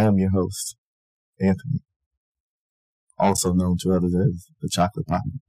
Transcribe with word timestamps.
I 0.00 0.04
am 0.04 0.16
your 0.16 0.30
host, 0.30 0.76
Anthony, 1.38 1.80
also 3.18 3.52
known 3.52 3.76
to 3.80 3.92
others 3.92 4.14
as 4.14 4.46
the 4.62 4.70
Chocolate 4.72 5.06
Poppy. 5.06 5.42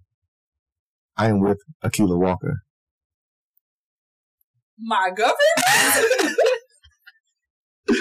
I 1.15 1.27
am 1.29 1.39
with 1.39 1.59
Akila 1.81 2.19
Walker. 2.19 2.57
My 4.77 5.09
government? 5.15 6.37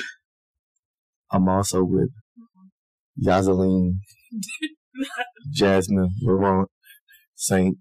I'm 1.31 1.49
also 1.49 1.85
with 1.85 2.11
Yazeline, 3.25 3.93
Jasmine, 5.53 6.11
Laurent, 6.21 6.69
Saint, 7.37 7.77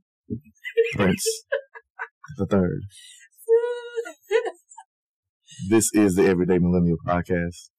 Prince, 0.94 1.26
the 2.38 2.45
third. 2.45 2.81
This 5.70 5.90
is 5.94 6.16
the 6.16 6.26
Everyday 6.26 6.58
Millennial 6.59 6.95
Podcast. 7.06 7.70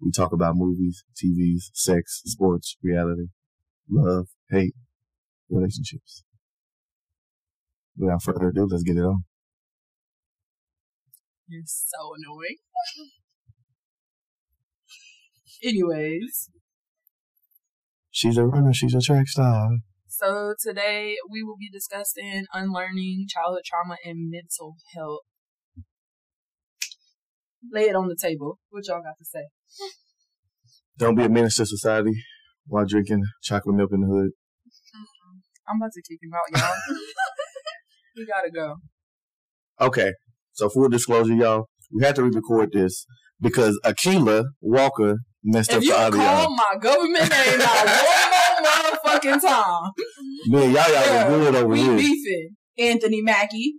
We 0.00 0.10
talk 0.10 0.32
about 0.32 0.54
movies, 0.56 1.04
TVs, 1.16 1.70
sex, 1.72 2.20
sports, 2.26 2.76
reality, 2.82 3.28
love, 3.90 4.26
hate, 4.50 4.74
relationships. 5.48 6.22
Without 7.96 8.22
further 8.22 8.48
ado, 8.48 8.66
let's 8.70 8.82
get 8.82 8.96
it 8.96 9.00
on. 9.04 9.24
You're 11.48 11.62
so 11.64 12.12
annoying. 12.16 12.56
Anyways, 15.64 16.50
She's 18.10 18.38
a 18.38 18.44
runner, 18.46 18.72
she's 18.72 18.94
a 18.94 19.00
track 19.00 19.28
star. 19.28 19.68
so 20.08 20.54
today 20.58 21.16
we 21.30 21.42
will 21.42 21.56
be 21.58 21.68
discussing 21.70 22.46
unlearning 22.52 23.26
childhood 23.28 23.62
trauma 23.66 23.96
and 24.04 24.30
mental 24.30 24.76
health. 24.94 25.20
Lay 27.72 27.82
it 27.84 27.96
on 27.96 28.08
the 28.08 28.16
table. 28.20 28.58
What 28.70 28.86
y'all 28.86 29.02
got 29.02 29.16
to 29.18 29.24
say? 29.24 29.44
Don't 30.98 31.14
be 31.14 31.24
a 31.24 31.28
menace 31.28 31.56
to 31.56 31.66
society 31.66 32.12
while 32.66 32.84
drinking 32.86 33.22
chocolate 33.42 33.76
milk 33.76 33.90
in 33.92 34.00
the 34.00 34.06
hood. 34.06 34.30
Mm-hmm. 34.30 35.38
I'm 35.68 35.76
about 35.80 35.92
to 35.92 36.02
kick 36.08 36.18
him 36.22 36.30
out, 36.34 36.60
y'all. 36.60 36.74
we 38.16 38.26
gotta 38.26 38.50
go. 38.50 38.76
Okay, 39.80 40.12
so 40.52 40.68
full 40.70 40.88
disclosure, 40.88 41.34
y'all, 41.34 41.66
we 41.92 42.02
had 42.04 42.16
to 42.16 42.22
re-record 42.22 42.72
this 42.72 43.04
because 43.40 43.78
Akila 43.84 44.44
Walker 44.60 45.16
messed 45.44 45.70
If 45.70 45.76
up 45.78 45.82
you 45.82 45.90
the 45.90 45.98
audio. 45.98 46.20
call 46.20 46.54
my 46.56 46.74
government 46.80 47.30
name 47.30 47.60
out 47.60 47.86
one 47.86 48.30
more 48.30 49.20
motherfucking 49.20 49.40
time, 49.42 49.90
Me 50.46 50.64
and 50.64 50.72
Yaya 50.72 50.92
yeah, 50.92 51.28
were 51.30 51.38
good 51.38 51.54
over 51.56 51.66
we 51.68 51.80
here. 51.80 51.96
beefing. 51.96 52.56
Anthony 52.78 53.20
Mackie. 53.22 53.74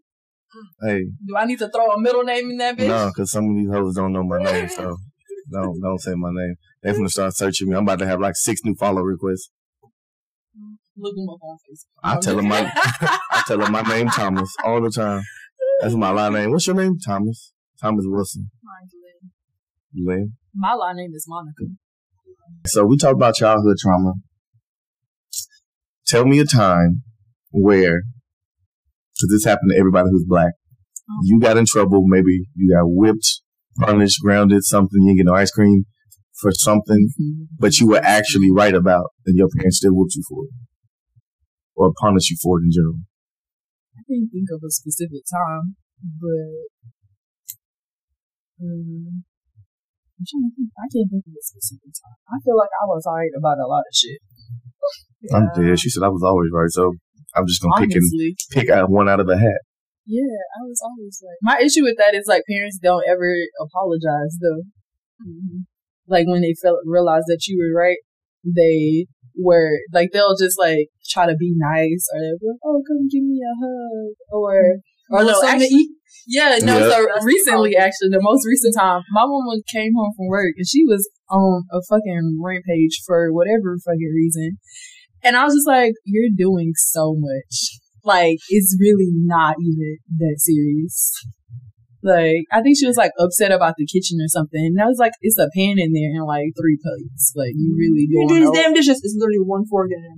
Hey, 0.81 1.05
Do 1.25 1.35
I 1.37 1.45
need 1.45 1.59
to 1.59 1.69
throw 1.69 1.91
a 1.91 1.99
middle 1.99 2.23
name 2.23 2.51
in 2.51 2.57
that 2.57 2.77
bitch? 2.77 2.87
no, 2.87 3.09
because 3.13 3.31
some 3.31 3.49
of 3.49 3.55
these 3.55 3.69
hoes 3.69 3.95
don't 3.95 4.13
know 4.13 4.23
my 4.23 4.41
name, 4.43 4.67
so 4.69 4.95
don't 5.51 5.79
don't 5.81 5.99
say 5.99 6.13
my 6.15 6.29
name. 6.31 6.55
They're 6.81 6.93
gonna 6.93 7.09
start 7.09 7.35
searching 7.35 7.69
me. 7.69 7.75
I'm 7.75 7.83
about 7.83 7.99
to 7.99 8.05
have 8.07 8.19
like 8.19 8.35
six 8.35 8.61
new 8.63 8.75
follow 8.75 9.01
requests. 9.01 9.49
Look 10.99 11.15
him 11.15 11.29
up 11.29 11.39
on 11.43 11.57
Facebook. 11.69 11.85
I 12.03 12.19
tell 12.19 12.35
them 12.37 12.47
my 12.47 12.71
I 13.31 13.43
tell 13.47 13.57
them 13.59 13.71
my 13.71 13.81
name 13.83 14.07
Thomas 14.09 14.53
all 14.63 14.81
the 14.81 14.89
time. 14.89 15.21
That's 15.81 15.93
my 15.93 16.09
line 16.09 16.33
name. 16.33 16.51
What's 16.51 16.65
your 16.65 16.75
name? 16.75 16.97
Thomas. 17.05 17.53
Thomas 17.79 18.05
Wilson. 18.07 18.49
Mine's. 18.63 18.93
Lynn. 19.93 20.33
My 20.53 20.73
line 20.73 20.97
name 20.97 21.11
is 21.13 21.25
Monica. 21.27 21.65
So 22.67 22.85
we 22.85 22.97
talked 22.97 23.15
about 23.15 23.35
childhood 23.35 23.77
trauma. 23.79 24.13
Tell 26.07 26.25
me 26.25 26.39
a 26.39 26.45
time 26.45 27.03
where, 27.51 28.03
because 29.17 29.31
this 29.33 29.45
happened 29.45 29.71
to 29.73 29.77
everybody 29.77 30.09
who's 30.11 30.25
black, 30.27 30.53
Oh. 31.09 31.19
you 31.23 31.39
got 31.39 31.57
in 31.57 31.65
trouble. 31.65 32.03
Maybe 32.05 32.47
you 32.55 32.75
got 32.75 32.83
whipped, 32.85 33.41
punished, 33.79 34.19
grounded, 34.21 34.63
something. 34.65 35.01
You 35.01 35.09
didn't 35.15 35.17
get 35.25 35.31
no 35.31 35.35
ice 35.39 35.51
cream 35.51 35.85
for 36.41 36.51
something, 36.51 37.09
but 37.57 37.79
you 37.79 37.87
were 37.87 38.01
actually 38.03 38.51
right 38.51 38.75
about, 38.75 39.11
and 39.25 39.37
your 39.37 39.47
parents 39.55 39.77
still 39.77 39.95
whipped 39.95 40.15
you 40.15 40.23
for 40.27 40.43
it, 40.45 40.51
or 41.75 41.93
punished 42.01 42.29
you 42.29 42.37
for 42.43 42.59
it 42.59 42.63
in 42.65 42.71
general. 42.75 42.99
I 43.97 44.01
can't 44.05 44.29
think 44.31 44.49
of 44.53 44.61
a 44.61 44.69
specific 44.69 45.23
time, 45.31 45.77
but 46.19 46.51
um, 48.61 49.23
I'm 50.19 50.25
trying 50.25 50.45
to 50.49 50.53
think. 50.57 50.69
I 50.77 50.87
can't 50.91 51.09
think 51.09 51.23
of 51.25 51.33
a 51.33 51.43
specific 51.45 51.93
time. 51.93 52.17
I 52.29 52.37
feel 52.43 52.57
like 52.57 52.73
I 52.81 52.85
was 52.85 53.03
right 53.07 53.31
about 53.37 53.57
a 53.63 53.67
lot 53.69 53.85
of 53.87 53.93
shit. 53.93 54.19
I'm 55.33 55.49
dead. 55.55 55.79
She 55.79 55.89
said 55.89 56.03
I 56.03 56.09
was 56.09 56.21
always 56.23 56.49
right, 56.53 56.69
so 56.69 56.93
I'm 57.37 57.47
just 57.47 57.61
gonna 57.61 57.85
pick 57.85 57.95
and 57.95 58.37
pick 58.51 58.69
out 58.69 58.89
one 58.89 59.07
out 59.07 59.19
of 59.19 59.29
a 59.29 59.37
hat. 59.37 59.61
yeah, 60.05 60.41
I 60.57 60.63
was 60.63 60.81
always 60.83 61.21
like. 61.23 61.37
My 61.41 61.59
issue 61.63 61.83
with 61.83 61.97
that 61.97 62.15
is 62.15 62.25
like 62.27 62.43
parents 62.49 62.79
don't 62.81 63.03
ever 63.07 63.31
apologize 63.61 64.37
though. 64.41 64.63
Mm-hmm. 65.21 65.69
Like 66.07 66.27
when 66.27 66.41
they 66.41 66.55
felt 66.61 66.79
realize 66.85 67.23
that 67.27 67.45
you 67.47 67.57
were 67.59 67.77
right, 67.77 67.97
they 68.43 69.07
were 69.37 69.77
like 69.93 70.09
they'll 70.11 70.35
just 70.35 70.57
like 70.59 70.87
try 71.09 71.25
to 71.25 71.35
be 71.35 71.53
nice 71.55 72.07
or 72.13 72.19
they'll 72.19 72.39
be 72.41 72.47
like, 72.47 72.63
oh 72.65 72.81
come 72.87 73.07
give 73.09 73.23
me 73.23 73.39
a 73.41 73.53
hug 73.61 74.15
or 74.31 74.53
mm-hmm. 74.53 75.15
or 75.15 75.21
oh, 75.21 75.25
no 75.25 75.33
something 75.33 75.61
actually 75.61 75.87
yeah 76.27 76.57
no 76.61 76.79
Yeah. 76.79 76.89
so 76.89 77.23
recently 77.23 77.77
actually 77.77 78.09
the 78.09 78.21
most 78.21 78.45
recent 78.47 78.75
time 78.75 79.03
my 79.11 79.25
mom 79.25 79.45
came 79.71 79.93
home 79.95 80.13
from 80.17 80.27
work 80.27 80.53
and 80.57 80.67
she 80.67 80.83
was 80.85 81.07
on 81.29 81.63
a 81.71 81.79
fucking 81.87 82.39
rampage 82.41 83.01
for 83.05 83.31
whatever 83.31 83.77
fucking 83.85 84.11
reason 84.13 84.57
and 85.23 85.35
I 85.35 85.43
was 85.43 85.53
just 85.53 85.67
like 85.67 85.93
you're 86.05 86.29
doing 86.35 86.73
so 86.75 87.15
much 87.17 87.79
like 88.03 88.37
it's 88.49 88.77
really 88.79 89.11
not 89.11 89.55
even 89.59 89.97
that 90.17 90.35
serious 90.37 91.11
like 92.03 92.45
I 92.51 92.61
think 92.61 92.77
she 92.77 92.87
was 92.87 92.97
like 92.97 93.11
upset 93.19 93.51
about 93.51 93.75
the 93.77 93.85
kitchen 93.85 94.19
or 94.21 94.27
something 94.27 94.63
and 94.63 94.81
I 94.81 94.85
was 94.85 94.99
like 94.99 95.13
it's 95.21 95.37
a 95.37 95.49
pan 95.55 95.75
in 95.77 95.93
there 95.93 96.15
and 96.15 96.25
like 96.25 96.53
three 96.59 96.77
plates 96.81 97.33
like 97.35 97.53
you 97.55 97.75
really 97.77 98.07
doing 98.07 98.27
do 98.27 98.39
these 98.39 98.63
damn 98.63 98.73
dishes. 98.73 99.01
It's 99.03 99.15
literally 99.17 99.43
one 99.43 99.65
fork 99.65 99.89
in 99.91 100.01
there, 100.01 100.15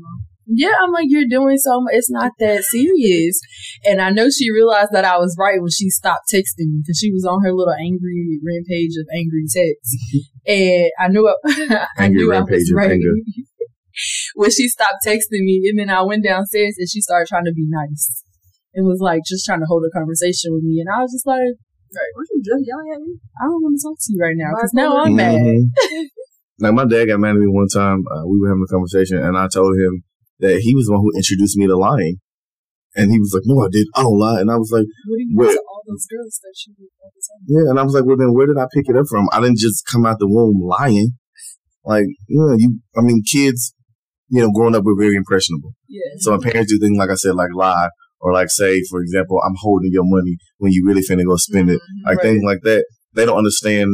yeah, 0.51 0.73
I'm 0.81 0.91
like, 0.91 1.05
you're 1.09 1.29
doing 1.29 1.57
so 1.57 1.81
much. 1.81 1.93
It's 1.93 2.09
not 2.09 2.31
that 2.39 2.63
serious. 2.63 3.39
And 3.85 4.01
I 4.01 4.09
know 4.09 4.29
she 4.29 4.51
realized 4.51 4.89
that 4.93 5.05
I 5.05 5.17
was 5.17 5.35
right 5.37 5.61
when 5.61 5.69
she 5.69 5.89
stopped 5.89 6.31
texting 6.33 6.73
me 6.73 6.81
because 6.81 6.97
she 6.97 7.11
was 7.11 7.23
on 7.23 7.43
her 7.43 7.53
little 7.53 7.73
angry 7.73 8.39
rampage 8.43 8.93
of 8.99 9.05
angry 9.13 9.45
texts. 9.45 9.95
and 10.47 10.89
I 10.99 11.07
knew, 11.09 11.27
I, 11.29 11.35
I 11.97 12.05
Angry 12.05 12.23
knew 12.23 12.33
I 12.33 12.41
was 12.41 12.71
of 12.71 12.75
right. 12.75 12.91
anger. 12.91 13.13
when 14.35 14.51
she 14.51 14.67
stopped 14.67 15.05
texting 15.05 15.43
me, 15.45 15.61
and 15.69 15.79
then 15.79 15.89
I 15.89 16.01
went 16.03 16.23
downstairs 16.23 16.75
and 16.77 16.89
she 16.89 17.01
started 17.01 17.27
trying 17.27 17.45
to 17.45 17.53
be 17.53 17.65
nice. 17.67 18.23
And 18.73 18.85
was 18.85 19.01
like 19.01 19.21
just 19.25 19.45
trying 19.45 19.59
to 19.61 19.65
hold 19.65 19.83
a 19.83 19.89
conversation 19.89 20.53
with 20.53 20.63
me. 20.63 20.79
And 20.79 20.87
I 20.93 21.01
was 21.01 21.11
just 21.11 21.25
like, 21.25 21.41
Weren't 21.89 22.29
you 22.29 22.41
just 22.45 22.63
yelling 22.69 22.93
at 22.93 23.01
me? 23.01 23.17
I 23.41 23.49
don't 23.49 23.61
want 23.65 23.73
to 23.73 23.81
talk 23.81 23.97
to 23.97 24.09
you 24.13 24.19
right 24.21 24.37
now 24.37 24.53
because 24.53 24.73
now 24.77 25.01
I'm 25.01 25.15
mad. 25.15 25.41
Mhm. 25.41 26.05
like 26.61 26.73
my 26.77 26.85
dad 26.85 27.09
got 27.09 27.19
mad 27.19 27.33
at 27.33 27.41
me 27.41 27.49
one 27.49 27.67
time. 27.67 28.05
Uh, 28.05 28.29
we 28.29 28.37
were 28.37 28.49
having 28.49 28.61
a 28.61 28.71
conversation, 28.71 29.17
and 29.17 29.33
I 29.37 29.47
told 29.49 29.73
him 29.73 30.03
that 30.39 30.61
he 30.61 30.75
was 30.75 30.85
the 30.85 30.93
one 30.93 31.01
who 31.01 31.17
introduced 31.17 31.57
me 31.57 31.65
to 31.65 31.75
lying. 31.75 32.21
And 32.95 33.09
he 33.11 33.17
was 33.17 33.33
like, 33.33 33.43
"No, 33.45 33.57
I 33.65 33.69
did. 33.71 33.87
I 33.95 34.01
don't 34.01 34.17
lie." 34.19 34.41
And 34.41 34.49
I 34.51 34.57
was 34.57 34.69
like, 34.73 34.85
What 34.85 35.17
do 35.17 35.23
you 35.25 35.33
Wait. 35.37 35.47
do 35.49 35.53
to 35.53 35.61
all 35.65 35.81
those 35.87 36.05
girls 36.09 36.39
that 36.41 36.53
she 36.57 36.71
all 36.77 37.09
the 37.09 37.21
time? 37.25 37.41
"Yeah." 37.49 37.69
And 37.69 37.79
I 37.79 37.83
was 37.83 37.93
like, 37.93 38.05
"Well, 38.05 38.17
then 38.17 38.33
where 38.33 38.45
did 38.47 38.57
I 38.57 38.65
pick 38.73 38.85
it 38.89 38.97
up 38.97 39.05
from? 39.09 39.29
I 39.31 39.41
didn't 39.41 39.57
just 39.57 39.85
come 39.85 40.05
out 40.05 40.17
the 40.19 40.27
womb 40.29 40.61
lying. 40.61 41.17
Like, 41.85 42.05
you 42.27 42.37
know, 42.37 42.55
you. 42.57 42.79
I 42.97 43.01
mean, 43.01 43.21
kids, 43.25 43.73
you 44.29 44.41
know, 44.41 44.51
growing 44.51 44.75
up, 44.75 44.83
we're 44.83 44.99
very 44.99 45.15
impressionable. 45.15 45.71
Yeah. 45.87 46.01
So 46.19 46.31
when 46.31 46.41
parents 46.41 46.71
do 46.71 46.79
things 46.79 46.97
like 46.97 47.09
I 47.09 47.15
said, 47.15 47.35
like 47.35 47.49
lie, 47.53 47.89
or 48.21 48.33
like 48.33 48.49
say, 48.49 48.81
for 48.89 49.01
example, 49.01 49.39
I'm 49.45 49.55
holding 49.59 49.91
your 49.91 50.03
money 50.05 50.37
when 50.57 50.71
you 50.71 50.85
really 50.85 51.01
finna 51.01 51.25
go 51.25 51.35
spend 51.37 51.69
it, 51.69 51.79
Mhm, 51.79 52.05
like 52.05 52.17
right. 52.17 52.23
things 52.23 52.43
like 52.43 52.59
that. 52.63 52.85
They 53.13 53.25
don't 53.25 53.37
understand 53.37 53.89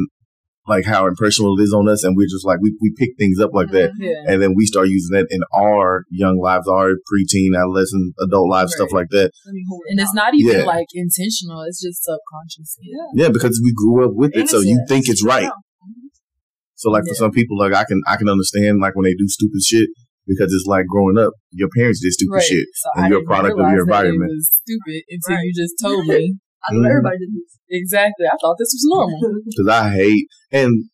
like 0.68 0.84
how 0.84 1.06
impressionable 1.06 1.60
it 1.60 1.64
is 1.64 1.74
on 1.74 1.88
us, 1.88 2.04
and 2.04 2.16
we're 2.18 2.26
just 2.26 2.44
like 2.44 2.58
we 2.60 2.76
we 2.82 2.92
pick 2.98 3.12
things 3.20 3.40
up 3.40 3.52
like 3.54 3.70
that. 3.72 3.92
Yeah. 4.00 4.24
and 4.28 4.42
then 4.42 4.56
we 4.56 4.66
start 4.66 4.88
using 4.88 5.14
that 5.16 5.28
in 5.30 5.42
our 5.54 6.06
young 6.10 6.40
lives, 6.42 6.68
our 6.68 6.94
preteen, 7.10 7.56
adolescent, 7.56 8.16
adult 8.20 8.50
lives, 8.50 8.74
stuff 8.76 8.92
like 8.92 9.10
that. 9.12 9.30
Let 9.46 9.54
me 9.54 9.64
hold 9.70 9.82
it 9.86 9.92
And 9.92 10.00
it's 10.00 10.14
not 10.16 10.34
even 10.34 10.60
Yeah. 10.60 10.66
like 10.66 10.88
intentional. 10.96 11.62
It's 11.68 11.82
just 11.84 12.04
subconscious. 12.04 12.78
Yeah. 12.82 13.26
Yeah, 13.26 13.30
because 13.30 13.62
we 13.64 13.72
grew 13.74 14.06
up 14.06 14.14
with 14.16 14.36
it, 14.36 14.50
so 14.50 14.60
you 14.60 14.84
think 14.90 15.08
it's 15.08 15.24
right. 15.24 15.44
Yeah. 15.44 15.50
So 16.78 16.90
like 16.90 17.04
for 17.08 17.14
some 17.16 17.32
people, 17.32 17.58
like 17.58 17.74
I 17.74 17.84
can 17.86 18.02
I 18.08 18.16
can 18.18 18.28
understand 18.28 18.80
like 18.82 18.96
when 18.96 19.06
they 19.06 19.14
do 19.14 19.28
stupid 19.28 19.62
shit 19.64 19.90
because 20.28 20.54
it's 20.54 20.66
like 20.68 20.86
growing 20.88 21.18
up, 21.18 21.34
your 21.52 21.70
parents 21.76 22.02
did 22.02 22.14
stupid 22.14 22.34
Right. 22.34 22.44
shit. 22.44 22.68
So 22.76 22.90
and 22.96 23.06
I 23.06 23.10
you're 23.10 23.22
a 23.22 23.24
product 23.24 23.54
of 23.54 23.58
realize 23.60 23.76
your 23.76 23.86
that 23.86 23.92
environment. 24.06 24.32
It 24.32 24.36
was 24.36 24.52
stupid 24.64 25.02
until 25.10 25.36
Right. 25.36 25.44
you 25.46 25.54
just 25.56 25.76
told 25.82 26.06
me. 26.08 26.38
I 26.66 26.74
thought 26.74 26.82
Mhm. 26.82 26.90
everybody 26.90 27.18
did 27.20 27.30
this. 27.36 27.52
exactly. 27.70 28.26
I 28.26 28.36
thought 28.42 28.56
this 28.58 28.74
was 28.74 28.86
normal. 28.90 29.20
Because 29.46 29.68
I 29.70 29.90
hate 29.94 30.28
and. 30.52 30.86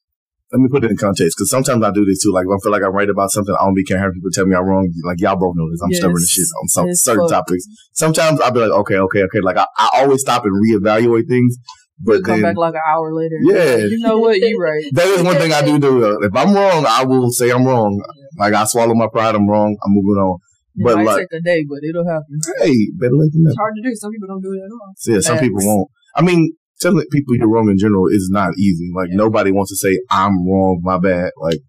Let 0.54 0.60
me 0.60 0.68
put 0.70 0.84
it 0.84 0.92
in 0.92 0.98
context, 0.98 1.38
because 1.38 1.50
sometimes 1.50 1.82
I 1.82 1.92
do 1.92 2.04
this 2.04 2.22
too. 2.22 2.34
Like, 2.34 2.44
if 2.44 2.52
I 2.52 2.60
feel 2.62 2.74
like 2.74 2.84
I'm 2.84 2.92
right 2.92 3.08
about 3.10 3.32
something, 3.32 3.56
I 3.58 3.64
don't 3.64 3.74
be 3.74 3.86
caring. 3.86 4.12
People 4.12 4.32
tell 4.34 4.46
me 4.46 4.54
I'm 4.54 4.66
wrong. 4.66 4.84
Like, 5.06 5.22
y'all 5.22 5.40
both 5.40 5.56
know 5.56 5.72
this. 5.72 5.80
I'm 5.82 5.94
stubborn 5.94 6.18
as 6.22 6.28
shit 6.30 6.44
on 6.62 6.68
some 6.68 6.88
Yes, 6.88 7.04
certain 7.04 7.24
fuck. 7.30 7.48
topics. 7.48 7.64
Sometimes 7.94 8.42
I'll 8.42 8.52
be 8.52 8.60
like, 8.60 8.72
okay, 8.84 8.96
okay, 8.98 9.24
okay. 9.24 9.40
Like, 9.40 9.56
I, 9.56 9.66
I 9.80 10.02
always 10.04 10.20
stop 10.20 10.44
and 10.44 10.52
reevaluate 10.52 11.30
things. 11.30 11.56
But 12.04 12.24
Come 12.24 12.42
then, 12.42 12.54
back 12.54 12.58
like 12.58 12.74
an 12.74 12.82
hour 12.88 13.14
later. 13.14 13.38
Yeah. 13.44 13.78
You 13.78 14.00
know 14.00 14.18
what? 14.18 14.38
You're 14.40 14.60
right. 14.60 14.84
That 14.94 15.08
is 15.08 15.24
one 15.24 15.36
thing 15.38 15.54
I 15.54 15.62
do 15.62 15.78
do. 15.80 16.00
though. 16.02 16.18
If 16.24 16.36
I'm 16.36 16.54
wrong, 16.54 16.86
I 16.88 17.04
will 17.06 17.30
say 17.32 17.52
I'm 17.52 17.66
wrong. 17.66 18.02
Like 18.38 18.54
I 18.54 18.64
swallow 18.66 18.96
my 18.96 19.08
pride. 19.12 19.36
I'm 19.36 19.48
wrong. 19.48 19.78
I'm 19.86 19.92
moving 19.94 20.22
on. 20.22 20.40
It 20.76 20.84
But 20.84 20.96
might 20.98 21.06
like- 21.06 21.18
take 21.30 21.40
a 21.40 21.42
day, 21.44 21.64
but 21.68 21.80
it'll 21.88 22.08
happen. 22.08 22.40
Hey, 22.60 22.74
better 22.98 23.14
late 23.14 23.32
than 23.34 23.44
never. 23.44 23.52
It's 23.52 23.58
hard 23.60 23.74
to 23.76 23.82
do. 23.90 23.96
Some 23.96 24.12
people 24.12 24.28
don't 24.30 24.42
do 24.42 24.54
it 24.54 24.64
at 24.66 24.72
all. 24.72 24.94
So, 24.98 25.12
yeah, 25.12 25.20
some 25.20 25.38
people 25.38 25.60
won't. 25.62 25.90
I 26.16 26.22
mean, 26.22 26.54
telling 26.80 27.06
people 27.12 27.36
you're 27.36 27.50
wrong 27.50 27.70
in 27.70 27.78
general 27.78 28.08
is 28.08 28.30
not 28.32 28.52
easy. 28.58 28.90
Like 28.96 29.10
nobody 29.12 29.52
wants 29.52 29.72
to 29.72 29.78
say 29.78 30.00
I'm 30.10 30.48
wrong, 30.48 30.80
my 30.82 30.98
bad. 30.98 31.32
Like, 31.38 31.60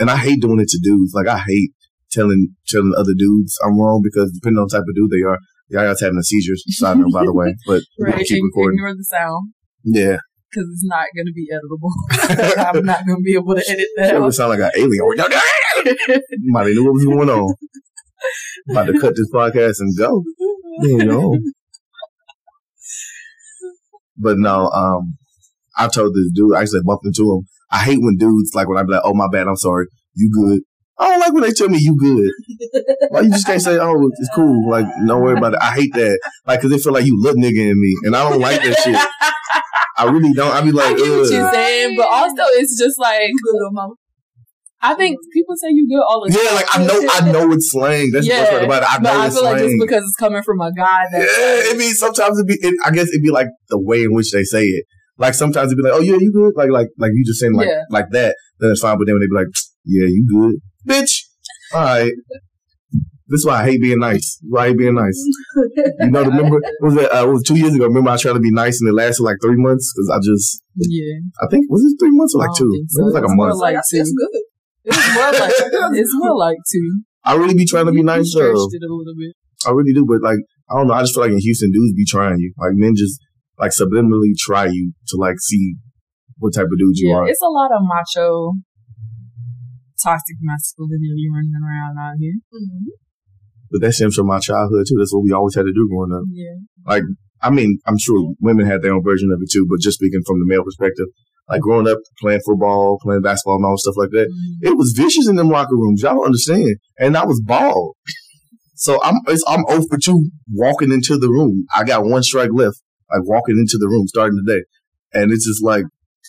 and 0.00 0.10
I 0.10 0.16
hate 0.16 0.40
doing 0.40 0.60
it 0.60 0.68
to 0.68 0.80
dudes. 0.82 1.12
Like 1.14 1.28
I 1.28 1.38
hate 1.38 1.70
telling 2.10 2.48
telling 2.66 2.92
other 2.96 3.14
dudes 3.16 3.56
I'm 3.64 3.78
wrong 3.78 4.00
because 4.02 4.32
depending 4.32 4.58
on 4.58 4.66
the 4.68 4.76
type 4.78 4.86
of 4.88 4.94
dude 4.94 5.10
they 5.10 5.22
are, 5.28 5.38
Yaya's 5.72 6.00
having 6.00 6.18
a 6.18 6.22
seizure. 6.22 6.54
Side 6.68 6.98
note, 6.98 7.12
by 7.12 7.24
the 7.24 7.32
way, 7.32 7.54
but 7.66 7.82
Right. 7.98 8.24
keep 8.24 8.42
recording. 8.42 8.78
Ignore 8.78 8.94
the 8.96 9.04
sound 9.04 9.52
Yeah, 9.84 10.16
because 10.50 10.68
it's 10.72 10.84
not 10.84 11.06
going 11.16 11.26
to 11.26 11.32
be 11.32 11.48
editable. 11.52 12.66
I'm 12.76 12.84
not 12.84 13.06
going 13.06 13.18
to 13.18 13.22
be 13.22 13.34
able 13.34 13.54
to 13.54 13.64
edit 13.68 13.86
that 13.96 14.14
it 14.14 14.32
sound 14.32 14.50
like 14.50 14.60
an 14.60 14.70
alien. 14.76 15.00
Might 16.44 16.66
knew 16.66 16.84
what 16.84 16.94
was 16.94 17.04
going 17.04 17.30
on. 17.30 17.54
About 18.70 18.86
to 18.86 19.00
cut 19.00 19.14
this 19.16 19.30
podcast 19.32 19.76
and 19.80 19.96
go. 19.96 20.22
You 20.82 21.04
know. 21.04 21.38
But 24.16 24.38
no, 24.38 24.70
um, 24.70 25.16
I 25.76 25.88
told 25.88 26.14
this 26.14 26.30
dude, 26.34 26.54
I 26.54 26.62
actually 26.62 26.82
bumped 26.84 27.04
into 27.06 27.22
him. 27.32 27.46
I 27.70 27.78
hate 27.78 27.98
when 28.00 28.16
dudes, 28.16 28.52
like 28.54 28.68
when 28.68 28.78
I 28.78 28.82
be 28.84 28.92
like, 28.92 29.02
oh, 29.04 29.14
my 29.14 29.26
bad, 29.30 29.48
I'm 29.48 29.56
sorry, 29.56 29.86
you 30.14 30.30
good. 30.32 30.60
I 30.96 31.08
don't 31.08 31.20
like 31.20 31.32
when 31.32 31.42
they 31.42 31.50
tell 31.52 31.68
me 31.68 31.78
you 31.78 31.96
good. 31.98 32.30
Why 33.10 33.20
you 33.22 33.30
just 33.30 33.46
can't 33.46 33.60
say, 33.60 33.78
oh, 33.78 34.10
it's 34.18 34.30
cool. 34.34 34.70
Like, 34.70 34.86
don't 35.06 35.22
worry 35.22 35.36
about 35.36 35.54
it. 35.54 35.58
I 35.60 35.72
hate 35.72 35.92
that. 35.94 36.20
Like, 36.46 36.60
cause 36.60 36.70
they 36.70 36.78
feel 36.78 36.92
like 36.92 37.04
you 37.04 37.20
look 37.20 37.36
nigga 37.36 37.70
in 37.70 37.80
me. 37.80 37.94
And 38.04 38.14
I 38.14 38.30
don't 38.30 38.40
like 38.40 38.62
that 38.62 38.76
shit. 38.78 38.96
I 39.96 40.04
really 40.10 40.32
don't. 40.32 40.52
I 40.52 40.60
be 40.60 40.68
I 40.68 40.72
like, 40.72 40.96
get 40.96 41.08
what 41.10 41.30
you're 41.30 41.52
saying, 41.52 41.96
but 41.96 42.06
also 42.10 42.42
it's 42.58 42.78
just 42.78 42.98
like 42.98 43.20
good 43.20 43.54
little 43.54 43.72
mama. 43.72 43.94
I 44.82 44.94
think 44.94 45.16
people 45.32 45.54
say 45.56 45.68
you 45.70 45.88
good 45.88 46.02
all 46.06 46.22
the 46.24 46.30
time. 46.30 46.44
yeah, 46.44 46.54
like 46.54 46.66
I 46.74 46.84
know, 46.84 47.08
I 47.10 47.32
know 47.32 47.52
it's 47.52 47.70
slang. 47.72 48.10
That's 48.12 48.26
the 48.26 48.32
best 48.34 48.50
part 48.50 48.64
about 48.64 48.82
it. 48.82 48.88
I 48.90 48.98
but 48.98 49.02
know 49.02 49.20
I 49.20 49.26
it's 49.26 49.34
feel 49.34 49.44
like 49.44 49.58
just 49.58 49.74
because 49.80 50.02
it's 50.02 50.16
coming 50.16 50.42
from 50.42 50.60
a 50.60 50.72
guy 50.74 51.04
that 51.10 51.18
Yeah, 51.20 51.72
it 51.72 51.78
be 51.78 51.90
sometimes 51.92 52.38
it 52.38 52.46
be. 52.46 52.54
It, 52.60 52.74
I 52.84 52.90
guess 52.90 53.08
it'd 53.08 53.22
be 53.22 53.30
like 53.30 53.46
the 53.70 53.80
way 53.80 54.02
in 54.02 54.12
which 54.12 54.30
they 54.32 54.42
say 54.44 54.64
it. 54.64 54.84
Like 55.16 55.34
sometimes 55.34 55.72
it'd 55.72 55.78
be 55.82 55.88
like, 55.88 55.98
"Oh 55.98 56.02
yeah, 56.02 56.16
you 56.20 56.30
good?" 56.32 56.52
Like 56.56 56.70
like 56.70 56.88
like 56.98 57.12
you 57.14 57.24
just 57.24 57.40
saying 57.40 57.54
like 57.54 57.68
Yeah. 57.68 57.82
like 57.88 58.10
that. 58.10 58.36
Then 58.58 58.72
it's 58.72 58.80
fine. 58.80 58.98
But 58.98 59.06
then 59.06 59.14
when 59.14 59.22
they 59.22 59.26
be 59.28 59.34
like, 59.36 59.46
"Yeah, 59.84 60.06
you 60.06 60.26
good, 60.28 60.56
bitch." 60.88 61.10
All 61.74 61.80
right. 61.82 62.12
This 63.26 63.38
is 63.40 63.46
why 63.46 63.62
I 63.62 63.64
hate 63.64 63.80
being 63.80 63.98
nice. 64.00 64.38
Why 64.48 64.64
I 64.64 64.68
hate 64.68 64.78
being 64.78 64.94
nice. 64.94 65.18
You 65.98 66.10
know, 66.10 66.22
remember 66.24 66.60
what 66.60 66.72
was 66.82 66.94
that? 66.96 67.08
Uh, 67.10 67.26
it 67.26 67.32
was 67.32 67.42
two 67.42 67.56
years 67.56 67.74
ago. 67.74 67.86
Remember, 67.86 68.10
I 68.10 68.16
tried 68.18 68.34
to 68.34 68.38
be 68.40 68.50
nice 68.52 68.78
and 68.80 68.88
it 68.88 68.92
lasted 68.92 69.22
like 69.24 69.36
three 69.42 69.56
months 69.56 69.90
because 69.94 70.10
I 70.12 70.18
just, 70.22 70.62
yeah, 70.76 71.18
I 71.40 71.46
think 71.48 71.64
was 71.70 71.82
it 71.82 71.96
three 71.98 72.12
months 72.12 72.34
or 72.34 72.40
like 72.44 72.52
two? 72.56 72.68
so. 72.88 73.00
It 73.00 73.04
was 73.06 73.14
like 73.14 73.22
a 73.24 73.26
It's 73.26 73.34
more 73.34 73.48
month. 73.48 73.60
like 73.60 73.74
That's, 73.76 73.90
two. 73.90 73.96
that's 73.98 74.12
good. 74.12 74.28
It's 74.84 75.14
more 75.16 75.32
like 75.32 75.52
it's 75.98 76.14
more 76.16 76.36
like 76.36 76.58
two. 76.70 77.00
I 77.24 77.34
really 77.36 77.54
be 77.54 77.64
trying 77.64 77.86
to 77.86 77.92
be 77.92 77.96
You- 77.96 78.02
you 78.04 78.12
nice 78.12 78.34
though. 78.34 78.44
it 78.44 78.52
a 78.84 78.92
little 78.92 79.16
bit. 79.16 79.32
I 79.66 79.70
really 79.70 79.94
do, 79.94 80.04
but 80.06 80.20
like 80.20 80.38
I 80.70 80.76
don't 80.76 80.86
know. 80.88 80.94
I 80.94 81.00
just 81.02 81.14
feel 81.14 81.24
like 81.24 81.32
in 81.32 81.38
Houston, 81.38 81.72
dudes 81.72 81.94
be 81.96 82.04
trying 82.04 82.36
you. 82.38 82.52
Like 82.58 82.72
men 82.74 82.92
just 82.94 83.18
like 83.58 83.72
subliminally 83.72 84.36
try 84.38 84.66
you 84.66 84.92
to 85.08 85.16
like 85.16 85.40
see 85.40 85.76
what 86.36 86.52
type 86.52 86.68
of 86.68 86.76
dude 86.78 86.96
you 87.00 87.08
Yeah, 87.08 87.16
are. 87.24 87.28
it's 87.28 87.40
a 87.40 87.48
lot 87.48 87.70
of 87.72 87.80
macho, 87.88 88.52
toxic 90.04 90.36
masculinity 90.40 91.26
running 91.32 91.56
around 91.56 91.96
out 91.98 92.16
here. 92.20 92.36
Mm-hmm. 92.52 92.92
But 93.72 93.80
that 93.80 93.92
stems 93.92 94.14
from 94.14 94.26
my 94.28 94.38
childhood 94.38 94.84
too. 94.86 94.96
That's 94.98 95.12
what 95.12 95.24
we 95.24 95.32
always 95.32 95.56
had 95.56 95.64
to 95.64 95.72
do 95.72 95.88
growing 95.90 96.12
up. 96.12 96.22
Yeah, 96.30 96.60
Like, 96.86 97.02
I 97.42 97.50
mean, 97.50 97.78
I'm 97.86 97.98
sure 97.98 98.34
women 98.40 98.66
had 98.66 98.82
their 98.82 98.92
own 98.92 99.02
version 99.02 99.30
of 99.32 99.40
it 99.42 99.50
too, 99.50 99.66
but 99.68 99.80
just 99.80 99.96
speaking 99.98 100.22
from 100.26 100.38
the 100.38 100.46
male 100.46 100.62
perspective, 100.62 101.06
like 101.48 101.60
growing 101.60 101.88
up 101.88 101.98
playing 102.20 102.40
football, 102.46 102.98
playing 103.02 103.22
basketball, 103.22 103.56
and 103.56 103.66
all 103.66 103.76
stuff 103.76 103.96
like 103.96 104.10
that, 104.10 104.28
Mhm. 104.28 104.68
it 104.68 104.76
was 104.76 104.94
vicious 104.96 105.28
in 105.28 105.36
them 105.36 105.48
locker 105.48 105.76
rooms. 105.76 106.02
Y'all 106.02 106.14
don't 106.14 106.26
understand. 106.26 106.76
And 106.98 107.16
I 107.16 107.24
was 107.24 107.40
bald. 107.44 107.96
So 108.76 109.02
I'm 109.02 109.14
it's, 109.28 109.42
I'm 109.46 109.64
0 109.68 109.82
for 109.90 109.98
2 109.98 110.30
walking 110.52 110.92
into 110.92 111.18
the 111.18 111.28
room. 111.28 111.66
I 111.74 111.84
got 111.84 112.04
one 112.04 112.22
strike 112.22 112.50
left, 112.52 112.82
like 113.10 113.22
walking 113.24 113.56
into 113.58 113.78
the 113.78 113.88
room 113.88 114.06
starting 114.08 114.40
the 114.44 114.52
day. 114.54 114.62
And 115.12 115.32
it's 115.32 115.46
just 115.46 115.62
like 115.62 115.84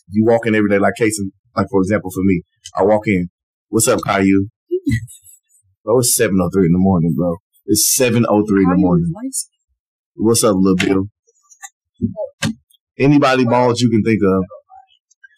you 0.09 0.23
walk 0.25 0.45
in 0.45 0.53
every 0.55 0.69
day, 0.69 0.79
like 0.79 0.93
case 0.97 1.19
in, 1.19 1.31
like 1.55 1.67
for 1.71 1.81
example 1.81 2.11
for 2.11 2.23
me, 2.23 2.41
I 2.77 2.83
walk 2.83 3.07
in, 3.07 3.29
what's 3.69 3.87
up, 3.87 3.99
Caillou? 4.05 4.47
bro, 5.83 5.99
it's 5.99 6.19
7.03 6.19 6.29
in 6.65 6.71
the 6.71 6.77
morning, 6.77 7.13
bro. 7.15 7.35
It's 7.65 7.97
7.03 7.99 8.13
in 8.13 8.23
the 8.23 8.75
morning. 8.75 9.11
What's 10.15 10.43
up, 10.43 10.55
little 10.57 10.75
Bill? 10.77 12.53
Anybody 12.97 13.43
bald 13.45 13.79
you 13.79 13.89
can 13.89 14.03
think 14.03 14.21
of. 14.25 14.43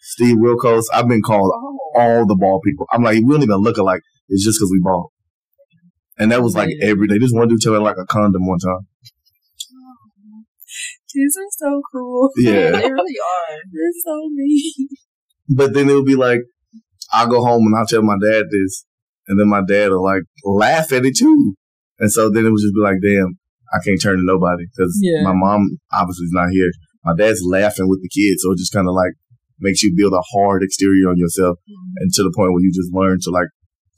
Steve 0.02 0.36
Wilkos, 0.36 0.84
I've 0.92 1.08
been 1.08 1.22
called 1.22 1.52
Oh. 1.54 1.78
all 1.96 2.26
the 2.26 2.36
bald 2.36 2.62
people. 2.64 2.86
I'm 2.90 3.02
like, 3.02 3.16
we 3.24 3.32
don't 3.32 3.42
even 3.42 3.56
look 3.56 3.76
alike. 3.76 4.02
It's 4.28 4.44
just 4.44 4.58
because 4.58 4.70
we 4.70 4.80
bald. 4.82 5.10
And 6.18 6.32
that 6.32 6.42
was 6.42 6.54
like 6.54 6.70
every 6.82 7.06
day. 7.08 7.18
This 7.18 7.30
one 7.32 7.48
dude 7.48 7.60
telling 7.60 7.82
like 7.82 7.96
a 7.98 8.06
condom 8.06 8.46
one 8.46 8.58
time. 8.58 8.86
Oh. 9.72 10.44
kids 11.12 11.36
are 11.36 11.50
so 11.50 11.82
cool. 11.92 12.30
Yeah. 12.36 12.70
They 12.80 12.90
really 12.90 13.16
are. 13.18 13.56
They're 13.72 13.92
so 14.04 14.28
mean. 14.30 14.88
But 15.48 15.74
then 15.74 15.88
it 15.88 15.94
would 15.94 16.04
be 16.06 16.14
like, 16.16 16.40
I'll 17.12 17.28
go 17.28 17.42
home 17.44 17.66
and 17.66 17.74
I'll 17.76 17.86
tell 17.86 18.02
my 18.02 18.16
dad 18.20 18.44
this. 18.50 18.84
And 19.28 19.38
then 19.38 19.48
my 19.48 19.62
dad 19.66 19.90
will 19.90 20.02
like 20.04 20.22
laugh 20.44 20.92
at 20.92 21.04
it 21.04 21.16
too. 21.16 21.54
And 21.98 22.10
so 22.12 22.30
then 22.30 22.46
it 22.46 22.50
would 22.50 22.60
just 22.62 22.74
be 22.74 22.80
like, 22.80 23.00
damn, 23.02 23.38
I 23.72 23.78
can't 23.84 24.00
turn 24.00 24.16
to 24.16 24.24
nobody 24.24 24.64
because 24.70 24.96
Yeah. 25.02 25.22
my 25.24 25.34
mom 25.34 25.78
obviously 25.92 26.24
is 26.24 26.32
not 26.32 26.50
here. 26.50 26.70
My 27.04 27.14
dad's 27.16 27.42
laughing 27.44 27.88
with 27.88 28.00
the 28.02 28.08
kids. 28.08 28.42
So 28.42 28.52
it 28.52 28.58
just 28.58 28.72
kind 28.72 28.88
of 28.88 28.94
like 28.94 29.12
makes 29.60 29.82
you 29.82 29.92
build 29.96 30.12
a 30.12 30.22
hard 30.32 30.62
exterior 30.62 31.08
on 31.10 31.16
yourself. 31.18 31.58
Mm-hmm. 31.68 31.92
and 32.04 32.12
to 32.14 32.22
the 32.22 32.32
point 32.34 32.52
where 32.52 32.62
you 32.62 32.72
just 32.72 32.92
learn 32.94 33.18
to 33.22 33.30
like 33.30 33.48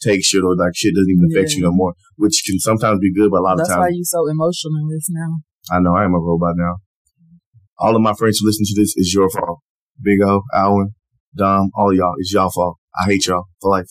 take 0.01 0.25
shit 0.25 0.43
or 0.43 0.57
like 0.57 0.73
shit 0.75 0.95
doesn't 0.95 1.11
even 1.13 1.29
affect 1.31 1.53
Yeah. 1.53 1.57
you 1.59 1.63
no 1.65 1.73
more, 1.73 1.95
which 2.17 2.43
can 2.47 2.59
sometimes 2.59 2.99
be 3.01 3.13
good, 3.13 3.31
but 3.31 3.41
a 3.41 3.45
lot 3.45 3.57
That's 3.59 3.69
of 3.69 3.77
times. 3.77 3.85
That's 3.85 3.87
why 3.87 3.87
times 3.93 3.99
you 4.01 4.05
so 4.05 4.21
emotionless 4.27 5.07
now. 5.11 5.31
I 5.71 5.79
know 5.81 5.95
I 5.95 6.05
am 6.05 6.15
a 6.15 6.19
robot 6.19 6.55
now. 6.57 6.77
All 7.79 7.95
of 7.95 8.03
my 8.03 8.15
friends 8.15 8.39
who 8.41 8.47
listen 8.47 8.65
to 8.67 8.81
this 8.81 8.95
is 8.97 9.13
your 9.15 9.29
fault. 9.31 9.61
Big 10.03 10.21
O, 10.23 10.43
Alwyn, 10.55 10.91
Dom, 11.37 11.71
all 11.77 11.95
y'all, 11.95 12.15
it's 12.19 12.33
y'all 12.33 12.51
fault. 12.51 12.79
I 12.99 13.07
hate 13.07 13.27
y'all 13.27 13.47
for 13.61 13.71
life. 13.71 13.91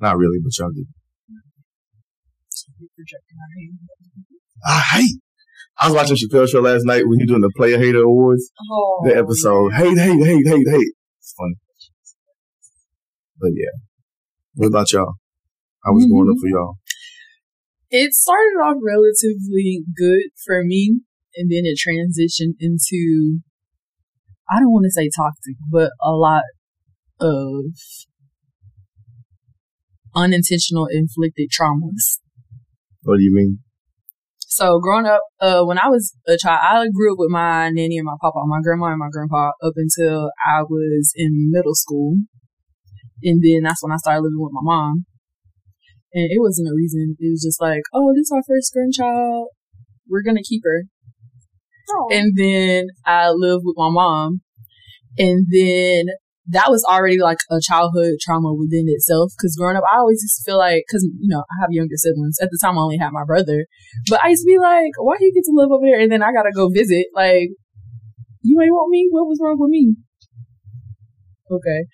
Not 0.00 0.16
really, 0.16 0.38
but 0.42 0.56
y'all 0.58 0.72
do. 0.72 0.86
I 4.66 4.80
hate. 4.92 5.20
I 5.78 5.86
was 5.86 5.94
watching 5.94 6.16
Chappelle 6.16 6.48
show 6.48 6.60
last 6.60 6.84
night 6.84 7.04
when 7.06 7.20
you 7.20 7.26
doing 7.26 7.40
the 7.40 7.52
Player 7.56 7.78
Hater 7.78 8.02
Awards. 8.02 8.50
Oh, 8.70 9.02
The 9.04 9.16
episode, 9.16 9.72
hate, 9.72 9.96
hate, 9.96 10.22
hate, 10.22 10.46
hate, 10.46 10.66
hate. 10.68 10.92
It's 11.18 11.34
funny. 11.38 11.54
But 13.38 13.50
yeah. 13.54 13.80
What 14.54 14.66
about 14.68 14.92
y'all? 14.92 15.14
How 15.84 15.92
was 15.92 16.06
going 16.06 16.28
up 16.28 16.36
mm-hmm. 16.36 16.40
for 16.40 16.48
y'all? 16.48 16.74
It 17.88 18.12
started 18.12 18.60
off 18.62 18.76
relatively 18.84 19.82
good 19.96 20.30
for 20.44 20.62
me, 20.64 21.00
and 21.34 21.50
then 21.50 21.62
it 21.64 21.78
transitioned 21.80 22.54
into 22.60 23.40
I 24.50 24.58
don't 24.58 24.72
want 24.72 24.84
to 24.84 24.90
say 24.90 25.08
toxic, 25.16 25.56
but 25.70 25.90
a 26.02 26.10
lot 26.10 26.42
of 27.20 27.64
unintentional 30.14 30.86
inflicted 30.86 31.50
traumas. 31.50 32.20
What 33.02 33.16
do 33.18 33.22
you 33.22 33.34
mean? 33.34 33.60
So 34.52 34.80
growing 34.80 35.06
up, 35.06 35.22
uh, 35.40 35.62
when 35.62 35.78
I 35.78 35.88
was 35.88 36.14
a 36.26 36.36
child, 36.36 36.60
I 36.62 36.88
grew 36.92 37.12
up 37.12 37.18
with 37.18 37.30
my 37.30 37.70
nanny 37.70 37.98
and 37.98 38.04
my 38.04 38.16
papa, 38.20 38.40
my 38.46 38.60
grandma 38.60 38.86
and 38.86 38.98
my 38.98 39.08
grandpa 39.10 39.52
up 39.62 39.74
until 39.76 40.32
I 40.44 40.62
was 40.62 41.12
in 41.14 41.50
middle 41.52 41.74
school. 41.74 42.16
And 43.22 43.40
then 43.44 43.62
that's 43.62 43.82
when 43.82 43.92
I 43.92 43.96
started 43.96 44.22
living 44.22 44.40
with 44.40 44.52
my 44.52 44.62
mom. 44.62 45.06
And 46.12 46.28
it 46.32 46.40
wasn't 46.40 46.68
a 46.68 46.74
reason. 46.74 47.16
It 47.20 47.30
was 47.30 47.42
just 47.44 47.60
like, 47.60 47.82
oh, 47.94 48.12
this 48.12 48.24
is 48.24 48.32
our 48.34 48.42
first 48.46 48.72
grandchild. 48.72 49.48
We're 50.08 50.24
going 50.24 50.36
to 50.36 50.42
keep 50.42 50.62
her. 50.64 50.84
Oh. 51.90 52.08
And 52.10 52.36
then 52.36 52.88
I 53.06 53.30
lived 53.30 53.62
with 53.64 53.76
my 53.76 53.90
mom. 53.90 54.40
And 55.16 55.46
then 55.48 56.06
that 56.50 56.70
was 56.70 56.84
already 56.90 57.18
like 57.18 57.38
a 57.50 57.58
childhood 57.60 58.18
trauma 58.20 58.52
within 58.54 58.86
itself. 58.88 59.32
Cause 59.40 59.54
growing 59.58 59.76
up, 59.76 59.84
I 59.90 59.98
always 59.98 60.22
just 60.22 60.44
feel 60.44 60.58
like, 60.58 60.84
cause, 60.90 61.02
you 61.02 61.28
know, 61.28 61.40
I 61.40 61.54
have 61.62 61.70
younger 61.70 61.96
siblings. 61.96 62.38
At 62.40 62.50
the 62.50 62.58
time, 62.60 62.78
I 62.78 62.82
only 62.82 62.98
had 62.98 63.12
my 63.12 63.24
brother. 63.24 63.66
But 64.08 64.20
I 64.24 64.28
used 64.28 64.42
to 64.42 64.50
be 64.50 64.58
like, 64.58 64.92
why 64.98 65.16
do 65.18 65.24
you 65.24 65.32
get 65.32 65.44
to 65.44 65.54
live 65.54 65.70
over 65.70 65.86
there? 65.86 66.00
And 66.00 66.10
then 66.10 66.22
I 66.22 66.32
gotta 66.32 66.50
go 66.54 66.68
visit. 66.68 67.06
Like, 67.14 67.50
you 68.42 68.60
ain't 68.60 68.72
want 68.72 68.90
me? 68.90 69.08
What 69.10 69.26
was 69.26 69.38
wrong 69.42 69.56
with 69.58 69.70
me? 69.70 69.94
Okay. 71.50 71.86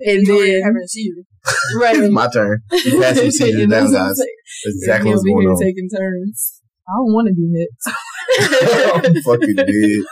And 0.00 0.26
you 0.26 0.34
already 0.34 0.52
then, 0.52 0.62
having 0.62 0.82
a 0.82 0.86
you. 0.94 1.24
right. 1.80 1.96
It's 1.96 2.12
my 2.12 2.28
turn. 2.28 2.60
You 2.72 3.00
pass 3.00 3.16
me 3.16 3.30
seizures 3.30 3.60
down, 3.68 3.70
that's 3.70 3.92
what 3.92 4.00
I'm 4.00 4.08
guys. 4.08 4.18
saying. 4.18 4.38
That's 4.64 4.76
exactly 4.82 5.10
what's 5.10 5.24
going 5.24 5.42
here 5.42 5.50
on. 5.50 5.62
taking 5.62 5.88
turns. 5.88 6.62
I 6.88 6.92
don't 6.98 7.12
want 7.14 7.28
to 7.28 7.34
be 7.34 7.46
next. 7.46 9.24
Fucking 9.24 9.56
did. 9.56 10.04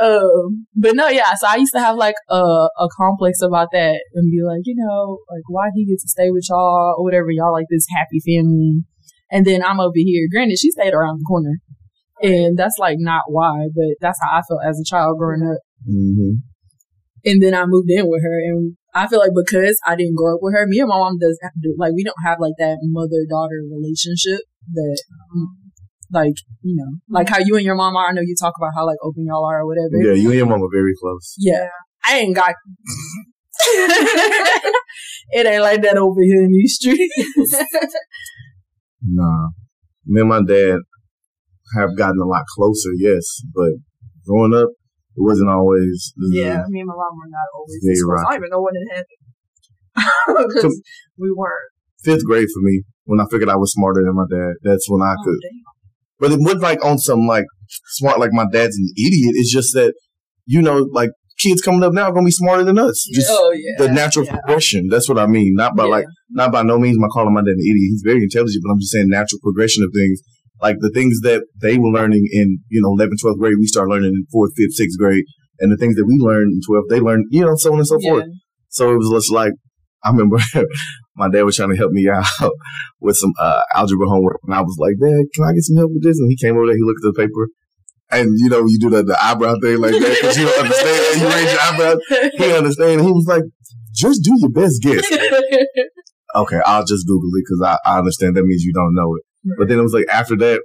Um, 0.00 0.66
but 0.74 0.96
no, 0.96 1.08
yeah. 1.08 1.34
So 1.34 1.46
I 1.48 1.56
used 1.56 1.72
to 1.74 1.80
have 1.80 1.96
like 1.96 2.16
a 2.28 2.34
a 2.34 2.88
complex 2.96 3.40
about 3.40 3.68
that 3.72 4.02
and 4.14 4.30
be 4.30 4.42
like, 4.44 4.62
you 4.64 4.74
know, 4.76 5.18
like 5.30 5.44
why 5.48 5.68
he 5.74 5.86
get 5.86 6.00
to 6.00 6.08
stay 6.08 6.30
with 6.30 6.46
y'all 6.48 6.96
or 6.98 7.04
whatever. 7.04 7.30
Y'all 7.30 7.52
like 7.52 7.66
this 7.70 7.86
happy 7.94 8.20
family, 8.26 8.82
and 9.30 9.46
then 9.46 9.62
I'm 9.64 9.80
over 9.80 9.92
here. 9.94 10.26
Granted, 10.30 10.58
she 10.58 10.70
stayed 10.70 10.94
around 10.94 11.18
the 11.20 11.24
corner, 11.28 11.58
and 12.22 12.58
that's 12.58 12.76
like 12.78 12.96
not 12.98 13.24
why, 13.28 13.68
but 13.74 13.94
that's 14.00 14.18
how 14.20 14.38
I 14.38 14.42
felt 14.48 14.62
as 14.64 14.80
a 14.80 14.84
child 14.88 15.18
growing 15.18 15.42
up. 15.48 15.58
hmm 15.86 16.42
And 17.24 17.42
then 17.42 17.54
I 17.54 17.64
moved 17.66 17.88
in 17.88 18.08
with 18.08 18.22
her, 18.22 18.38
and 18.40 18.76
I 18.94 19.06
feel 19.06 19.20
like 19.20 19.32
because 19.34 19.78
I 19.86 19.94
didn't 19.94 20.16
grow 20.16 20.34
up 20.34 20.40
with 20.42 20.54
her, 20.54 20.66
me 20.66 20.80
and 20.80 20.88
my 20.88 20.98
mom 20.98 21.18
does 21.18 21.38
have 21.42 21.52
to 21.62 21.74
like 21.78 21.92
we 21.94 22.02
don't 22.02 22.24
have 22.24 22.38
like 22.40 22.54
that 22.58 22.78
mother 22.82 23.22
daughter 23.30 23.62
relationship 23.70 24.40
that 24.72 25.02
Like, 26.14 26.38
you 26.62 26.76
know, 26.76 26.98
like 27.10 27.28
how 27.28 27.36
mm-hmm. 27.36 27.46
you 27.46 27.56
and 27.56 27.64
your 27.64 27.74
mom 27.74 27.96
are. 27.96 28.08
I 28.08 28.12
know 28.12 28.22
you 28.22 28.36
talk 28.40 28.54
about 28.56 28.70
how 28.76 28.86
like 28.86 28.98
open 29.02 29.26
y'all 29.26 29.44
are 29.44 29.62
or 29.62 29.66
whatever. 29.66 29.98
Yeah, 29.98 30.14
you 30.14 30.30
and 30.30 30.38
your 30.38 30.46
mom 30.46 30.62
are 30.62 30.72
very 30.72 30.94
close. 31.00 31.34
Yeah. 31.38 31.68
I 32.06 32.18
ain't 32.18 32.36
got. 32.36 32.54
it 35.30 35.46
ain't 35.46 35.62
like 35.62 35.82
that 35.82 35.96
over 35.96 36.20
here 36.22 36.44
in 36.44 36.52
these 36.52 36.74
streets. 36.74 37.56
Nah. 39.06 39.48
Me 40.06 40.20
and 40.20 40.28
my 40.28 40.42
dad 40.46 40.78
have 41.76 41.96
gotten 41.96 42.20
a 42.20 42.26
lot 42.26 42.44
closer, 42.54 42.90
yes, 42.96 43.42
but 43.54 43.72
growing 44.26 44.54
up, 44.54 44.68
it 45.16 45.22
wasn't 45.22 45.50
always. 45.50 46.12
Yeah, 46.30 46.64
me 46.68 46.80
and 46.80 46.88
my 46.88 46.94
mom 46.94 47.16
were 47.16 47.30
not 47.30 47.48
always 47.56 47.78
Yeah, 47.82 47.90
this 47.92 48.02
close. 48.02 48.12
right. 48.12 48.26
I 48.26 48.30
don't 48.30 48.40
even 48.40 48.50
know 48.50 48.62
when 48.62 48.74
it 48.76 48.86
happened. 48.94 49.22
Because 50.54 50.82
we 51.16 51.32
weren't. 51.34 51.70
Fifth 52.02 52.24
grade 52.26 52.48
for 52.52 52.60
me, 52.62 52.82
when 53.04 53.20
I 53.20 53.26
figured 53.30 53.48
I 53.48 53.56
was 53.56 53.72
smarter 53.72 54.02
than 54.04 54.14
my 54.14 54.26
dad, 54.28 54.54
that's 54.62 54.86
when 54.88 55.00
I 55.02 55.14
Oh, 55.14 55.24
could. 55.24 55.38
damn. 55.40 55.73
But 56.24 56.32
it 56.32 56.40
wasn't 56.40 56.62
like 56.62 56.82
on 56.82 56.96
some 56.96 57.26
like 57.26 57.44
smart, 57.68 58.18
like 58.18 58.30
my 58.32 58.46
dad's 58.50 58.78
an 58.78 58.88
idiot. 58.96 59.34
It's 59.36 59.52
just 59.52 59.74
that, 59.74 59.92
you 60.46 60.62
know, 60.62 60.88
like 60.90 61.10
kids 61.38 61.60
coming 61.60 61.82
up 61.82 61.92
now 61.92 62.04
are 62.04 62.12
going 62.12 62.24
to 62.24 62.28
be 62.28 62.32
smarter 62.32 62.64
than 62.64 62.78
us. 62.78 63.06
Just 63.12 63.28
oh 63.30 63.52
yeah. 63.52 63.74
the 63.76 63.92
natural 63.92 64.24
yeah. 64.24 64.38
progression. 64.38 64.88
That's 64.88 65.06
what 65.06 65.18
I 65.18 65.26
mean. 65.26 65.52
Not 65.54 65.76
by 65.76 65.84
Yeah. 65.84 65.90
like, 65.90 66.06
not 66.30 66.50
by 66.50 66.62
no 66.62 66.78
means 66.78 66.96
I 66.96 67.08
calling 67.12 67.34
my 67.34 67.42
dad 67.42 67.50
an 67.50 67.60
idiot. 67.60 67.92
He's 67.92 68.02
very 68.02 68.22
intelligent, 68.22 68.62
but 68.64 68.72
I'm 68.72 68.80
just 68.80 68.92
saying 68.92 69.10
natural 69.10 69.38
progression 69.42 69.84
of 69.84 69.90
things. 69.94 70.22
Like 70.62 70.76
the 70.80 70.88
things 70.94 71.20
that 71.24 71.44
they 71.60 71.76
were 71.76 71.90
learning 71.90 72.26
in, 72.32 72.60
you 72.70 72.80
know, 72.80 72.96
11th, 72.96 73.20
12th 73.22 73.38
grade, 73.38 73.56
we 73.60 73.66
start 73.66 73.90
learning 73.90 74.14
in 74.14 74.24
4th, 74.34 74.52
5th, 74.58 74.80
6th 74.80 74.96
grade. 74.98 75.24
And 75.60 75.70
the 75.70 75.76
things 75.76 75.96
that 75.96 76.06
we 76.06 76.16
learned 76.18 76.52
in 76.54 76.60
12th, 76.66 76.88
they 76.88 77.00
learned, 77.00 77.26
you 77.28 77.44
know, 77.44 77.52
so 77.56 77.70
on 77.70 77.80
and 77.80 77.86
so 77.86 78.00
forth. 78.00 78.24
So 78.70 78.92
it 78.92 78.96
was 78.96 79.10
just 79.12 79.30
like, 79.30 79.52
I 80.02 80.08
remember 80.08 80.38
my 81.16 81.28
dad 81.28 81.44
was 81.44 81.56
trying 81.56 81.70
to 81.70 81.76
help 81.76 81.92
me 81.92 82.08
out 82.40 82.52
with 83.00 83.16
some 83.16 83.32
uh, 83.38 83.62
algebra 83.74 84.08
homework. 84.08 84.40
And 84.44 84.54
I 84.54 84.62
was 84.62 84.76
like, 84.78 84.94
Dad, 85.00 85.24
can 85.34 85.44
I 85.44 85.52
get 85.52 85.62
some 85.62 85.76
help 85.76 85.92
with 85.92 86.02
this? 86.02 86.18
And 86.18 86.28
he 86.28 86.36
came 86.36 86.56
over 86.56 86.66
there, 86.66 86.76
he 86.76 86.82
looked 86.82 87.04
at 87.04 87.14
the 87.14 87.20
paper. 87.20 87.48
And, 88.10 88.30
you 88.38 88.48
know, 88.48 88.66
you 88.66 88.78
do 88.78 88.90
the, 88.90 89.02
the 89.02 89.16
eyebrow 89.22 89.56
thing 89.60 89.80
like 89.80 89.92
that 89.92 90.18
because 90.20 90.36
you 90.36 90.44
don't 90.44 90.60
understand. 90.60 91.00
You 91.20 91.28
raise 91.28 91.52
your 91.52 91.60
eyebrows. 91.62 91.98
He 92.36 92.52
understand. 92.52 92.90
And 93.00 93.04
he 93.04 93.12
was 93.12 93.26
like, 93.26 93.42
just 93.94 94.22
do 94.22 94.34
your 94.38 94.50
best 94.50 94.82
guess. 94.82 95.06
Okay, 96.36 96.60
I'll 96.66 96.84
just 96.84 97.06
Google 97.06 97.30
it 97.34 97.44
because 97.46 97.62
I, 97.62 97.78
I 97.88 97.98
understand 97.98 98.36
that 98.36 98.42
means 98.42 98.64
you 98.64 98.72
don't 98.72 98.92
know 98.92 99.14
it. 99.14 99.22
But 99.56 99.68
then 99.68 99.78
it 99.78 99.82
was 99.82 99.94
like 99.94 100.06
after 100.10 100.36
that, 100.38 100.62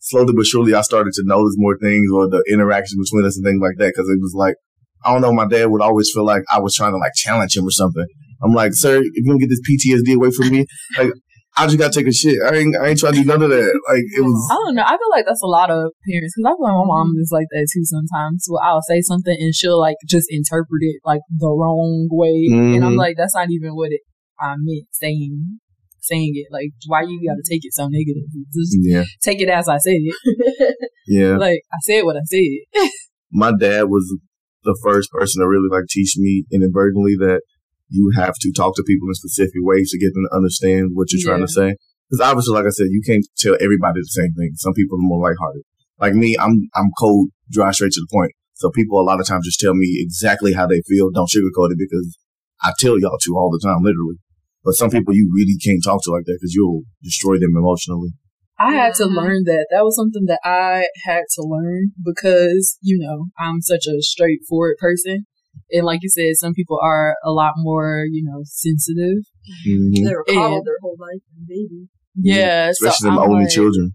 slowly 0.00 0.34
but 0.36 0.44
surely, 0.44 0.74
I 0.74 0.82
started 0.82 1.14
to 1.14 1.22
notice 1.24 1.54
more 1.56 1.78
things 1.78 2.10
or 2.12 2.28
the 2.28 2.44
interaction 2.52 2.98
between 3.02 3.24
us 3.24 3.36
and 3.38 3.46
things 3.46 3.60
like 3.62 3.78
that. 3.78 3.94
Because 3.96 4.08
it 4.10 4.20
was 4.20 4.34
like, 4.36 4.56
I 5.04 5.12
don't 5.12 5.22
know, 5.22 5.32
my 5.32 5.46
dad 5.46 5.70
would 5.70 5.80
always 5.80 6.10
feel 6.12 6.26
like 6.26 6.42
I 6.52 6.60
was 6.60 6.74
trying 6.74 6.92
to 6.92 6.98
like 6.98 7.14
challenge 7.14 7.56
him 7.56 7.66
or 7.66 7.70
something. 7.70 8.06
I'm 8.42 8.52
like, 8.54 8.72
sir, 8.74 8.98
if 8.98 9.10
you 9.14 9.24
don't 9.26 9.38
get 9.38 9.48
this 9.48 9.60
PTSD 9.66 10.16
away 10.16 10.30
from 10.30 10.50
me, 10.50 10.66
like, 10.98 11.10
I 11.56 11.66
just 11.66 11.78
gotta 11.78 11.92
take 11.92 12.06
a 12.06 12.12
shit. 12.12 12.38
I 12.40 12.54
ain't, 12.54 12.76
I 12.76 12.88
ain't 12.88 12.98
trying 13.00 13.14
to 13.14 13.20
do 13.20 13.24
none 13.26 13.42
of 13.42 13.50
that. 13.50 13.80
Like, 13.90 14.04
it 14.14 14.22
was, 14.22 14.38
I 14.50 14.54
don't 14.54 14.74
know. 14.76 14.82
I 14.86 14.94
feel 14.94 15.10
like 15.10 15.26
that's 15.26 15.42
a 15.42 15.46
lot 15.50 15.70
of 15.70 15.90
parents 16.06 16.34
because 16.36 16.46
I 16.46 16.54
feel 16.54 16.62
like 16.70 16.78
my 16.78 16.86
mom 16.86 17.14
is 17.18 17.30
like 17.32 17.46
that 17.50 17.66
too 17.72 17.82
sometimes. 17.84 18.46
Well, 18.48 18.62
I'll 18.62 18.82
say 18.86 19.00
something 19.00 19.34
and 19.38 19.52
she'll 19.54 19.78
like 19.80 19.96
just 20.06 20.26
interpret 20.30 20.82
it 20.82 21.00
like 21.04 21.20
the 21.36 21.48
wrong 21.48 22.06
way, 22.12 22.46
and 22.52 22.84
I'm 22.84 22.94
Mhm. 22.94 22.98
like, 22.98 23.16
that's 23.18 23.34
not 23.34 23.50
even 23.50 23.74
what 23.74 23.90
it 23.90 24.02
I 24.40 24.54
meant 24.58 24.86
saying. 24.92 25.58
Saying 26.00 26.32
it 26.36 26.46
like, 26.52 26.70
why 26.86 27.02
you 27.02 27.20
gotta 27.28 27.42
take 27.44 27.64
it 27.64 27.74
so 27.74 27.88
negative? 27.90 28.22
Just 28.54 28.78
yeah, 28.80 29.04
take 29.20 29.40
it 29.42 29.48
as 29.50 29.68
I 29.68 29.76
said 29.78 29.98
it. 29.98 30.76
yeah. 31.08 31.36
Like 31.36 31.60
I 31.72 31.78
said 31.82 32.02
what 32.02 32.16
I 32.16 32.22
said. 32.24 32.88
my 33.32 33.52
dad 33.58 33.90
was 33.90 34.16
the 34.64 34.78
first 34.82 35.10
person 35.10 35.42
to 35.42 35.48
really 35.48 35.68
like 35.70 35.84
teach 35.90 36.14
me 36.16 36.44
inadvertently 36.52 37.16
that 37.18 37.40
you 37.88 38.12
have 38.16 38.34
to 38.40 38.52
talk 38.52 38.76
to 38.76 38.84
people 38.86 39.08
in 39.08 39.14
specific 39.14 39.60
ways 39.60 39.90
to 39.90 39.98
get 39.98 40.12
them 40.14 40.24
to 40.30 40.36
understand 40.36 40.90
what 40.94 41.12
you're 41.12 41.24
trying 41.24 41.46
to 41.46 41.52
say. 41.52 41.74
Because 42.08 42.20
obviously, 42.26 42.54
like 42.54 42.66
I 42.66 42.70
said, 42.70 42.88
you 42.90 43.02
can't 43.04 43.26
tell 43.36 43.56
everybody 43.60 44.00
the 44.00 44.08
same 44.08 44.32
thing. 44.32 44.52
Some 44.56 44.72
people 44.72 44.96
are 44.96 45.08
more 45.08 45.28
lighthearted. 45.28 45.62
Like 46.00 46.14
me, 46.14 46.36
I'm 46.38 46.68
I'm 46.74 46.90
cold, 46.98 47.30
dry, 47.50 47.70
straight 47.72 47.92
to 47.92 48.00
the 48.00 48.12
point. 48.12 48.32
So 48.54 48.70
people 48.70 49.00
a 49.00 49.02
lot 49.02 49.20
of 49.20 49.26
times 49.26 49.46
just 49.46 49.60
tell 49.60 49.74
me 49.74 49.98
exactly 50.00 50.52
how 50.52 50.66
they 50.66 50.82
feel. 50.86 51.10
Don't 51.10 51.30
sugarcoat 51.30 51.72
it 51.72 51.78
because 51.78 52.16
I 52.62 52.72
tell 52.78 52.98
y'all 52.98 53.18
to 53.18 53.36
all 53.36 53.50
the 53.50 53.60
time, 53.62 53.82
literally. 53.82 54.16
But 54.64 54.74
some 54.74 54.90
people 54.90 55.14
you 55.14 55.30
really 55.34 55.56
can't 55.64 55.82
talk 55.82 56.02
to 56.04 56.10
like 56.10 56.24
that 56.26 56.38
because 56.40 56.54
you'll 56.54 56.82
destroy 57.02 57.38
them 57.38 57.54
emotionally. 57.56 58.10
I 58.58 58.74
had 58.74 58.94
to 58.94 59.06
learn 59.06 59.44
that. 59.44 59.68
That 59.70 59.84
was 59.84 59.94
something 59.94 60.24
that 60.26 60.40
I 60.44 60.88
had 61.04 61.22
to 61.36 61.42
learn 61.42 61.92
because, 62.04 62.76
you 62.82 62.98
know, 62.98 63.26
I'm 63.38 63.60
such 63.60 63.86
a 63.86 64.02
straightforward 64.02 64.76
person. 64.80 65.26
And 65.70 65.84
like 65.84 66.00
you 66.02 66.08
said, 66.08 66.32
some 66.36 66.52
people 66.54 66.78
are 66.82 67.16
a 67.24 67.30
lot 67.30 67.52
more, 67.56 68.04
you 68.10 68.22
know, 68.24 68.40
sensitive. 68.44 69.22
Mm-hmm. 69.66 70.04
They 70.04 70.10
were 70.12 70.24
And- 70.28 70.36
coddled 70.36 70.66
their 70.66 70.78
whole 70.82 70.96
life 70.98 71.22
and 71.36 71.46
baby. 71.48 71.88
Yeah. 72.20 72.70
so 72.72 72.88
Especially 72.88 73.10
them 73.10 73.18
I'm 73.18 73.30
only 73.30 73.44
like- 73.44 73.52
children. 73.52 73.92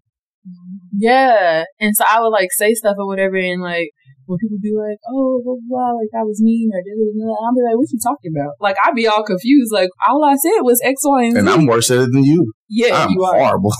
Yeah. 0.96 1.63
And 1.79 1.96
so 1.96 2.03
I 2.12 2.20
would 2.22 2.29
like 2.29 2.50
say 2.51 2.74
stuff 2.74 2.96
or 2.98 3.08
whatever 3.08 3.36
and 3.38 3.62
like 3.62 3.89
when 4.25 4.38
people 4.39 4.58
be 4.62 4.72
like, 4.75 4.98
oh, 5.10 5.41
blah, 5.43 5.55
blah, 5.55 5.67
blah, 5.67 5.91
like 6.00 6.08
that 6.13 6.25
was 6.25 6.41
mean 6.41 6.70
or 6.74 6.79
da, 6.79 6.91
da, 6.96 7.03
da, 7.03 7.27
da, 7.27 7.46
I'll 7.46 7.53
be 7.55 7.62
like, 7.63 7.75
what 7.77 7.91
you 7.91 8.00
talking 8.01 8.32
about? 8.36 8.53
Like 8.62 8.75
I'd 8.86 8.96
be 8.96 9.08
all 9.08 9.24
confused. 9.24 9.72
Like 9.74 9.89
all 10.08 10.24
I 10.24 10.36
said 10.36 10.62
was 10.62 10.79
X, 10.84 11.01
Y, 11.03 11.24
and 11.24 11.34
Z. 11.34 11.39
And 11.39 11.50
I'm 11.50 11.65
worse 11.65 11.91
at 11.91 12.00
it 12.00 12.12
than 12.12 12.24
you. 12.24 12.53
yeah, 12.70 13.03
I'm 13.03 13.10
you 13.12 13.24
are. 13.24 13.38
horrible. 13.39 13.72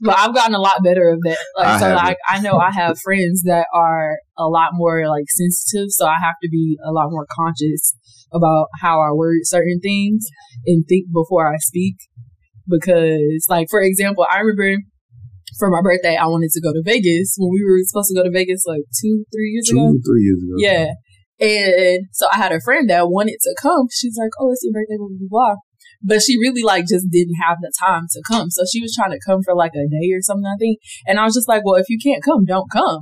But 0.00 0.18
I've 0.18 0.34
gotten 0.34 0.54
a 0.54 0.60
lot 0.60 0.82
better 0.82 1.08
of 1.08 1.20
that. 1.22 1.38
Like, 1.56 1.66
I 1.66 1.80
so 1.80 1.94
like, 1.94 2.18
I 2.28 2.40
know 2.40 2.58
I 2.58 2.70
have 2.70 2.98
friends 3.02 3.42
that 3.44 3.66
are 3.72 4.18
a 4.36 4.46
lot 4.46 4.70
more 4.72 5.08
like 5.08 5.24
sensitive, 5.28 5.88
so 5.90 6.06
I 6.06 6.16
have 6.22 6.34
to 6.42 6.48
be 6.50 6.76
a 6.86 6.92
lot 6.92 7.10
more 7.10 7.26
conscious 7.30 7.94
about 8.32 8.66
how 8.80 9.00
I 9.00 9.12
word 9.12 9.40
certain 9.44 9.80
things 9.80 10.26
and 10.66 10.84
think 10.86 11.06
before 11.12 11.52
I 11.52 11.56
speak. 11.58 11.96
Because, 12.68 13.46
like, 13.48 13.68
for 13.70 13.80
example, 13.80 14.26
I 14.30 14.40
remember 14.40 14.82
for 15.58 15.70
my 15.70 15.80
birthday, 15.82 16.16
I 16.16 16.26
wanted 16.26 16.50
to 16.52 16.60
go 16.60 16.72
to 16.72 16.82
Vegas 16.84 17.36
when 17.38 17.50
we 17.52 17.64
were 17.64 17.78
supposed 17.84 18.08
to 18.08 18.14
go 18.14 18.24
to 18.24 18.30
Vegas 18.30 18.64
like 18.66 18.82
two, 19.00 19.24
three 19.32 19.50
years 19.50 19.70
ago. 19.70 19.92
Two, 19.92 20.02
three 20.04 20.22
years 20.22 20.42
ago. 20.42 20.54
Yeah. 20.58 20.92
And 21.38 22.06
so 22.12 22.26
I 22.32 22.36
had 22.36 22.52
a 22.52 22.60
friend 22.60 22.88
that 22.88 23.10
wanted 23.10 23.38
to 23.42 23.54
come. 23.60 23.86
She's 23.92 24.16
like, 24.16 24.30
Oh, 24.40 24.52
it's 24.52 24.62
your 24.64 24.72
birthday, 24.72 24.96
blah, 24.96 25.08
blah, 25.08 25.28
blah. 25.28 25.54
But 26.02 26.22
she 26.22 26.38
really 26.38 26.62
like 26.62 26.86
just 26.86 27.06
didn't 27.10 27.36
have 27.46 27.58
the 27.60 27.72
time 27.78 28.04
to 28.12 28.22
come. 28.26 28.50
So 28.50 28.64
she 28.70 28.80
was 28.80 28.94
trying 28.94 29.12
to 29.12 29.20
come 29.26 29.42
for 29.42 29.54
like 29.54 29.72
a 29.74 29.88
day 29.88 30.12
or 30.14 30.22
something, 30.22 30.46
I 30.46 30.56
think. 30.58 30.78
And 31.06 31.18
I 31.18 31.24
was 31.24 31.34
just 31.34 31.48
like, 31.48 31.62
Well, 31.64 31.76
if 31.76 31.88
you 31.88 31.98
can't 32.02 32.22
come, 32.22 32.44
don't 32.44 32.70
come. 32.70 33.00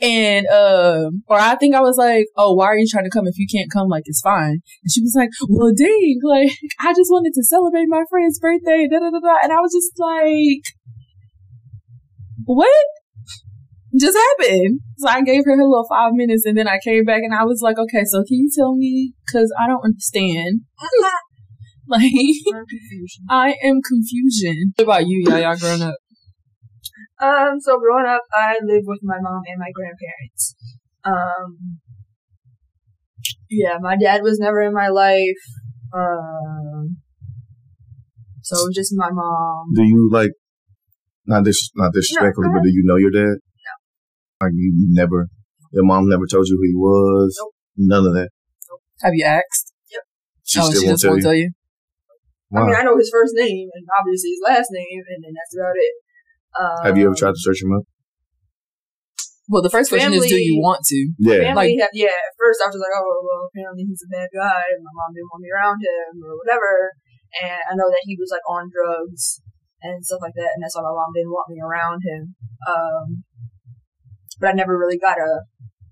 And 0.00 0.46
um 0.48 1.22
or 1.28 1.38
I 1.38 1.54
think 1.54 1.76
I 1.76 1.80
was 1.80 1.96
like, 1.96 2.26
Oh, 2.36 2.54
why 2.54 2.66
are 2.66 2.76
you 2.76 2.88
trying 2.90 3.04
to 3.04 3.10
come 3.10 3.28
if 3.28 3.38
you 3.38 3.46
can't 3.50 3.70
come? 3.70 3.88
Like 3.88 4.04
it's 4.06 4.20
fine. 4.20 4.58
And 4.82 4.90
she 4.90 5.00
was 5.00 5.14
like, 5.16 5.30
Well 5.48 5.72
dang, 5.76 6.18
like 6.24 6.50
I 6.80 6.90
just 6.92 7.10
wanted 7.10 7.34
to 7.34 7.44
celebrate 7.44 7.86
my 7.88 8.02
friend's 8.10 8.40
birthday, 8.40 8.88
da 8.90 8.98
da 8.98 9.10
da 9.10 9.20
da 9.20 9.36
and 9.44 9.52
I 9.52 9.60
was 9.60 9.72
just 9.72 9.92
like 9.98 10.64
What? 12.46 13.01
Just 14.00 14.16
happened. 14.16 14.80
So 14.98 15.08
I 15.08 15.22
gave 15.22 15.42
her 15.44 15.56
her 15.56 15.62
little 15.62 15.86
five 15.88 16.12
minutes 16.14 16.44
and 16.46 16.56
then 16.56 16.68
I 16.68 16.78
came 16.82 17.04
back 17.04 17.22
and 17.22 17.34
I 17.34 17.44
was 17.44 17.60
like, 17.62 17.78
okay, 17.78 18.04
so 18.04 18.18
can 18.18 18.38
you 18.38 18.50
tell 18.56 18.74
me? 18.74 19.12
Cause 19.30 19.52
I 19.60 19.66
don't 19.66 19.84
understand. 19.84 20.62
Like, 21.88 22.12
I 23.28 23.56
am 23.64 23.80
confusion. 23.82 24.72
What 24.76 24.84
about 24.84 25.06
you, 25.06 25.24
Yaya, 25.26 25.56
growing 25.58 25.82
up? 25.82 25.96
Um, 27.20 27.60
so 27.60 27.78
growing 27.78 28.06
up, 28.06 28.22
I 28.32 28.54
lived 28.62 28.86
with 28.86 29.00
my 29.02 29.18
mom 29.20 29.42
and 29.46 29.58
my 29.58 29.70
grandparents. 29.74 30.54
Um, 31.04 31.80
yeah, 33.50 33.78
my 33.80 33.96
dad 33.96 34.22
was 34.22 34.38
never 34.38 34.62
in 34.62 34.72
my 34.72 34.88
life. 34.88 35.42
Um, 35.92 36.98
so 38.42 38.56
it 38.56 38.66
was 38.68 38.74
just 38.74 38.92
my 38.96 39.10
mom. 39.10 39.72
Do 39.74 39.82
you 39.82 40.08
like 40.10 40.30
not 41.26 41.44
dis 41.44 41.70
not 41.76 41.92
disrespectfully, 41.92 42.48
go 42.48 42.54
but 42.54 42.62
do 42.62 42.70
you 42.70 42.82
know 42.84 42.96
your 42.96 43.10
dad? 43.10 43.38
No. 44.42 44.46
Like 44.46 44.54
you 44.56 44.72
never, 44.90 45.28
your 45.70 45.84
mom 45.84 46.08
never 46.08 46.26
told 46.26 46.48
you 46.48 46.58
who 46.58 46.66
he 46.66 46.74
was. 46.74 47.38
Nope. 47.38 47.54
None 47.76 48.06
of 48.06 48.14
that. 48.14 48.30
Have 49.02 49.14
you 49.14 49.24
asked? 49.24 49.72
Yep. 49.90 50.02
She 50.42 50.58
oh, 50.58 50.62
still 50.68 50.80
she 50.80 50.86
won't 50.86 50.94
just 50.94 51.02
tell 51.02 51.10
won't 51.12 51.22
you. 51.22 51.24
tell 51.24 51.34
you. 51.34 51.50
I 52.52 52.66
mean, 52.68 52.76
I 52.76 52.82
know 52.84 52.98
his 52.98 53.08
first 53.08 53.32
name 53.32 53.68
and 53.72 53.86
obviously 53.96 54.36
his 54.36 54.44
last 54.44 54.68
name, 54.70 55.00
and 55.08 55.24
then 55.24 55.32
that's 55.32 55.56
about 55.56 55.72
it. 55.72 55.94
Um, 56.52 56.84
Have 56.84 56.98
you 57.00 57.06
ever 57.08 57.16
tried 57.16 57.32
to 57.32 57.40
search 57.40 57.62
him 57.62 57.72
up? 57.72 57.88
Well, 59.48 59.64
the 59.64 59.72
first 59.72 59.88
question 59.88 60.12
is, 60.12 60.28
do 60.28 60.36
you 60.36 60.60
want 60.60 60.84
to? 60.92 61.00
Yeah. 61.18 61.48
Family, 61.48 61.80
had, 61.80 61.90
yeah. 61.96 62.12
At 62.12 62.36
first, 62.36 62.60
I 62.60 62.68
was 62.68 62.76
like, 62.76 62.92
oh, 62.92 63.20
well, 63.24 63.48
apparently 63.48 63.84
he's 63.88 64.04
a 64.04 64.12
bad 64.12 64.28
guy. 64.32 64.64
and 64.68 64.84
My 64.84 64.92
mom 64.92 65.16
didn't 65.16 65.32
want 65.32 65.42
me 65.42 65.50
around 65.50 65.80
him 65.80 66.20
or 66.22 66.36
whatever. 66.36 66.92
And 67.40 67.60
I 67.68 67.74
know 67.74 67.88
that 67.88 68.04
he 68.04 68.16
was 68.20 68.28
like 68.28 68.44
on 68.44 68.68
drugs 68.68 69.40
and 69.82 70.04
stuff 70.04 70.22
like 70.22 70.36
that, 70.38 70.54
and 70.54 70.60
that's 70.62 70.76
why 70.76 70.86
my 70.86 70.94
mom 70.94 71.10
didn't 71.10 71.34
want 71.34 71.50
me 71.50 71.58
around 71.58 72.00
him. 72.04 72.36
Um, 72.68 73.24
but 74.42 74.50
I 74.50 74.54
never 74.58 74.74
really 74.76 74.98
got 74.98 75.22
a 75.22 75.46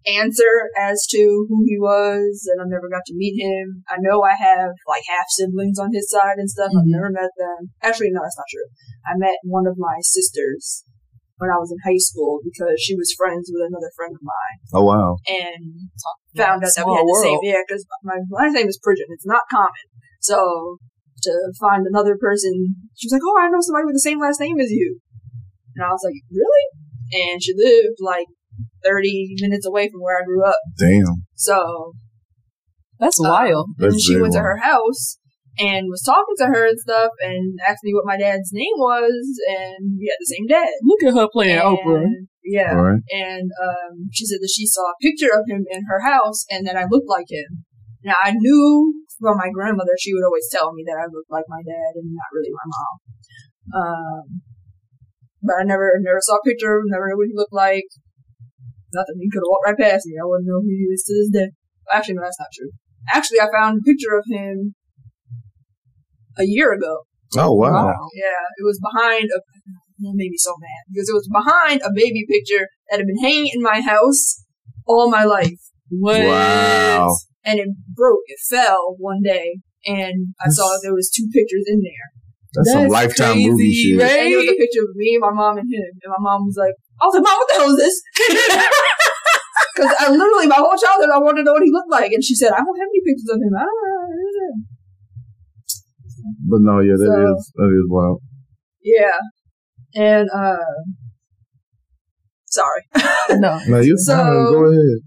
answer 0.09 0.73
as 0.80 1.07
to 1.12 1.47
who 1.49 1.62
he 1.69 1.76
was, 1.78 2.49
and 2.50 2.59
I 2.59 2.64
never 2.66 2.88
got 2.88 3.04
to 3.07 3.14
meet 3.14 3.37
him. 3.37 3.85
I 3.87 3.97
know 4.00 4.25
I 4.25 4.33
have 4.35 4.73
like 4.88 5.04
half 5.07 5.28
siblings 5.28 5.78
on 5.78 5.92
his 5.92 6.09
side 6.11 6.40
and 6.40 6.49
stuff. 6.50 6.73
I've 6.75 6.88
Mhm. 6.88 6.97
never 6.99 7.11
met 7.12 7.30
them. 7.37 7.71
Actually, 7.85 8.11
no, 8.11 8.25
that's 8.25 8.37
not 8.40 8.49
true. 8.50 8.66
I 9.07 9.12
met 9.21 9.37
one 9.45 9.66
of 9.69 9.76
my 9.78 10.00
sisters 10.00 10.85
when 11.37 11.50
I 11.52 11.57
was 11.61 11.71
in 11.71 11.78
high 11.85 12.00
school 12.00 12.40
because 12.42 12.80
she 12.80 12.97
was 12.97 13.12
friends 13.16 13.49
with 13.52 13.62
another 13.64 13.92
friend 13.97 14.12
of 14.16 14.21
mine 14.25 14.59
Oh 14.75 14.85
wow. 14.85 15.16
and 15.28 15.88
found 16.37 16.64
out 16.64 16.73
that 16.76 16.85
we 16.85 16.92
Small 16.92 16.97
had 16.97 17.07
the 17.09 17.21
same 17.23 17.33
world. 17.40 17.45
yeah 17.45 17.61
because 17.66 17.85
my 18.04 18.19
last 18.33 18.52
name 18.57 18.69
is 18.69 18.80
Pridgeon. 18.83 19.09
It's 19.12 19.25
not 19.28 19.45
common, 19.52 19.85
so 20.21 20.76
to 21.28 21.33
find 21.61 21.87
another 21.87 22.16
person, 22.16 22.75
she 22.97 23.04
was 23.07 23.12
like, 23.12 23.23
"Oh, 23.25 23.37
I 23.38 23.49
know 23.52 23.61
somebody 23.61 23.85
with 23.85 23.95
the 24.00 24.00
same 24.09 24.19
last 24.21 24.40
name 24.40 24.59
as 24.61 24.71
you." 24.73 24.99
And 25.76 25.85
I 25.85 25.90
was 25.92 26.00
like, 26.04 26.16
really? 26.33 26.66
And 27.12 27.42
she 27.42 27.52
lived 27.57 28.00
like 28.00 28.26
30 28.84 29.37
minutes 29.40 29.66
away 29.66 29.88
from 29.90 30.00
where 30.00 30.18
I 30.20 30.25
grew 30.25 30.44
up. 30.44 30.56
Damn. 30.78 31.25
So 31.34 31.92
That's 32.99 33.20
uh, 33.20 33.28
wild. 33.28 33.66
and 33.78 33.92
then 33.92 33.99
she 33.99 34.12
very 34.14 34.22
went 34.22 34.34
to 34.34 34.40
her 34.40 34.58
house 34.58 35.18
and 35.58 35.88
was 35.90 36.02
talking 36.02 36.37
to 36.38 36.46
her 36.46 36.66
and 36.68 36.78
stuff 36.78 37.10
and 37.20 37.58
asked 37.66 37.82
me 37.84 37.92
what 37.92 38.06
my 38.06 38.16
dad's 38.16 38.50
name 38.52 38.76
was 38.78 39.26
and 39.49 39.99
we 39.99 40.08
had 40.08 40.20
the 40.20 40.32
same 40.34 40.46
dad. 40.46 40.68
Look 40.82 41.02
at 41.04 41.18
her 41.18 41.28
playing 41.32 41.58
And- 41.58 41.78
Oprah. 41.78 42.06
Yeah. 42.42 42.72
All 42.75 42.82
right. 42.82 43.02
And 43.12 43.50
um, 43.62 44.08
she 44.12 44.25
said 44.25 44.38
that 44.40 44.50
she 44.52 44.66
saw 44.66 44.90
a 44.90 45.00
picture 45.02 45.30
of 45.30 45.44
him 45.46 45.66
in 45.70 45.84
her 45.88 46.00
house 46.00 46.46
and 46.50 46.66
that 46.66 46.75
I 46.76 46.87
looked 46.90 47.08
like 47.08 47.26
him. 47.28 47.64
Now 48.02 48.14
I 48.22 48.32
knew 48.32 48.94
from 49.20 49.37
my 49.37 49.50
grandmother 49.52 49.92
she 50.00 50.14
would 50.14 50.25
always 50.25 50.49
tell 50.50 50.72
me 50.72 50.82
that 50.88 50.96
I 50.96 51.04
looked 51.12 51.30
like 51.30 51.44
my 51.49 51.60
dad 51.60 51.92
and 52.00 52.10
not 52.16 52.32
really 52.32 52.49
my 52.50 52.66
mom. 52.66 52.94
Um, 53.76 54.22
but 55.42 55.54
I 55.60 55.64
never 55.64 55.92
never 56.00 56.18
saw 56.20 56.37
a 56.37 56.42
picture, 56.49 56.80
never 56.87 57.08
knew 57.08 57.18
what 57.18 57.28
he 57.28 57.37
looked 57.37 57.52
like. 57.52 57.84
Nothing. 58.92 59.16
He 59.20 59.30
could 59.30 59.42
have 59.44 59.50
walked 59.50 59.66
right 59.66 59.78
past 59.78 60.06
me. 60.06 60.16
I 60.20 60.25
wouldn't 60.26 60.49
know 60.49 60.61
who 60.61 60.68
he 60.68 60.88
is 60.92 61.02
to 61.06 61.14
this 61.14 61.30
day. 61.30 61.50
Actually, 61.92 62.14
no, 62.16 62.23
that's 62.23 62.38
not 62.40 62.49
true. 62.54 62.70
Actually, 63.12 63.40
I 63.40 63.49
found 63.52 63.80
a 63.80 63.82
picture 63.87 64.14
of 64.16 64.25
him 64.28 64.75
a 66.38 66.44
year 66.44 66.73
ago. 66.73 67.02
Oh 67.37 67.52
wow. 67.54 67.94
Yeah, 68.14 68.42
it 68.59 68.64
was 68.64 68.80
behind 68.82 69.25
a. 69.35 69.40
That 70.02 70.14
made 70.14 70.30
me 70.30 70.38
so 70.38 70.54
mad 70.59 70.88
because 70.90 71.11
it 71.11 71.14
was 71.14 71.28
behind 71.30 71.82
a 71.82 71.92
baby 71.94 72.25
picture 72.26 72.68
that 72.88 72.97
had 73.00 73.06
been 73.06 73.20
hanging 73.23 73.50
in 73.52 73.61
my 73.61 73.82
house 73.82 74.42
all 74.87 75.11
my 75.11 75.25
life, 75.25 75.61
What? 75.90 76.25
Wow. 76.25 77.14
and 77.44 77.61
it 77.61 77.68
broke. 77.94 78.23
It 78.28 78.38
fell 78.49 78.97
one 78.99 79.20
day, 79.23 79.61
and 79.85 80.35
I 80.40 80.49
saw 80.49 80.68
that 80.73 80.80
there 80.82 80.94
was 80.94 81.11
two 81.14 81.28
pictures 81.30 81.64
in 81.66 81.82
there, 81.82 82.09
That's, 82.52 82.73
some 82.73 82.88
lifetime 82.88 83.35
crazy, 83.38 83.50
movie 83.50 83.73
shit. 83.73 84.00
right? 84.02 84.26
and 84.26 84.33
it 84.35 84.37
was 84.42 84.50
a 84.50 84.59
picture 84.59 84.83
of 84.83 84.90
me, 84.99 85.19
my 85.23 85.30
mom, 85.30 85.59
and 85.59 85.69
him. 85.71 85.87
And 86.02 86.11
my 86.11 86.19
mom 86.19 86.47
was 86.50 86.59
like, 86.59 86.75
"I 86.99 87.07
was 87.07 87.14
like, 87.14 87.23
Mom, 87.23 87.38
what 87.38 87.47
the 87.47 87.54
hell 87.62 87.71
is 87.71 87.78
this?" 87.78 87.97
Because 89.76 89.95
I 90.00 90.11
literally 90.11 90.47
my 90.50 90.59
whole 90.59 90.75
childhood 90.76 91.11
I 91.14 91.19
wanted 91.23 91.42
to 91.42 91.45
know 91.45 91.52
what 91.54 91.62
he 91.62 91.71
looked 91.71 91.90
like, 91.92 92.11
and 92.12 92.23
she 92.25 92.35
said, 92.35 92.50
"I 92.50 92.59
don't 92.59 92.75
have 92.80 92.90
any 92.90 93.02
pictures 93.07 93.30
of 93.30 93.38
him." 93.38 93.54
I 93.54 93.62
don't 93.62 93.78
know. 93.78 94.54
But 96.50 96.61
no, 96.66 96.80
yeah, 96.80 96.97
that 96.99 97.07
is 97.23 97.38
So- 97.47 97.54
that 97.62 97.71
is 97.71 97.87
wild. 97.88 98.19
Yeah, 98.83 99.19
and 99.95 100.28
uh, 100.30 100.66
sorry. 102.47 102.83
No. 103.38 103.61
No, 103.69 103.78
you 103.80 103.95
So- 103.97 104.16
fine. 104.16 104.52
Go 104.52 104.64
ahead. 104.64 105.00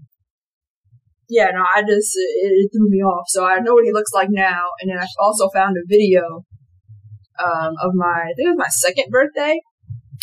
yeah, 1.28 1.48
no, 1.52 1.62
I 1.74 1.82
just 1.82 2.12
it, 2.16 2.52
it 2.64 2.70
threw 2.72 2.88
me 2.88 2.98
off. 3.04 3.24
So 3.28 3.44
I 3.44 3.60
know 3.60 3.74
what 3.74 3.84
he 3.84 3.92
looks 3.92 4.12
like 4.14 4.28
now, 4.30 4.64
and 4.80 4.90
then 4.90 4.98
I 4.98 5.06
also 5.20 5.48
found 5.54 5.76
a 5.76 5.84
video 5.86 6.44
um, 7.38 7.74
of 7.82 7.94
my 7.94 8.30
I 8.30 8.32
think 8.36 8.46
it 8.48 8.54
was 8.56 8.64
my 8.64 8.72
second 8.72 9.10
birthday, 9.10 9.60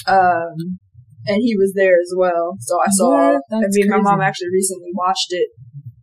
um, 0.07 0.79
and 1.27 1.39
he 1.41 1.55
was 1.57 1.73
there 1.75 1.97
as 1.99 2.13
well. 2.15 2.55
So 2.59 2.79
I 2.79 2.89
saw. 2.89 3.09
What? 3.09 3.41
I 3.51 3.61
That's 3.61 3.77
mean, 3.77 3.89
my 3.89 4.01
mom 4.01 4.21
actually 4.21 4.51
recently 4.53 4.91
watched 4.93 5.31
it. 5.31 5.49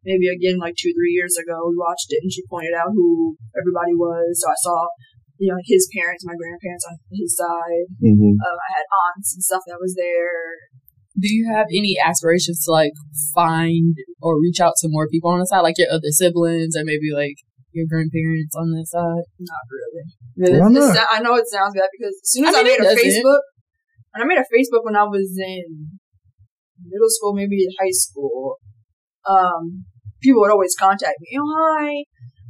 Maybe 0.05 0.29
again 0.29 0.59
like 0.59 0.75
two, 0.79 0.93
three 0.97 1.13
years 1.13 1.37
ago, 1.37 1.69
we 1.69 1.77
watched 1.77 2.09
it, 2.11 2.21
and 2.23 2.33
she 2.33 2.43
pointed 2.49 2.73
out 2.73 2.95
who 2.95 3.37
everybody 3.53 3.93
was. 3.93 4.41
So 4.41 4.49
I 4.49 4.57
saw, 4.57 4.89
you 5.37 5.53
know, 5.53 5.61
his 5.65 5.89
parents, 5.93 6.25
my 6.25 6.37
grandparents 6.39 6.87
on 6.89 6.97
his 7.13 7.37
side. 7.37 7.93
hmm 8.01 8.37
Um, 8.41 8.57
I 8.57 8.71
had 8.79 8.87
aunts 8.89 9.35
and 9.35 9.43
stuff 9.43 9.63
that 9.67 9.79
was 9.81 9.95
there. 9.95 10.73
Do 11.19 11.29
you 11.29 11.51
have 11.51 11.67
any 11.75 11.97
aspirations 11.99 12.65
to 12.65 12.71
like 12.71 12.93
find 13.35 13.97
or 14.23 14.41
reach 14.41 14.61
out 14.61 14.75
to 14.81 14.89
more 14.89 15.09
people 15.09 15.31
on 15.31 15.41
the 15.41 15.47
side, 15.47 15.61
like 15.61 15.77
your 15.77 15.91
other 15.91 16.15
siblings 16.15 16.77
or 16.77 16.85
maybe 16.85 17.11
like 17.13 17.43
your 17.79 17.87
grandparents 17.87 18.55
on 18.59 18.75
this 18.75 18.91
side? 18.91 19.27
Not 19.39 19.65
really. 19.71 20.05
Why 20.59 20.67
It 20.67 20.75
not? 20.75 20.95
sou- 20.95 21.13
I 21.15 21.23
know 21.23 21.39
it 21.39 21.47
sounds 21.47 21.79
bad 21.79 21.91
because 21.95 22.19
as 22.19 22.31
soon 22.35 22.51
as 22.51 22.55
I 22.55 22.61
I, 22.61 22.63
mean, 22.67 22.79
made 22.79 22.83
a. 22.83 22.95
Facebook, 22.99 23.43
when 24.11 24.21
I 24.23 24.27
made 24.27 24.43
a 24.43 24.51
Facebook 24.51 24.83
when 24.83 24.99
I 24.99 25.07
was 25.07 25.31
in 25.39 25.99
middle 26.83 27.11
school, 27.11 27.35
maybe 27.35 27.63
in 27.63 27.73
high 27.79 27.95
school, 27.95 28.59
um, 29.27 29.87
people 30.23 30.43
would 30.43 30.51
always 30.51 30.75
contact 30.75 31.23
me. 31.23 31.39
Oh, 31.39 31.47
hi, 31.47 32.03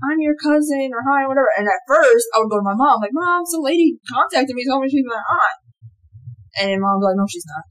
I'm 0.09 0.21
your 0.21 0.37
cousin, 0.37 0.91
or 0.97 1.05
hi, 1.05 1.29
whatever. 1.29 1.53
And 1.57 1.69
at 1.69 1.85
first, 1.85 2.25
I 2.33 2.41
would 2.41 2.51
go 2.51 2.59
to 2.59 2.65
my 2.65 2.77
mom, 2.77 3.01
like, 3.01 3.13
Mom, 3.13 3.45
some 3.45 3.63
lady 3.63 4.01
contacted 4.09 4.57
me, 4.57 4.65
told 4.65 4.83
me 4.83 4.89
she's 4.89 5.05
my 5.05 5.21
aunt. 5.21 5.59
And 6.59 6.81
mom's 6.81 7.05
like, 7.05 7.17
No, 7.17 7.27
she's 7.29 7.47
not. 7.47 7.65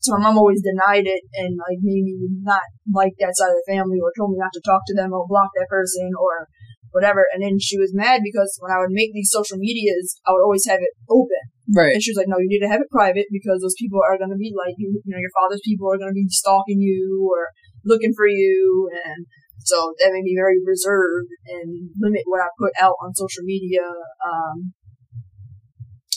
So 0.00 0.16
my 0.16 0.32
mom 0.32 0.40
always 0.40 0.64
denied 0.64 1.04
it 1.04 1.20
and 1.36 1.60
like 1.60 1.76
made 1.84 2.08
me 2.08 2.16
not 2.40 2.64
like 2.88 3.12
that 3.20 3.36
side 3.36 3.52
of 3.52 3.60
the 3.60 3.68
family 3.68 4.00
or 4.00 4.08
told 4.16 4.32
me 4.32 4.40
not 4.40 4.52
to 4.56 4.64
talk 4.64 4.80
to 4.88 4.96
them 4.96 5.12
or 5.12 5.28
block 5.28 5.52
that 5.60 5.68
person 5.68 6.08
or 6.16 6.48
whatever. 6.90 7.26
And 7.32 7.42
then 7.42 7.58
she 7.58 7.78
was 7.78 7.94
mad 7.94 8.20
because 8.22 8.58
when 8.60 8.72
I 8.72 8.78
would 8.78 8.90
make 8.90 9.12
these 9.12 9.30
social 9.30 9.58
medias, 9.58 10.20
I 10.26 10.32
would 10.32 10.42
always 10.42 10.66
have 10.66 10.80
it 10.80 10.94
open. 11.08 11.42
Right. 11.70 11.94
And 11.94 12.02
she 12.02 12.10
was 12.10 12.18
like, 12.18 12.28
no, 12.28 12.38
you 12.38 12.50
need 12.50 12.64
to 12.66 12.70
have 12.70 12.82
it 12.82 12.90
private 12.90 13.26
because 13.30 13.62
those 13.62 13.78
people 13.78 14.00
are 14.02 14.18
going 14.18 14.30
to 14.30 14.40
be 14.40 14.52
like 14.56 14.74
you, 14.78 15.00
you 15.04 15.12
know, 15.14 15.22
your 15.22 15.34
father's 15.34 15.62
people 15.64 15.86
are 15.90 15.98
going 15.98 16.10
to 16.10 16.18
be 16.18 16.26
stalking 16.28 16.80
you 16.80 17.22
or 17.22 17.50
looking 17.84 18.12
for 18.14 18.26
you. 18.26 18.90
And 19.06 19.26
so 19.62 19.94
that 19.98 20.10
made 20.12 20.24
me 20.24 20.34
very 20.34 20.58
reserved 20.64 21.30
and 21.46 21.90
limit 22.00 22.22
what 22.24 22.42
I 22.42 22.48
put 22.58 22.72
out 22.80 22.96
on 23.02 23.14
social 23.14 23.44
media. 23.44 23.86
Um, 23.86 24.72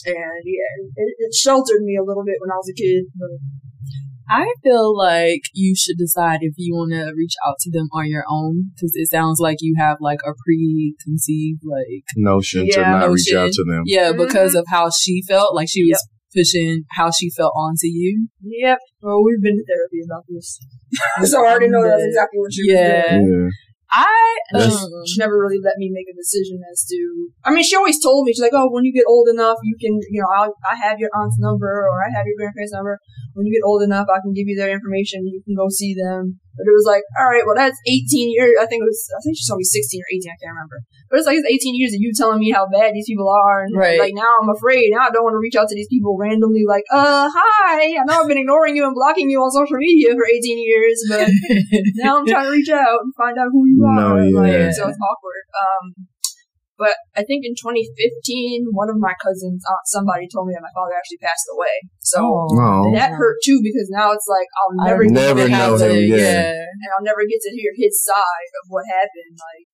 and 0.06 0.42
yeah, 0.44 0.70
it, 0.96 1.10
it 1.18 1.34
sheltered 1.34 1.82
me 1.82 1.96
a 1.96 2.04
little 2.04 2.24
bit 2.24 2.36
when 2.40 2.50
I 2.50 2.60
was 2.60 2.68
a 2.68 2.76
kid. 2.76 3.06
But 3.14 3.40
I 4.30 4.54
feel 4.62 4.96
like 4.96 5.42
you 5.52 5.74
should 5.76 5.96
decide 5.98 6.38
if 6.42 6.54
you 6.56 6.74
want 6.74 6.92
to 6.92 7.12
reach 7.16 7.34
out 7.46 7.56
to 7.60 7.70
them 7.70 7.88
on 7.92 8.08
your 8.08 8.24
own 8.30 8.70
because 8.74 8.92
it 8.94 9.10
sounds 9.10 9.38
like 9.40 9.58
you 9.60 9.74
have 9.78 9.98
like 10.00 10.20
a 10.26 10.32
preconceived 10.44 11.60
like 11.64 12.04
Notion 12.16 12.66
to 12.70 12.80
Yeah, 12.80 12.90
not 12.90 13.10
reach 13.10 13.32
out 13.34 13.52
to 13.52 13.64
them. 13.64 13.82
yeah 13.86 14.12
Mhm. 14.12 14.18
because 14.26 14.54
of 14.54 14.64
how 14.68 14.90
she 14.90 15.22
felt 15.28 15.54
like 15.54 15.68
she 15.68 15.84
was 15.84 16.00
pushing 16.34 16.82
how 16.96 17.10
she 17.10 17.30
felt 17.30 17.52
onto 17.56 17.86
you. 17.86 18.28
yep. 18.42 18.78
Well, 19.00 19.22
we've 19.24 19.40
been 19.42 19.56
to 19.56 19.64
therapy 19.68 20.00
about 20.04 20.24
this. 20.28 20.58
so 21.30 21.44
I 21.44 21.50
already 21.50 21.68
know 21.68 21.82
that's 21.82 22.02
exactly 22.02 22.38
what 22.40 22.52
she 22.52 22.62
was 22.62 22.70
Yeah. 22.74 23.10
doing. 23.18 23.44
Yeah. 23.44 23.50
I 23.96 24.36
um, 24.58 24.70
she 25.06 25.20
never 25.20 25.38
really 25.38 25.60
let 25.62 25.74
me 25.78 25.88
make 25.94 26.06
a 26.10 26.16
decision 26.18 26.58
as 26.72 26.84
to. 26.90 27.28
I 27.44 27.54
mean, 27.54 27.62
she 27.62 27.76
always 27.76 28.02
told 28.02 28.26
me 28.26 28.32
she's 28.32 28.40
like, 28.42 28.50
"Oh, 28.52 28.68
when 28.72 28.82
you 28.84 28.92
get 28.92 29.04
old 29.06 29.28
enough, 29.28 29.56
you 29.62 29.76
can, 29.80 30.00
you 30.10 30.20
know, 30.20 30.26
I'll, 30.34 30.52
I 30.68 30.74
have 30.74 30.98
your 30.98 31.10
aunt's 31.14 31.38
number 31.38 31.86
or 31.86 32.02
I 32.02 32.10
have 32.10 32.26
your 32.26 32.34
grandparents' 32.36 32.72
number. 32.72 32.98
When 33.34 33.46
you 33.46 33.52
get 33.58 33.66
old 33.66 33.82
enough, 33.82 34.06
I 34.08 34.22
can 34.22 34.32
give 34.32 34.46
you 34.46 34.56
their 34.56 34.70
information. 34.72 35.26
You 35.26 35.42
can 35.44 35.54
go 35.58 35.68
see 35.68 35.94
them." 35.94 36.40
But 36.54 36.70
it 36.70 36.74
was 36.78 36.86
like, 36.86 37.02
all 37.18 37.26
right, 37.26 37.42
well, 37.42 37.58
that's 37.58 37.74
18 37.82 38.30
years. 38.30 38.54
I 38.62 38.66
think 38.70 38.86
it 38.86 38.86
was. 38.86 39.02
I 39.10 39.18
think 39.26 39.34
she 39.34 39.42
told 39.50 39.58
me 39.58 39.66
16 39.66 39.98
or 39.98 40.06
18. 40.14 40.30
I 40.30 40.38
can't 40.38 40.54
remember. 40.54 40.78
But 41.10 41.18
it's 41.18 41.26
like 41.26 41.42
it's 41.42 41.50
18 41.50 41.74
years 41.74 41.90
of 41.90 41.98
you 41.98 42.14
telling 42.14 42.38
me 42.38 42.54
how 42.54 42.70
bad 42.70 42.94
these 42.94 43.10
people 43.10 43.26
are, 43.26 43.66
and 43.66 43.74
Right. 43.74 43.98
like 43.98 44.14
now 44.14 44.30
I'm 44.38 44.46
afraid. 44.54 44.94
Now 44.94 45.06
I 45.06 45.10
don't 45.10 45.26
want 45.26 45.34
to 45.34 45.42
reach 45.42 45.58
out 45.58 45.66
to 45.66 45.74
these 45.74 45.90
people 45.90 46.14
randomly. 46.14 46.62
Like, 46.62 46.86
uh, 46.94 47.26
hi, 47.26 47.98
I 47.98 48.04
know 48.06 48.22
I've 48.22 48.30
been 48.30 48.38
ignoring 48.38 48.78
you 48.78 48.86
and 48.86 48.94
blocking 48.94 49.26
you 49.28 49.42
on 49.42 49.50
social 49.50 49.82
media 49.82 50.14
for 50.14 50.22
18 50.30 50.38
years, 50.62 50.96
but 51.10 51.26
now 51.98 52.22
I'm 52.22 52.26
trying 52.26 52.46
to 52.46 52.54
reach 52.54 52.70
out 52.70 53.02
and 53.02 53.10
find 53.18 53.34
out 53.36 53.50
who 53.50 53.66
you 53.66 53.82
No, 53.82 54.14
are. 54.14 54.22
yeah. 54.22 54.38
Like, 54.70 54.72
so 54.78 54.86
it's 54.86 54.98
awkward. 55.02 55.42
Um, 55.58 55.84
but 56.76 56.94
I 57.14 57.22
think 57.22 57.46
in 57.46 57.54
2015, 57.54 58.74
one 58.74 58.90
of 58.90 58.98
my 58.98 59.14
cousins, 59.22 59.62
uh, 59.62 59.78
somebody 59.86 60.26
told 60.26 60.48
me 60.50 60.54
that 60.58 60.64
my 60.66 60.74
father 60.74 60.94
actually 60.98 61.22
passed 61.22 61.46
away. 61.54 61.76
So 62.02 62.18
Oh. 62.22 62.90
and 62.90 62.96
that 62.98 63.14
hurt 63.14 63.38
too 63.46 63.60
because 63.62 63.86
now 63.94 64.10
it's 64.10 64.26
like 64.26 64.48
I'll 64.58 64.74
never, 64.86 65.02
don't 65.06 65.14
get 65.14 65.20
Never 65.34 65.44
to 65.46 65.48
know 65.54 65.78
have 65.78 65.86
him, 65.86 65.94
the- 65.94 66.18
yeah. 66.18 66.58
and 66.66 66.88
I'll 66.98 67.06
never 67.06 67.22
get 67.30 67.40
to 67.46 67.52
hear 67.54 67.70
his 67.78 68.02
side 68.02 68.50
of 68.62 68.64
what 68.74 68.84
happened. 68.90 69.38
Like, 69.38 69.64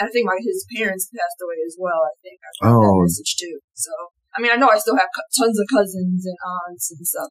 I 0.00 0.06
think 0.12 0.26
my 0.28 0.36
his 0.40 0.64
parents 0.76 1.08
passed 1.12 1.40
away 1.40 1.60
as 1.64 1.76
well. 1.80 2.00
I 2.04 2.14
think 2.20 2.36
I 2.44 2.48
got 2.60 2.76
Oh. 2.76 2.80
that 2.80 3.02
message 3.08 3.32
too. 3.40 3.56
So 3.72 3.92
I 4.36 4.40
mean, 4.40 4.52
I 4.52 4.56
know 4.56 4.68
I 4.72 4.78
still 4.80 4.96
have 4.96 5.08
co- 5.12 5.28
tons 5.36 5.56
of 5.60 5.66
cousins 5.68 6.24
and 6.24 6.36
aunts 6.40 6.88
and 6.92 7.00
stuff, 7.06 7.28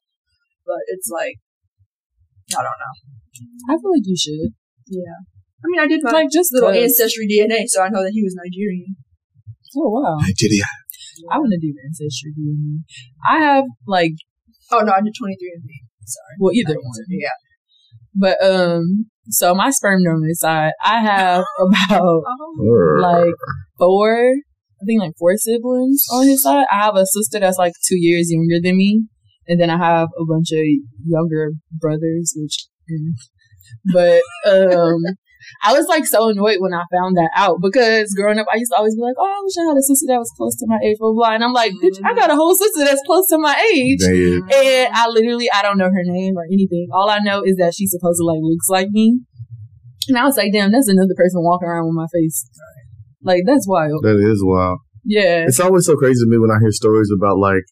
but 0.66 0.82
it's 0.90 1.10
like 1.10 1.38
I 2.58 2.62
don't 2.66 2.80
know. 2.82 2.96
I 3.70 3.78
feel 3.78 3.92
like 3.94 4.06
you 4.06 4.18
should 4.18 4.54
Yeah. 4.90 5.24
I 5.64 5.66
mean, 5.70 5.80
I 5.80 5.88
did 5.88 6.02
my 6.04 6.12
like 6.12 6.30
just 6.34 6.52
little 6.54 6.70
'cause- 6.74 6.82
ancestry 6.84 7.28
DNA, 7.30 7.66
so 7.68 7.82
I 7.82 7.90
know 7.90 8.02
that 8.04 8.12
he 8.18 8.24
was 8.24 8.34
Nigerian. 8.34 8.98
Oh 9.76 9.90
wow! 9.90 10.18
Nigeria. 10.20 10.66
I 11.32 11.38
want 11.38 11.52
to 11.52 11.60
do 11.60 11.74
the 11.74 11.82
ancestry 11.86 12.32
DNA. 12.38 12.82
I 13.30 13.40
have 13.40 13.66
like 13.88 14.14
Oh 14.72 14.80
no, 14.80 14.92
I 14.94 15.02
did 15.02 15.14
23andMe. 15.14 15.80
Sorry. 16.06 16.36
well 16.40 16.54
either 16.54 16.74
one, 16.76 17.06
Yeah. 17.10 17.30
but 18.16 18.44
um, 18.44 19.06
so 19.30 19.54
my 19.54 19.70
sperm 19.70 20.04
donor 20.04 20.28
side, 20.34 20.72
I 20.84 21.00
have 21.02 21.44
about 21.60 22.02
Oh. 22.02 22.98
like 23.02 23.34
four, 23.78 24.34
I 24.82 24.84
think 24.86 25.00
like 25.02 25.14
four 25.20 25.36
siblings 25.38 26.06
on 26.12 26.26
his 26.28 26.42
side. 26.44 26.66
I 26.72 26.78
have 26.84 26.96
a 26.96 27.06
sister 27.06 27.40
that's 27.40 27.58
like 27.58 27.74
two 27.88 27.98
years 28.00 28.32
younger 28.32 28.60
than 28.64 28.78
me, 28.78 29.04
and 29.48 29.60
then 29.62 29.70
I 29.70 29.78
have 29.78 30.10
a 30.18 30.26
bunch 30.26 30.52
of 30.52 30.64
younger 31.06 31.52
brothers, 31.80 32.34
which, 32.36 32.66
mm. 32.90 33.14
but 33.94 34.22
um, 34.50 35.02
I 35.64 35.74
was 35.74 35.86
like 35.88 36.06
so 36.06 36.30
annoyed 36.30 36.58
when 36.60 36.74
I 36.74 36.84
found 36.92 37.18
that 37.18 37.32
out 37.36 37.58
because 37.62 38.14
growing 38.14 38.40
up, 38.40 38.48
I 38.52 38.58
used 38.58 38.72
to 38.72 38.78
always 38.78 38.96
be 38.96 39.02
like, 39.02 39.16
"Oh, 39.18 39.26
I 39.26 39.40
wish 39.44 39.58
I 39.58 39.68
had 39.70 39.78
a 39.78 39.82
sister 39.82 40.06
that 40.10 40.20
was 40.20 40.32
close 40.38 40.56
to 40.58 40.66
my 40.68 40.80
age." 40.84 40.98
Blah 41.00 41.14
blah. 41.14 41.34
And 41.36 41.44
I'm 41.44 41.54
like, 41.54 41.74
"Bitch, 41.82 41.98
I 42.04 42.14
got 42.14 42.30
a 42.32 42.36
whole 42.36 42.56
sister 42.56 42.84
that's 42.86 43.02
close 43.06 43.28
to 43.30 43.38
my 43.38 43.56
age." 43.74 44.00
Dead. 44.00 44.42
And 44.54 44.94
I 44.94 45.08
literally, 45.10 45.50
I 45.54 45.62
don't 45.62 45.78
know 45.78 45.90
her 45.92 46.04
name 46.06 46.36
or 46.38 46.46
anything. 46.46 46.88
All 46.94 47.10
I 47.10 47.20
know 47.20 47.44
is 47.44 47.56
that 47.58 47.74
she 47.76 47.88
supposedly 47.88 48.38
like 48.38 48.44
looks 48.44 48.70
like 48.70 48.90
me. 48.92 49.20
And 50.10 50.18
I 50.18 50.26
was 50.26 50.36
like, 50.36 50.52
damn, 50.52 50.72
that's 50.72 50.90
another 50.90 51.14
person 51.16 51.44
walking 51.44 51.68
around 51.70 51.86
with 51.86 51.94
my 51.96 52.08
face. 52.12 52.50
Like, 53.22 53.44
that's 53.46 53.68
wild. 53.68 54.02
That 54.04 54.18
is 54.18 54.42
wild. 54.44 54.80
Yeah. 55.06 55.46
It's 55.46 55.60
always 55.60 55.86
so 55.86 55.96
crazy 55.96 56.20
to 56.26 56.30
me 56.30 56.38
when 56.38 56.50
I 56.50 56.58
hear 56.60 56.72
stories 56.72 57.10
about 57.16 57.38
like 57.38 57.64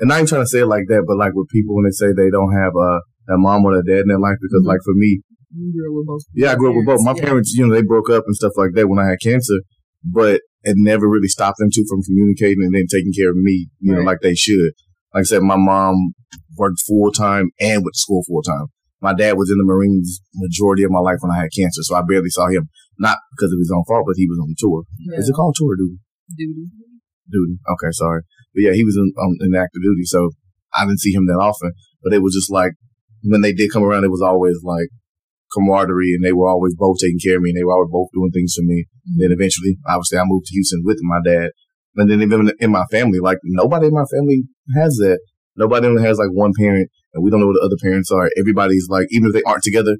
and 0.00 0.10
I'm 0.12 0.24
trying 0.24 0.40
to 0.42 0.48
say 0.48 0.60
it 0.60 0.66
like 0.66 0.88
that, 0.88 1.04
but 1.06 1.20
like 1.20 1.32
with 1.36 1.48
people 1.52 1.76
when 1.76 1.84
they 1.84 1.92
say 1.92 2.08
they 2.16 2.32
don't 2.32 2.52
have 2.56 2.72
uh, 2.72 3.00
a 3.32 3.36
mom 3.36 3.64
or 3.64 3.76
a 3.76 3.84
dad 3.84 4.08
in 4.08 4.08
their 4.08 4.18
life, 4.18 4.40
because 4.40 4.64
Mhm. 4.64 4.72
like 4.72 4.80
for 4.84 4.94
me, 4.96 5.20
You 5.52 5.72
grew 5.72 5.90
up 5.90 5.96
with 5.98 6.06
both. 6.06 6.22
yeah, 6.34 6.52
I 6.52 6.54
grew 6.54 6.70
up 6.70 6.76
with 6.76 6.86
both. 6.86 7.04
My 7.04 7.14
yeah. 7.16 7.24
parents, 7.24 7.52
you 7.54 7.66
know, 7.66 7.74
they 7.74 7.82
broke 7.82 8.10
up 8.10 8.24
and 8.26 8.36
stuff 8.36 8.52
like 8.56 8.70
that 8.74 8.88
when 8.88 8.98
I 8.98 9.10
had 9.10 9.20
cancer, 9.22 9.60
but 10.04 10.40
it 10.62 10.76
never 10.76 11.08
really 11.08 11.28
stopped 11.28 11.58
them 11.58 11.70
two 11.74 11.84
from 11.88 12.02
communicating 12.02 12.62
and 12.62 12.74
then 12.74 12.86
taking 12.90 13.12
care 13.16 13.30
of 13.30 13.36
me, 13.36 13.68
you 13.80 13.94
know, 13.94 14.02
like 14.02 14.20
they 14.22 14.34
should. 14.34 14.72
Like 15.14 15.22
I 15.22 15.24
said, 15.24 15.42
my 15.42 15.56
mom 15.56 16.14
worked 16.56 16.80
full 16.86 17.10
time 17.10 17.50
and 17.58 17.82
went 17.82 17.94
to 17.94 17.98
school 17.98 18.22
full 18.28 18.42
time. 18.42 18.66
My 19.00 19.14
dad 19.14 19.38
was 19.38 19.50
in 19.50 19.56
the 19.56 19.64
Marines 19.64 20.20
majority 20.34 20.84
of 20.84 20.90
my 20.90 21.00
life 21.00 21.16
when 21.20 21.32
I 21.32 21.40
had 21.40 21.48
cancer, 21.56 21.80
so 21.82 21.96
I 21.96 22.02
barely 22.06 22.28
saw 22.28 22.48
him. 22.48 22.68
Not 22.98 23.16
because 23.32 23.50
of 23.50 23.58
his 23.58 23.72
own 23.74 23.82
fault, 23.88 24.04
but 24.06 24.16
he 24.16 24.28
was 24.28 24.38
on 24.38 24.54
tour. 24.58 24.84
Yeah. 24.98 25.18
Is 25.18 25.28
it 25.28 25.32
called 25.32 25.56
tour 25.56 25.74
duty? 25.74 25.96
Duty. 26.36 26.68
Duty. 27.32 27.56
Okay, 27.64 27.90
sorry. 27.92 28.22
But 28.54 28.60
yeah, 28.60 28.72
he 28.72 28.84
was 28.84 28.96
in, 28.96 29.10
um, 29.16 29.36
in 29.40 29.56
active 29.56 29.80
duty, 29.82 30.04
so 30.04 30.30
I 30.76 30.84
didn't 30.84 31.00
see 31.00 31.12
him 31.12 31.26
that 31.26 31.40
often. 31.40 31.72
But 32.04 32.12
it 32.12 32.20
was 32.20 32.34
just 32.34 32.52
like 32.52 32.72
when 33.22 33.40
they 33.40 33.54
did 33.54 33.72
come 33.72 33.82
around, 33.82 34.04
it 34.04 34.10
was 34.12 34.20
always 34.20 34.60
like 34.62 34.88
camaraderie, 35.52 36.14
and 36.14 36.24
they 36.24 36.32
were 36.32 36.48
always 36.48 36.74
both 36.74 36.98
taking 37.00 37.18
care 37.22 37.36
of 37.36 37.42
me, 37.42 37.50
and 37.50 37.58
they 37.58 37.64
were 37.64 37.74
always 37.74 37.90
both 37.90 38.08
doing 38.14 38.30
things 38.30 38.54
for 38.54 38.62
me. 38.62 38.86
Mm-hmm. 38.86 39.20
Then 39.20 39.30
eventually, 39.32 39.78
obviously, 39.86 40.18
I 40.18 40.24
moved 40.24 40.46
to 40.46 40.54
Houston 40.54 40.82
with 40.84 40.98
my 41.02 41.20
dad. 41.24 41.50
And 41.96 42.08
then 42.08 42.22
even 42.22 42.52
in 42.60 42.70
my 42.70 42.84
family, 42.90 43.18
like 43.18 43.38
nobody 43.42 43.86
in 43.88 43.94
my 43.94 44.06
family 44.14 44.44
has 44.76 44.94
that. 45.02 45.18
Nobody 45.56 45.88
only 45.88 46.02
has 46.02 46.18
like 46.18 46.30
one 46.30 46.52
parent, 46.56 46.88
and 47.12 47.24
we 47.24 47.30
don't 47.30 47.40
know 47.40 47.48
what 47.48 47.58
the 47.58 47.66
other 47.66 47.76
parents 47.82 48.10
are. 48.10 48.30
Everybody's 48.38 48.86
like, 48.88 49.06
even 49.10 49.26
if 49.26 49.34
they 49.34 49.42
aren't 49.42 49.64
together, 49.64 49.98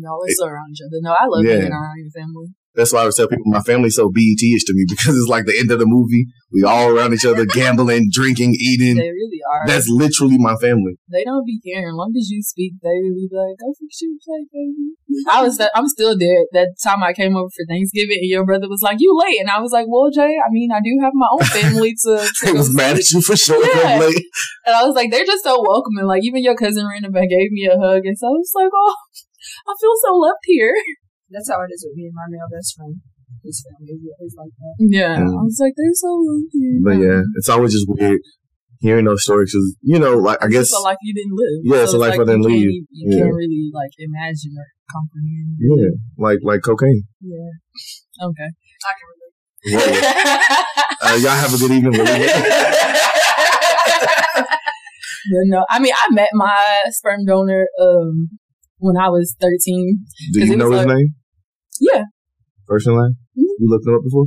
You 0.00 0.08
always 0.08 0.40
around 0.40 0.72
each 0.72 0.80
other. 0.80 0.98
No, 1.02 1.12
I 1.12 1.26
love 1.28 1.44
Yeah. 1.44 1.60
being 1.60 1.72
around 1.72 1.98
your 2.00 2.10
family. 2.10 2.48
That's 2.74 2.92
why 2.92 3.02
I 3.02 3.04
would 3.04 3.14
tell 3.14 3.28
people 3.28 3.44
my 3.46 3.60
family's 3.60 3.96
so 3.96 4.08
BET-ish 4.08 4.64
to 4.64 4.72
me 4.74 4.84
because 4.88 5.16
it's 5.16 5.28
like 5.28 5.44
the 5.46 5.58
end 5.58 5.70
of 5.70 5.78
the 5.78 5.86
movie. 5.86 6.26
We 6.52 6.64
all 6.64 6.90
around 6.92 7.14
each 7.14 7.24
other, 7.24 7.46
gambling, 7.46 8.10
drinking, 8.12 8.54
eating. 8.60 8.96
They 8.96 9.08
really 9.08 9.40
are. 9.50 9.66
That's 9.66 9.88
literally 9.88 10.36
my 10.36 10.54
family. 10.56 11.00
they 11.10 11.24
don't 11.24 11.46
be 11.46 11.58
caring. 11.64 11.88
As 11.88 11.94
long 11.96 12.12
as 12.12 12.28
you 12.28 12.42
speak, 12.42 12.74
they 12.82 12.92
really 13.00 13.24
be 13.24 13.36
like, 13.36 13.56
go 13.56 13.72
fix 13.80 14.02
your 14.02 14.12
plate, 14.20 14.48
baby. 14.52 14.92
I 15.32 15.40
was, 15.40 15.56
I'm 15.74 15.88
still 15.88 16.12
there. 16.18 16.44
That 16.52 16.76
time 16.84 17.02
I 17.02 17.14
came 17.14 17.36
over 17.36 17.48
for 17.48 17.64
Thanksgiving 17.66 18.18
and 18.20 18.28
your 18.28 18.44
brother 18.44 18.68
was 18.68 18.82
like, 18.82 18.98
you 19.00 19.16
late. 19.16 19.40
And 19.40 19.48
I 19.48 19.60
was 19.60 19.72
like, 19.72 19.86
well, 19.88 20.10
Jay, 20.12 20.36
I 20.36 20.50
mean, 20.50 20.70
I 20.72 20.80
do 20.84 20.92
have 21.00 21.12
my 21.14 21.28
own 21.32 21.44
family 21.48 21.94
to, 22.04 22.28
to 22.28 22.46
go 22.52 22.52
was 22.52 22.74
mad 22.74 22.96
at 22.96 23.08
you 23.10 23.22
for 23.22 23.34
showing 23.36 23.68
Yeah. 23.72 23.96
up 23.96 24.00
late. 24.00 24.24
And 24.66 24.76
I 24.76 24.84
was 24.84 24.94
like, 24.94 25.10
they're 25.10 25.24
just 25.24 25.44
so 25.44 25.56
welcoming. 25.60 26.04
Like, 26.04 26.22
even 26.22 26.42
your 26.42 26.56
cousin 26.56 26.86
ran 26.86 27.04
up 27.06 27.14
and 27.14 27.30
gave 27.30 27.50
me 27.50 27.64
a 27.64 27.78
hug. 27.80 28.04
And 28.04 28.16
so 28.18 28.26
I 28.28 28.36
was 28.36 28.52
like, 28.54 28.70
oh, 28.74 28.94
I 29.68 29.72
feel 29.80 29.94
so 30.04 30.16
loved 30.16 30.44
here. 30.44 30.74
That's 31.32 31.48
how 31.50 31.60
it 31.64 31.72
is 31.72 31.82
with 31.88 31.96
me 31.96 32.04
and 32.06 32.14
my 32.14 32.26
male 32.28 32.48
best 32.52 32.76
friend. 32.76 32.96
His 33.42 33.64
family 33.64 33.96
is 33.96 34.04
always 34.12 34.34
like 34.36 34.54
that. 34.60 34.74
Yeah. 34.78 35.16
Mm. 35.18 35.32
I 35.32 35.42
was 35.42 35.58
like, 35.58 35.72
they're 35.76 35.96
so 35.96 36.12
lucky. 36.20 36.68
But 36.84 36.96
yeah, 37.02 37.22
it's 37.36 37.48
always 37.48 37.72
just 37.72 37.86
weird 37.88 38.20
hearing 38.80 39.04
those 39.06 39.22
stories 39.24 39.50
because, 39.52 39.76
you 39.82 39.98
know, 39.98 40.14
like, 40.18 40.42
I 40.44 40.48
guess, 40.48 40.68
It's 40.68 40.74
a 40.76 40.80
life 40.80 40.98
you 41.02 41.14
didn't 41.14 41.32
live. 41.38 41.58
Yeah, 41.64 41.82
it's 41.84 41.94
a 41.94 41.98
life 41.98 42.14
I 42.14 42.24
didn't 42.28 42.42
you 42.42 42.48
can't 42.48 42.60
live. 42.60 42.68
e- 42.68 42.86
You 42.90 43.06
Yeah. 43.16 43.22
can't 43.24 43.34
really, 43.34 43.70
like, 43.72 43.90
imagine 43.98 44.52
or 44.58 44.66
comprehend. 44.92 45.56
yeah, 45.58 45.90
like, 46.18 46.38
like 46.42 46.60
cocaine. 46.62 47.04
Yeah. 47.20 48.26
Okay. 48.28 48.48
I 48.84 48.92
can 48.98 49.06
relate. 49.12 49.34
Whoa. 51.00 51.08
uh, 51.08 51.16
y'all 51.22 51.38
have 51.38 51.54
a 51.54 51.58
good 51.58 51.70
evening. 51.70 51.92
We'll 51.92 52.04
leave 52.04 52.26
it. 52.26 53.32
But 55.30 55.44
no, 55.46 55.64
I 55.70 55.78
mean, 55.78 55.92
I 55.94 56.12
met 56.12 56.30
my 56.32 56.62
sperm 56.90 57.24
donor 57.24 57.66
um 57.80 58.28
when 58.78 58.96
I 58.96 59.08
was 59.08 59.36
13. 59.40 60.04
Do 60.32 60.40
'Cause 60.40 60.48
you 60.48 60.56
know 60.56 60.70
his 60.70 60.84
like- 60.84 60.96
name? 60.96 61.14
Yeah, 61.82 62.04
First 62.66 62.86
and 62.86 62.96
last? 62.96 63.14
Mhm. 63.36 63.52
You 63.58 63.68
looked 63.68 63.86
him 63.86 63.94
up 63.94 64.04
before? 64.04 64.26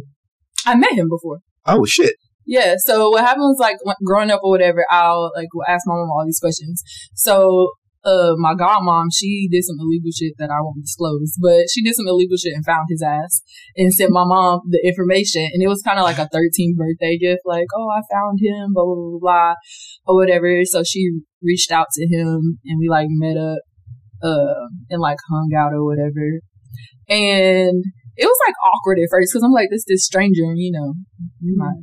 I 0.66 0.76
met 0.76 0.94
him 0.94 1.08
before. 1.10 1.40
Oh, 1.66 1.86
shit. 1.86 2.16
Yeah, 2.46 2.76
so 2.78 3.10
what 3.10 3.24
happened 3.24 3.50
was 3.50 3.58
like 3.60 3.78
when, 3.84 3.96
growing 4.06 4.30
up 4.30 4.42
or 4.44 4.52
whatever, 4.52 4.86
I'll 4.92 5.32
like 5.36 5.48
will 5.54 5.66
ask 5.68 5.88
my 5.88 5.96
mom 5.96 6.12
all 6.12 6.26
these 6.26 6.40
questions. 6.40 6.84
So 7.16 7.72
uh 8.04 8.34
my 8.38 8.54
godmom, 8.54 9.06
she 9.12 9.48
did 9.50 9.64
some 9.64 9.78
illegal 9.80 10.12
shit 10.12 10.34
that 10.38 10.52
I 10.52 10.62
won't 10.62 10.84
disclose, 10.86 11.34
but 11.42 11.66
she 11.74 11.82
did 11.82 11.96
some 11.96 12.08
illegal 12.08 12.38
shit 12.38 12.54
and 12.54 12.64
found 12.64 12.86
his 12.88 13.02
ass 13.02 13.42
and 13.76 13.92
sent 13.92 14.12
my 14.12 14.26
mom 14.26 14.62
the 14.70 14.80
information 14.86 15.50
and 15.52 15.64
it 15.64 15.68
was 15.68 15.82
kind 15.82 15.98
of 15.98 16.06
like 16.06 16.20
a 16.20 16.30
13th 16.30 16.78
birthday 16.78 17.18
gift, 17.18 17.42
like, 17.46 17.66
oh, 17.76 17.90
I 17.90 18.02
found 18.14 18.38
him, 18.40 18.74
blah, 18.74 18.86
blah, 18.86 18.94
blah, 18.94 19.20
blah, 19.20 19.54
or 20.06 20.16
whatever. 20.16 20.62
So 20.66 20.84
she 20.84 21.22
reached 21.42 21.72
out 21.72 21.88
to 21.94 22.06
him 22.06 22.60
and 22.64 22.78
we 22.80 22.88
like 22.90 23.08
met 23.10 23.38
up, 23.38 23.58
uh, 24.22 24.70
and 24.92 25.02
like 25.02 25.18
hung 25.32 25.50
out 25.58 25.74
or 25.74 25.84
whatever. 25.84 26.46
And 27.08 27.84
it 28.18 28.26
was 28.26 28.40
like 28.48 28.56
awkward 28.64 29.00
at 29.00 29.10
first 29.12 29.32
because 29.32 29.44
I'm 29.44 29.52
like, 29.52 29.70
this 29.70 29.86
this 29.88 30.06
stranger, 30.06 30.54
you 30.56 30.72
know, 30.72 30.94
you're 31.42 31.58
my 31.58 31.74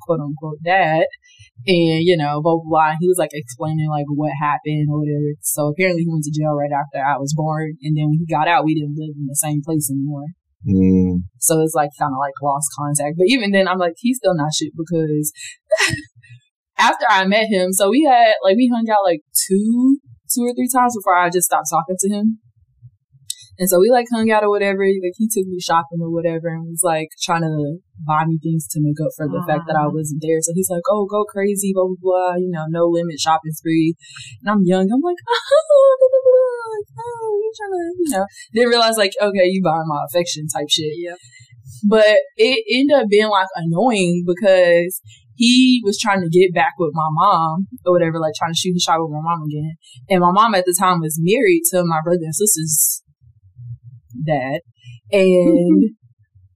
quote 0.00 0.20
unquote 0.20 0.58
dad. 0.64 1.04
And, 1.66 2.00
you 2.06 2.16
know, 2.16 2.40
blah, 2.40 2.56
blah, 2.56 2.70
blah. 2.70 2.94
He 3.00 3.08
was 3.08 3.18
like 3.18 3.34
explaining 3.34 3.90
like 3.90 4.06
what 4.08 4.30
happened 4.40 4.88
or 4.90 5.00
whatever. 5.00 5.36
So 5.42 5.68
apparently 5.68 6.02
he 6.02 6.08
went 6.08 6.24
to 6.24 6.32
jail 6.32 6.54
right 6.54 6.72
after 6.72 7.02
I 7.04 7.18
was 7.18 7.34
born. 7.36 7.76
And 7.82 7.96
then 7.96 8.08
when 8.08 8.18
he 8.18 8.26
got 8.32 8.48
out, 8.48 8.64
we 8.64 8.74
didn't 8.74 8.96
live 8.96 9.12
in 9.18 9.26
the 9.26 9.36
same 9.36 9.60
place 9.60 9.90
anymore. 9.90 10.32
Mm. 10.66 11.28
So 11.38 11.60
it's 11.60 11.74
like 11.74 11.90
kind 11.98 12.14
of 12.14 12.18
like 12.18 12.34
lost 12.42 12.70
contact. 12.78 13.16
But 13.18 13.26
even 13.28 13.50
then, 13.50 13.68
I'm 13.68 13.78
like, 13.78 13.94
he's 13.98 14.16
still 14.16 14.34
not 14.34 14.54
shit 14.54 14.72
because 14.76 15.32
after 16.78 17.06
I 17.08 17.26
met 17.26 17.46
him, 17.46 17.72
so 17.72 17.90
we 17.90 18.04
had 18.08 18.34
like 18.42 18.56
we 18.56 18.70
hung 18.72 18.86
out 18.90 19.04
like 19.04 19.20
two, 19.48 19.98
two 20.34 20.42
or 20.42 20.54
three 20.54 20.70
times 20.72 20.96
before 20.96 21.16
I 21.18 21.28
just 21.28 21.46
stopped 21.46 21.68
talking 21.70 21.96
to 21.98 22.08
him. 22.08 22.38
And 23.58 23.68
so 23.68 23.80
we 23.82 23.90
like 23.90 24.06
hung 24.06 24.30
out 24.30 24.44
or 24.46 24.50
whatever. 24.50 24.86
Like 24.86 25.18
he 25.18 25.26
took 25.26 25.46
me 25.50 25.58
shopping 25.58 25.98
or 25.98 26.14
whatever, 26.14 26.46
and 26.46 26.70
was 26.70 26.86
like 26.86 27.10
trying 27.20 27.42
to 27.42 27.82
buy 28.06 28.22
me 28.24 28.38
things 28.38 28.68
to 28.70 28.78
make 28.78 29.02
up 29.02 29.10
for 29.18 29.26
the 29.26 29.42
fact 29.50 29.66
that 29.66 29.74
I 29.74 29.90
wasn't 29.90 30.22
there. 30.22 30.38
So 30.40 30.52
he's 30.54 30.70
like, 30.70 30.86
"Oh, 30.88 31.10
go 31.10 31.24
crazy, 31.24 31.74
blah 31.74 31.90
blah 31.90 31.98
blah," 31.98 32.34
you 32.38 32.50
know, 32.54 32.70
no 32.70 32.86
limit 32.86 33.18
shopping 33.18 33.50
spree. 33.50 33.98
And 34.42 34.50
I'm 34.50 34.62
young. 34.62 34.86
I'm 34.86 35.02
like, 35.02 35.18
"Oh, 35.26 35.96
blah, 35.98 36.10
blah, 36.14 36.22
blah. 36.22 36.70
like, 36.70 36.88
oh, 37.02 37.40
you're 37.42 37.58
trying 37.58 37.74
to, 37.74 37.84
you 37.98 38.10
know." 38.14 38.26
Didn't 38.54 38.70
realize 38.70 38.96
like, 38.96 39.12
okay, 39.20 39.50
you 39.50 39.60
buying 39.62 39.90
my 39.90 40.06
affection 40.06 40.46
type 40.46 40.70
shit. 40.70 40.94
Yeah. 40.94 41.18
But 41.82 42.22
it 42.36 42.62
ended 42.70 42.94
up 42.94 43.08
being 43.10 43.28
like 43.28 43.48
annoying 43.56 44.24
because 44.24 45.02
he 45.34 45.82
was 45.84 45.98
trying 45.98 46.20
to 46.20 46.28
get 46.28 46.54
back 46.54 46.74
with 46.78 46.90
my 46.94 47.08
mom 47.10 47.66
or 47.86 47.92
whatever, 47.92 48.18
like 48.18 48.34
trying 48.38 48.52
to 48.52 48.58
shoot 48.58 48.74
his 48.74 48.82
shot 48.82 48.98
with 48.98 49.10
my 49.10 49.22
mom 49.22 49.42
again. 49.46 49.74
And 50.10 50.20
my 50.20 50.32
mom 50.32 50.54
at 50.54 50.64
the 50.64 50.74
time 50.78 51.00
was 51.00 51.18
married 51.20 51.62
to 51.70 51.84
my 51.84 51.98
brother 52.02 52.22
and 52.22 52.34
sister's 52.34 53.02
dad. 54.24 54.60
And 55.10 55.90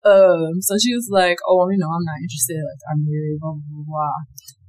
um, 0.05 0.61
so 0.61 0.77
she 0.83 0.95
was 0.95 1.09
like, 1.11 1.39
Oh, 1.47 1.69
you 1.71 1.79
know, 1.79 1.89
I'm 1.89 2.05
not 2.05 2.21
interested, 2.23 2.59
like 2.59 2.83
I'm 2.91 3.05
married, 3.05 3.39
blah 3.41 3.53
blah 3.53 3.63
blah 3.69 3.85
blah. 3.87 4.19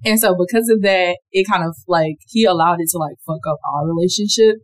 And 0.06 0.20
so 0.20 0.36
because 0.36 0.68
of 0.68 0.82
that, 0.82 1.18
it 1.32 1.48
kind 1.48 1.64
of 1.64 1.76
like 1.88 2.18
he 2.28 2.44
allowed 2.44 2.82
it 2.82 2.90
to 2.92 2.98
like 2.98 3.16
fuck 3.26 3.40
up 3.48 3.60
our 3.74 3.88
relationship. 3.88 4.58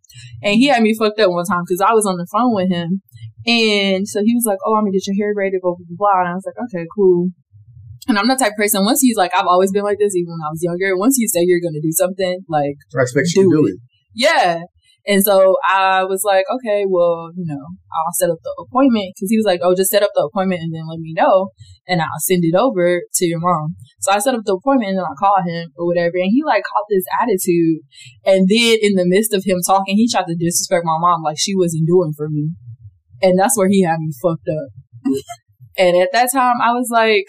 And 0.43 0.55
he 0.55 0.67
had 0.67 0.83
me 0.83 0.95
fucked 0.97 1.19
up 1.19 1.31
one 1.31 1.45
time 1.45 1.63
because 1.65 1.81
I 1.81 1.93
was 1.93 2.05
on 2.05 2.17
the 2.17 2.27
phone 2.31 2.53
with 2.53 2.69
him 2.69 3.01
and 3.47 4.07
so 4.07 4.21
he 4.23 4.35
was 4.35 4.43
like, 4.45 4.57
"Oh, 4.65 4.75
I'm 4.75 4.83
gonna 4.83 4.91
get 4.91 5.07
your 5.07 5.15
hair 5.15 5.33
braided, 5.33 5.61
blah 5.61 5.73
blah 5.73 5.95
blah." 5.97 6.19
And 6.21 6.29
I 6.29 6.33
was 6.35 6.45
like, 6.45 6.59
"Okay, 6.67 6.85
cool." 6.95 7.29
And 8.07 8.17
I'm 8.17 8.27
the 8.27 8.35
type 8.35 8.53
of 8.53 8.57
person. 8.57 8.83
Once 8.83 9.01
he's 9.01 9.17
like, 9.17 9.31
I've 9.37 9.45
always 9.45 9.71
been 9.71 9.83
like 9.83 9.99
this, 9.99 10.15
even 10.15 10.31
when 10.31 10.45
I 10.45 10.51
was 10.51 10.63
younger. 10.63 10.97
Once 10.97 11.17
you 11.17 11.27
say 11.27 11.41
you're 11.43 11.61
gonna 11.61 11.81
do 11.81 11.91
something, 11.91 12.39
like, 12.49 12.75
I 12.97 13.01
expect 13.01 13.33
you 13.35 13.43
to 13.43 13.49
do 13.49 13.67
it. 13.67 13.77
yeah. 14.13 14.61
And 15.09 15.25
so 15.25 15.57
I 15.65 16.05
was 16.05 16.21
like, 16.21 16.45
okay, 16.53 16.85
well, 16.85 17.33
you 17.33 17.41
know, 17.41 17.57
I'll 17.57 18.13
set 18.21 18.29
up 18.29 18.37
the 18.45 18.53
appointment 18.61 19.17
because 19.17 19.33
he 19.33 19.41
was 19.41 19.49
like, 19.49 19.57
oh, 19.65 19.73
just 19.73 19.89
set 19.89 20.05
up 20.05 20.13
the 20.13 20.29
appointment 20.29 20.61
and 20.61 20.69
then 20.69 20.85
let 20.85 21.01
me 21.01 21.17
know, 21.17 21.49
and 21.89 21.97
I'll 21.97 22.21
send 22.29 22.45
it 22.45 22.53
over 22.53 23.01
to 23.01 23.25
your 23.25 23.41
mom. 23.41 23.73
So 24.05 24.13
I 24.13 24.21
set 24.21 24.37
up 24.37 24.45
the 24.45 24.53
appointment 24.53 24.93
and 24.93 25.01
then 25.01 25.09
I 25.09 25.17
called 25.17 25.49
him 25.49 25.73
or 25.81 25.89
whatever, 25.89 26.21
and 26.21 26.29
he 26.29 26.45
like 26.45 26.61
caught 26.61 26.85
this 26.93 27.09
attitude, 27.17 27.81
and 28.21 28.45
then 28.45 28.77
in 28.85 28.93
the 28.93 29.09
midst 29.09 29.33
of 29.33 29.41
him 29.49 29.57
talking, 29.65 29.97
he 29.97 30.05
tried 30.05 30.29
to 30.29 30.37
disrespect 30.37 30.85
my 30.85 31.01
mom 31.01 31.25
like 31.25 31.41
she 31.41 31.57
wasn't 31.57 31.89
doing 31.89 32.13
for 32.13 32.29
me, 32.29 32.53
and 33.25 33.33
that's 33.33 33.57
where 33.57 33.67
he 33.67 33.81
had 33.81 33.97
me 33.97 34.13
fucked 34.21 34.45
up. 34.45 34.69
and 35.75 35.97
at 35.97 36.13
that 36.13 36.29
time, 36.31 36.61
I 36.61 36.69
was 36.77 36.89
like. 36.93 37.25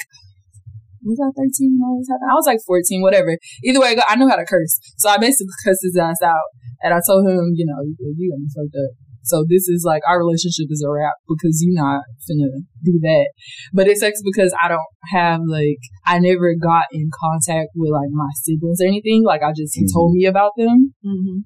Was 1.02 1.16
I 1.16 1.32
13 1.32 1.80
when 1.80 1.88
all 1.88 1.96
this 1.96 2.12
happened? 2.12 2.28
I 2.28 2.36
was 2.36 2.44
like 2.44 2.60
14, 2.60 3.00
whatever. 3.00 3.38
Either 3.64 3.80
way, 3.80 3.96
I 4.06 4.16
know 4.16 4.28
how 4.28 4.36
to 4.36 4.44
curse. 4.44 4.76
So 4.98 5.08
I 5.08 5.16
basically 5.16 5.56
cussed 5.64 5.80
his 5.80 5.96
ass 5.96 6.20
out. 6.20 6.44
And 6.82 6.94
I 6.94 7.00
told 7.06 7.26
him, 7.28 7.52
you 7.54 7.66
know, 7.66 7.82
you 7.84 8.30
got 8.32 8.40
me 8.40 8.48
fucked 8.54 8.76
up. 8.76 8.92
So 9.22 9.44
this 9.48 9.68
is 9.68 9.84
like 9.86 10.00
our 10.08 10.18
relationship 10.18 10.66
is 10.70 10.82
a 10.82 10.90
wrap 10.90 11.12
because 11.28 11.60
you're 11.62 11.76
not 11.76 12.02
finna 12.24 12.64
do 12.82 12.98
that. 13.02 13.28
But 13.72 13.86
it 13.86 13.98
sucks 13.98 14.22
because 14.24 14.54
I 14.62 14.68
don't 14.68 14.80
have 15.12 15.40
like 15.46 15.76
I 16.06 16.18
never 16.18 16.54
got 16.56 16.86
in 16.90 17.10
contact 17.20 17.70
with 17.76 17.92
like 17.92 18.08
my 18.12 18.30
siblings 18.42 18.80
or 18.80 18.86
anything. 18.86 19.22
Like 19.24 19.42
I 19.42 19.52
just 19.52 19.76
he 19.76 19.84
Mhm. 19.84 19.92
told 19.92 20.14
me 20.14 20.24
about 20.24 20.52
them. 20.56 20.94
Mm-hmm. 21.04 21.38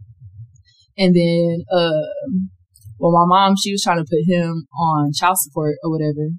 And 0.99 1.15
then 1.17 1.65
um 1.73 2.51
well 3.01 3.11
my 3.13 3.27
mom 3.27 3.55
she 3.61 3.73
was 3.73 3.83
trying 3.83 3.99
to 3.99 4.07
put 4.09 4.23
him 4.33 4.67
on 4.79 5.13
child 5.13 5.37
support 5.41 5.75
or 5.83 5.91
whatever. 5.91 6.31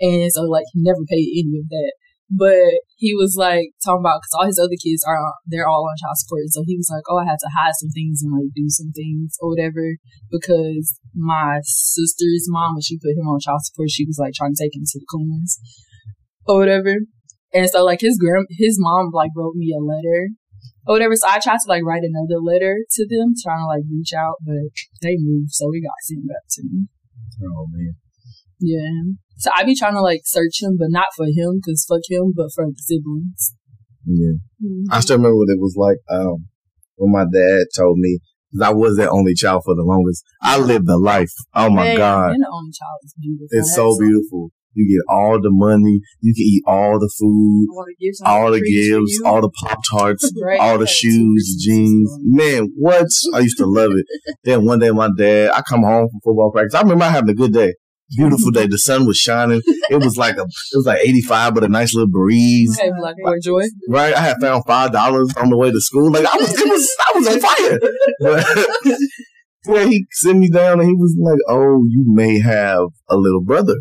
And 0.00 0.30
so 0.30 0.42
like 0.42 0.64
he 0.74 0.82
never 0.82 1.00
paid 1.08 1.24
any 1.40 1.56
of 1.58 1.68
that. 1.70 1.92
But 2.30 2.86
he 2.94 3.10
was 3.18 3.34
like 3.34 3.74
talking 3.82 4.06
about 4.06 4.22
because 4.22 4.34
all 4.38 4.46
his 4.46 4.62
other 4.62 4.78
kids 4.78 5.02
are 5.02 5.18
on, 5.18 5.34
they're 5.50 5.66
all 5.66 5.82
on 5.82 5.98
child 5.98 6.14
support, 6.14 6.46
and 6.46 6.54
so 6.54 6.62
he 6.62 6.78
was 6.78 6.86
like, 6.86 7.02
"Oh, 7.10 7.18
I 7.18 7.26
had 7.26 7.42
to 7.42 7.50
hide 7.50 7.74
some 7.74 7.90
things 7.90 8.22
and 8.22 8.30
like 8.30 8.54
do 8.54 8.70
some 8.70 8.94
things 8.94 9.34
or 9.42 9.50
whatever 9.50 9.98
because 10.30 10.94
my 11.10 11.58
sister's 11.66 12.46
mom, 12.46 12.78
when 12.78 12.86
she 12.86 13.02
put 13.02 13.18
him 13.18 13.26
on 13.26 13.42
child 13.42 13.66
support, 13.66 13.90
she 13.90 14.06
was 14.06 14.14
like 14.14 14.34
trying 14.38 14.54
to 14.54 14.62
take 14.62 14.78
him 14.78 14.86
to 14.86 14.98
the 15.02 15.10
cleaners 15.10 15.58
or 16.46 16.62
whatever." 16.62 17.02
And 17.52 17.66
so 17.66 17.82
like 17.84 18.00
his 18.00 18.14
grand 18.14 18.46
his 18.50 18.78
mom 18.78 19.10
like 19.10 19.34
wrote 19.34 19.58
me 19.58 19.74
a 19.74 19.82
letter 19.82 20.30
or 20.86 20.94
whatever. 20.94 21.16
So 21.16 21.26
I 21.26 21.42
tried 21.42 21.58
to 21.58 21.68
like 21.68 21.82
write 21.82 22.06
another 22.06 22.38
letter 22.38 22.78
to 22.78 23.02
them, 23.10 23.34
trying 23.42 23.58
to 23.58 23.66
like 23.66 23.90
reach 23.90 24.14
out, 24.14 24.38
but 24.46 24.70
they 25.02 25.18
moved, 25.18 25.50
so 25.50 25.66
we 25.66 25.82
got 25.82 25.98
sent 26.06 26.28
back 26.28 26.46
to 26.46 26.62
me. 26.62 26.86
Oh 27.42 27.66
man. 27.74 27.98
Yeah. 28.60 29.18
So 29.40 29.50
I 29.56 29.64
be 29.64 29.74
trying 29.74 29.94
to 29.94 30.02
like 30.02 30.20
search 30.24 30.62
him, 30.62 30.76
but 30.78 30.88
not 30.90 31.06
for 31.16 31.24
him, 31.26 31.60
cause 31.64 31.84
fuck 31.88 32.02
him, 32.08 32.32
but 32.36 32.48
for 32.54 32.66
the 32.66 32.74
siblings. 32.76 33.54
Yeah. 34.06 34.36
I 34.90 35.00
still 35.00 35.16
remember 35.16 35.36
what 35.36 35.48
it 35.48 35.58
was 35.58 35.74
like 35.76 35.98
um, 36.10 36.46
when 36.96 37.12
my 37.12 37.24
dad 37.24 37.64
told 37.76 37.98
me 37.98 38.18
'cause 38.52 38.68
I 38.68 38.72
was 38.72 38.96
that 38.96 39.08
only 39.10 39.34
child 39.34 39.62
for 39.64 39.74
the 39.74 39.82
longest. 39.82 40.24
I 40.42 40.58
lived 40.58 40.86
the 40.86 40.98
life. 40.98 41.32
Oh 41.54 41.70
my 41.70 41.84
Man, 41.84 41.96
god, 41.96 42.28
Being 42.30 42.40
the 42.40 42.50
only 42.52 42.72
child 42.72 42.98
is 43.04 43.14
beautiful. 43.18 43.48
it's 43.50 43.72
I 43.72 43.76
so 43.76 43.98
beautiful. 43.98 44.50
You 44.72 44.86
get 44.86 45.12
all 45.12 45.40
the 45.40 45.50
money. 45.50 46.00
You 46.20 46.32
can 46.32 46.42
eat 46.44 46.62
all 46.66 46.98
the 47.00 47.10
food, 47.18 47.66
I 47.70 47.74
want 47.74 47.88
to 47.98 48.28
all 48.28 48.50
the 48.52 48.60
gifts, 48.60 49.20
all 49.24 49.40
the 49.40 49.50
pop 49.50 49.78
tarts, 49.90 50.32
Right? 50.42 50.60
all 50.60 50.78
the 50.78 50.86
shoes, 50.86 51.64
two 51.64 51.70
jeans. 51.72 52.16
Man, 52.22 52.68
what? 52.76 53.06
I 53.34 53.40
used 53.40 53.58
to 53.58 53.66
love 53.66 53.92
it. 53.92 54.06
then 54.44 54.64
one 54.64 54.78
day, 54.78 54.90
my 54.90 55.08
dad, 55.16 55.50
I 55.52 55.62
come 55.62 55.82
home 55.82 56.08
from 56.10 56.20
football 56.24 56.52
practice. 56.52 56.74
I 56.74 56.82
remember 56.82 57.04
having 57.06 57.30
a 57.30 57.34
good 57.34 57.52
day. 57.52 57.74
Beautiful 58.16 58.50
day. 58.50 58.66
The 58.66 58.78
sun 58.78 59.06
was 59.06 59.16
shining. 59.16 59.62
It 59.90 60.02
was 60.02 60.16
like 60.16 60.36
a, 60.36 60.42
it 60.42 60.76
was 60.76 60.86
like 60.86 61.00
85, 61.00 61.54
but 61.54 61.64
a 61.64 61.68
nice 61.68 61.94
little 61.94 62.08
breeze. 62.10 62.76
Hey, 62.80 62.90
Black 62.98 63.14
Boy 63.22 63.36
Joy. 63.42 63.62
Right? 63.88 64.14
I 64.14 64.20
had 64.20 64.36
found 64.40 64.64
five 64.66 64.92
dollars 64.92 65.32
on 65.36 65.50
the 65.50 65.56
way 65.56 65.70
to 65.70 65.80
school. 65.80 66.10
Like 66.10 66.26
I 66.26 66.36
was, 66.36 66.52
it 66.52 66.68
was, 66.68 66.96
I 66.98 67.12
was 67.18 67.28
on 67.28 67.40
fire. 67.40 67.78
But, 68.20 68.98
yeah, 69.76 69.84
he 69.84 70.06
sent 70.12 70.38
me 70.38 70.48
down 70.50 70.80
and 70.80 70.88
he 70.88 70.94
was 70.94 71.16
like, 71.20 71.38
"Oh, 71.48 71.84
you 71.88 72.04
may 72.06 72.40
have 72.40 72.86
a 73.08 73.16
little 73.16 73.42
brother," 73.42 73.76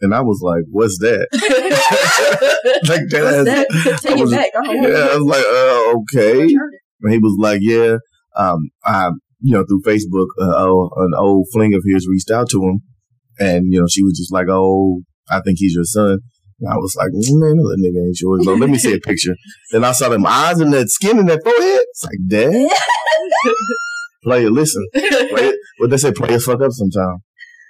and 0.00 0.14
I 0.14 0.20
was 0.22 0.40
like, 0.42 0.62
"What's 0.70 0.98
that?" 1.00 1.26
like 2.88 3.08
that. 3.10 3.22
What's 3.22 3.44
that? 3.44 4.00
Take 4.02 4.12
I 4.12 4.18
it 4.18 4.22
was- 4.22 4.30
back. 4.30 4.50
I 4.54 4.72
Yeah, 4.74 5.08
I 5.12 5.16
was 5.16 5.24
like, 5.24 5.44
"Uh, 5.44 5.98
okay." 6.00 6.54
And 7.02 7.12
he 7.12 7.18
was 7.18 7.36
like, 7.38 7.60
"Yeah, 7.62 7.96
um, 8.36 8.70
I, 8.84 9.10
you 9.40 9.54
know, 9.54 9.64
through 9.64 9.82
Facebook, 9.82 10.28
uh, 10.40 10.54
oh, 10.56 10.90
an 10.96 11.12
old 11.16 11.46
fling 11.52 11.74
of 11.74 11.82
his 11.86 12.08
reached 12.08 12.30
out 12.30 12.48
to 12.50 12.62
him, 12.62 12.80
and 13.38 13.72
you 13.72 13.80
know, 13.80 13.86
she 13.88 14.02
was 14.02 14.16
just 14.16 14.32
like, 14.32 14.46
"Oh, 14.48 15.02
I 15.30 15.40
think 15.40 15.58
he's 15.58 15.74
your 15.74 15.84
son." 15.84 16.18
And 16.60 16.72
I 16.72 16.76
was 16.76 16.94
like, 16.96 17.10
"Man, 17.12 17.56
that 17.56 17.78
nigga 17.80 18.06
ain't 18.06 18.20
yours." 18.20 18.42
But 18.44 18.58
let 18.58 18.70
me 18.70 18.78
see 18.78 18.94
a 18.94 18.98
picture. 18.98 19.34
Then 19.72 19.84
I 19.84 19.92
saw 19.92 20.08
them 20.08 20.26
eyes 20.26 20.60
and 20.60 20.72
that 20.72 20.88
skin 20.88 21.18
and 21.18 21.28
that 21.28 21.42
forehead. 21.42 21.82
It's 21.90 22.04
like, 22.04 22.18
Dad, 22.28 22.70
player, 24.24 24.50
listen, 24.50 24.86
play, 24.94 25.52
what 25.78 25.90
they 25.90 25.96
say, 25.98 26.12
players 26.12 26.44
fuck 26.44 26.62
up 26.62 26.72
sometimes, 26.72 27.20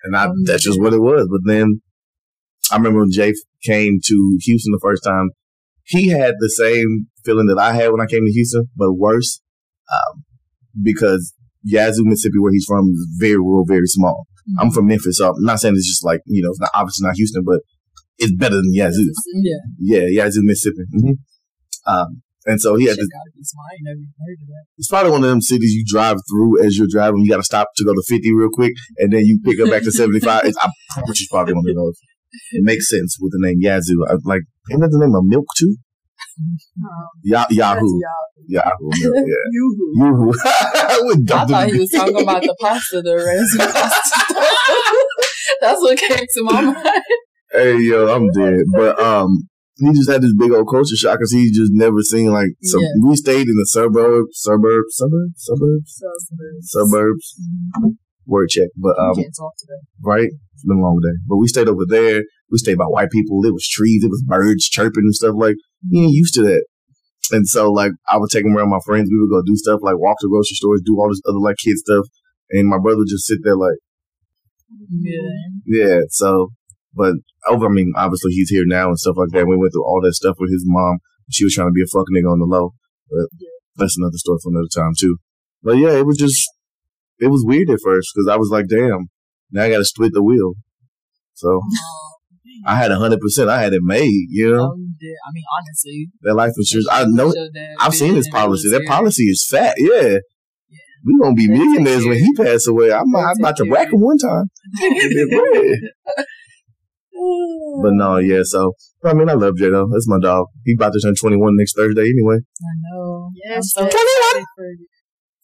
and 0.05 0.17
I, 0.17 0.27
Um, 0.27 0.45
that's 0.45 0.63
just 0.63 0.81
what 0.81 0.95
it 0.95 1.01
was. 1.01 1.29
But 1.31 1.41
then 1.45 1.81
I 2.71 2.77
remember 2.77 3.01
when 3.01 3.11
Jay 3.11 3.33
came 3.65 3.99
to 4.05 4.39
Houston 4.43 4.73
the 4.73 4.81
first 4.81 5.03
time, 5.05 5.31
he 5.85 6.09
had 6.09 6.35
the 6.39 6.49
same 6.49 7.09
feeling 7.25 7.47
that 7.47 7.59
I 7.61 7.73
had 7.75 7.91
when 7.91 8.01
I 8.01 8.07
came 8.07 8.25
to 8.25 8.33
Houston, 8.33 8.69
but 8.77 8.93
worse, 8.93 9.41
um, 9.93 10.25
because 10.83 11.33
Yazoo, 11.67 12.05
Mississippi, 12.05 12.39
where 12.39 12.53
he's 12.53 12.65
from, 12.67 12.87
is 12.95 13.07
very 13.19 13.37
rural, 13.39 13.65
very 13.67 13.87
small. 13.87 14.27
I'm 14.61 14.71
from 14.71 14.87
Memphis, 14.87 15.19
so 15.19 15.31
I'm 15.31 15.43
not 15.43 15.59
saying 15.59 15.75
it's 15.75 15.89
just 15.89 16.05
like 16.05 16.21
you 16.27 16.43
know, 16.43 16.51
it's 16.51 16.61
not 16.61 16.71
obviously 16.75 17.05
not 17.07 17.17
Houston, 17.17 17.43
but 17.45 17.61
it's 18.19 18.33
better 18.35 18.55
than 18.57 18.73
Yazoo. 18.73 19.11
Yeah. 19.43 19.99
Yeah, 19.99 20.07
Yazoo, 20.23 20.41
Mississippi. 20.45 20.85
hmm 20.93 21.13
Um, 21.87 22.23
and 22.47 22.61
so 22.61 22.77
he 22.77 22.85
had 22.87 22.97
this. 22.97 23.09
gotta 23.11 23.33
be 23.35 23.43
smart. 23.43 23.75
I 23.75 23.79
never 23.83 24.07
heard 24.23 24.39
of 24.41 24.47
that. 24.55 24.65
It's 24.79 24.87
probably 24.89 25.11
one 25.11 25.25
of 25.25 25.31
them 25.31 25.41
cities 25.41 25.73
you 25.75 25.85
drive 25.85 26.19
through 26.31 26.65
as 26.65 26.79
you're 26.79 26.87
driving. 26.89 27.23
You 27.23 27.31
got 27.31 27.39
to 27.39 27.43
stop 27.43 27.69
to 27.77 27.85
go 27.85 27.93
to 27.93 28.03
50 28.07 28.33
real 28.35 28.51
quick, 28.53 28.73
and 28.99 29.13
then 29.13 29.27
you 29.27 29.41
pick 29.45 29.59
up 29.59 29.69
back 29.69 29.83
to 29.83 29.91
75. 29.91 30.45
It's, 30.45 30.57
I 30.63 30.71
promise 30.95 31.21
you, 31.21 31.27
probably 31.29 31.55
one 31.55 31.65
of 31.69 31.75
those. 31.75 31.99
It 32.53 32.63
makes 32.63 32.89
sense 32.89 33.19
with 33.21 33.33
the 33.33 33.39
name 33.43 33.57
Yazoo. 33.59 34.07
I, 34.09 34.15
like, 34.25 34.43
ain't 34.71 34.81
that 34.81 34.91
the 34.95 35.03
name 35.05 35.15
of 35.17 35.25
milk 35.27 35.47
too? 35.59 35.75
Ya- 37.25 37.47
Yahoo. 37.51 37.81
that's 37.81 37.93
Yahoo. 38.01 38.01
Yeah. 38.49 38.71
You. 39.51 39.93
Yoo-hoo. 39.97 40.33
I 40.45 41.47
thought 41.47 41.71
he 41.71 41.79
was 41.79 41.91
talking 41.91 42.21
about 42.23 42.43
the 42.43 42.55
pasta, 42.61 43.03
the 43.03 43.17
raisin 43.17 43.59
pasta. 43.73 44.47
That's 45.61 45.81
what 45.81 45.99
came 45.99 46.19
to 46.19 46.43
my 46.45 46.61
mind. 46.61 47.03
Hey, 47.53 47.79
yo, 47.81 48.15
I'm 48.15 48.31
dead. 48.31 48.61
But, 48.75 49.01
um, 49.01 49.49
he 49.79 49.93
just 49.93 50.11
had 50.11 50.23
this 50.23 50.33
big 50.39 50.53
old 50.53 50.69
culture 50.71 50.97
shock 50.97 51.19
because 51.19 51.33
he 51.33 51.51
just 51.53 51.71
never 51.75 52.01
seen 52.03 52.31
like 52.33 52.49
so 52.63 52.81
Yeah. 52.81 52.89
we 53.07 53.15
stayed 53.17 53.47
in 53.47 53.57
the 53.57 53.67
suburb, 53.71 54.27
suburbs 54.33 54.97
suburbs 54.97 55.35
suburbs 55.37 56.01
suburbs 56.01 56.71
suburbs 56.73 57.35
word 58.25 58.49
check 58.49 58.69
but 58.77 58.99
um 58.99 59.15
can't 59.17 59.35
talk 59.39 59.53
today. 59.59 59.81
right? 60.03 60.31
It's 60.55 60.65
been 60.65 60.79
a 60.79 60.81
long 60.81 60.99
day. 61.03 61.13
But 61.29 61.37
we 61.37 61.47
stayed 61.47 61.69
over 61.69 61.85
there. 61.87 62.23
We 62.51 62.59
stayed 62.59 62.79
by 62.79 62.85
white 62.85 63.11
people. 63.11 63.45
It 63.45 63.53
was 63.53 63.67
trees. 63.69 64.05
It 64.05 64.11
was 64.11 64.23
birds 64.23 64.69
chirping 64.69 65.03
and 65.05 65.15
stuff. 65.15 65.35
Like, 65.37 65.57
you 65.89 66.05
ain't 66.05 66.13
used 66.13 66.35
to 66.35 66.43
that. 66.43 66.65
And 67.33 67.47
so, 67.49 67.73
like, 67.73 67.93
I 68.09 68.19
would 68.19 68.31
take 68.31 68.45
them 68.45 68.57
around 68.57 68.71
my 68.71 68.79
friends. 68.87 69.11
We 69.11 69.19
would 69.19 69.31
go 69.31 69.43
do 69.45 69.57
stuff 69.57 69.81
like 69.83 69.99
walk 69.99 70.19
to 70.21 70.29
grocery 70.29 70.55
stores, 70.55 70.83
do 70.85 70.97
all 70.99 71.09
this 71.09 71.21
other, 71.29 71.39
like, 71.39 71.57
kid 71.57 71.77
stuff. 71.79 72.07
And 72.51 72.69
my 72.69 72.79
brother 72.79 72.99
would 72.99 73.09
just 73.09 73.27
sit 73.27 73.39
there, 73.43 73.57
like, 73.57 73.79
Yeah. 74.89 75.19
yeah. 75.67 76.01
So, 76.11 76.51
but 76.95 77.15
over, 77.49 77.67
I 77.67 77.69
mean, 77.69 77.93
obviously 77.97 78.33
he's 78.33 78.51
here 78.51 78.65
now 78.65 78.89
and 78.89 78.99
stuff 78.99 79.17
like 79.17 79.31
that. 79.31 79.47
We 79.47 79.57
went 79.57 79.73
through 79.73 79.85
all 79.85 80.01
that 80.03 80.15
stuff 80.15 80.37
with 80.39 80.53
his 80.53 80.63
mom. 80.65 80.99
She 81.31 81.45
was 81.45 81.55
trying 81.55 81.69
to 81.69 81.73
be 81.73 81.83
a 81.83 81.87
fucking 81.87 82.15
nigga 82.15 82.31
on 82.31 82.39
the 82.39 82.47
low. 82.47 82.75
But 83.11 83.27
that's 83.77 83.99
another 83.99 84.17
story 84.17 84.39
for 84.43 84.51
another 84.51 84.71
time, 84.73 84.93
too. 84.97 85.17
But 85.63 85.79
yeah, 85.79 85.99
it 85.99 86.07
was 86.07 86.17
just, 86.17 86.49
it 87.19 87.29
was 87.29 87.45
weird 87.45 87.71
at 87.71 87.81
first 87.83 88.13
because 88.15 88.29
I 88.29 88.37
was 88.37 88.51
like, 88.51 88.69
damn, 88.69 89.09
now 89.51 89.65
I 89.65 89.71
got 89.71 89.79
to 89.79 89.85
split 89.85 90.13
the 90.13 90.23
wheel. 90.23 90.55
So 91.35 91.61
I 92.65 92.77
had 92.77 92.91
a 92.91 92.97
hundred 92.99 93.21
percent. 93.21 93.51
I 93.51 93.61
had 93.61 93.73
it 93.73 93.83
made, 93.83 94.27
you 94.31 94.51
know, 94.51 94.73
oh, 94.73 94.77
yeah, 95.01 95.15
I 95.29 95.33
mean, 95.33 95.45
honestly, 95.59 96.09
that 96.23 96.35
life 96.35 96.53
insurance. 96.57 96.89
I 96.91 97.05
know, 97.07 97.33
I've 97.81 97.95
seen 97.95 98.15
his 98.15 98.27
in 98.27 98.33
policy. 98.33 98.71
That 98.71 98.87
policy 98.87 99.25
is 99.25 99.47
fat. 99.51 99.75
Yeah. 99.79 100.19
We 101.05 101.19
gonna 101.23 101.35
be 101.35 101.47
They 101.47 101.55
take 101.55 101.65
millionaires 101.65 102.05
when 102.05 102.19
he 102.19 102.33
pass 102.35 102.67
away. 102.67 102.93
I'm, 102.93 103.15
I'm 103.15 103.39
about 103.39 103.57
to 103.59 103.65
take 103.65 103.73
whack 103.73 103.93
him 103.93 104.01
one 104.01 104.19
time. 104.19 104.47
Give 104.81 105.11
me 105.11 105.23
a 105.23 105.39
bread. 105.39 106.27
But 107.83 107.93
no, 107.93 108.17
yeah. 108.19 108.43
So 108.45 108.73
I 109.05 109.15
mean, 109.15 109.29
I 109.29 109.35
love 109.35 109.57
Jay 109.57 109.71
though. 109.71 109.89
That's 109.91 110.09
my 110.09 110.19
dog. 110.21 110.47
He 110.65 110.75
about 110.75 110.93
to 110.93 111.01
turn 111.01 111.15
21 111.15 111.57
next 111.57 111.77
Thursday 111.77 112.03
anyway. 112.03 112.37
I 112.37 112.73
know. 112.83 113.31
Yes, 113.35 113.73
I'm 113.77 113.91
so 113.91 113.91
yes. 113.93 113.93
excited 113.95 114.47
for, 114.57 114.69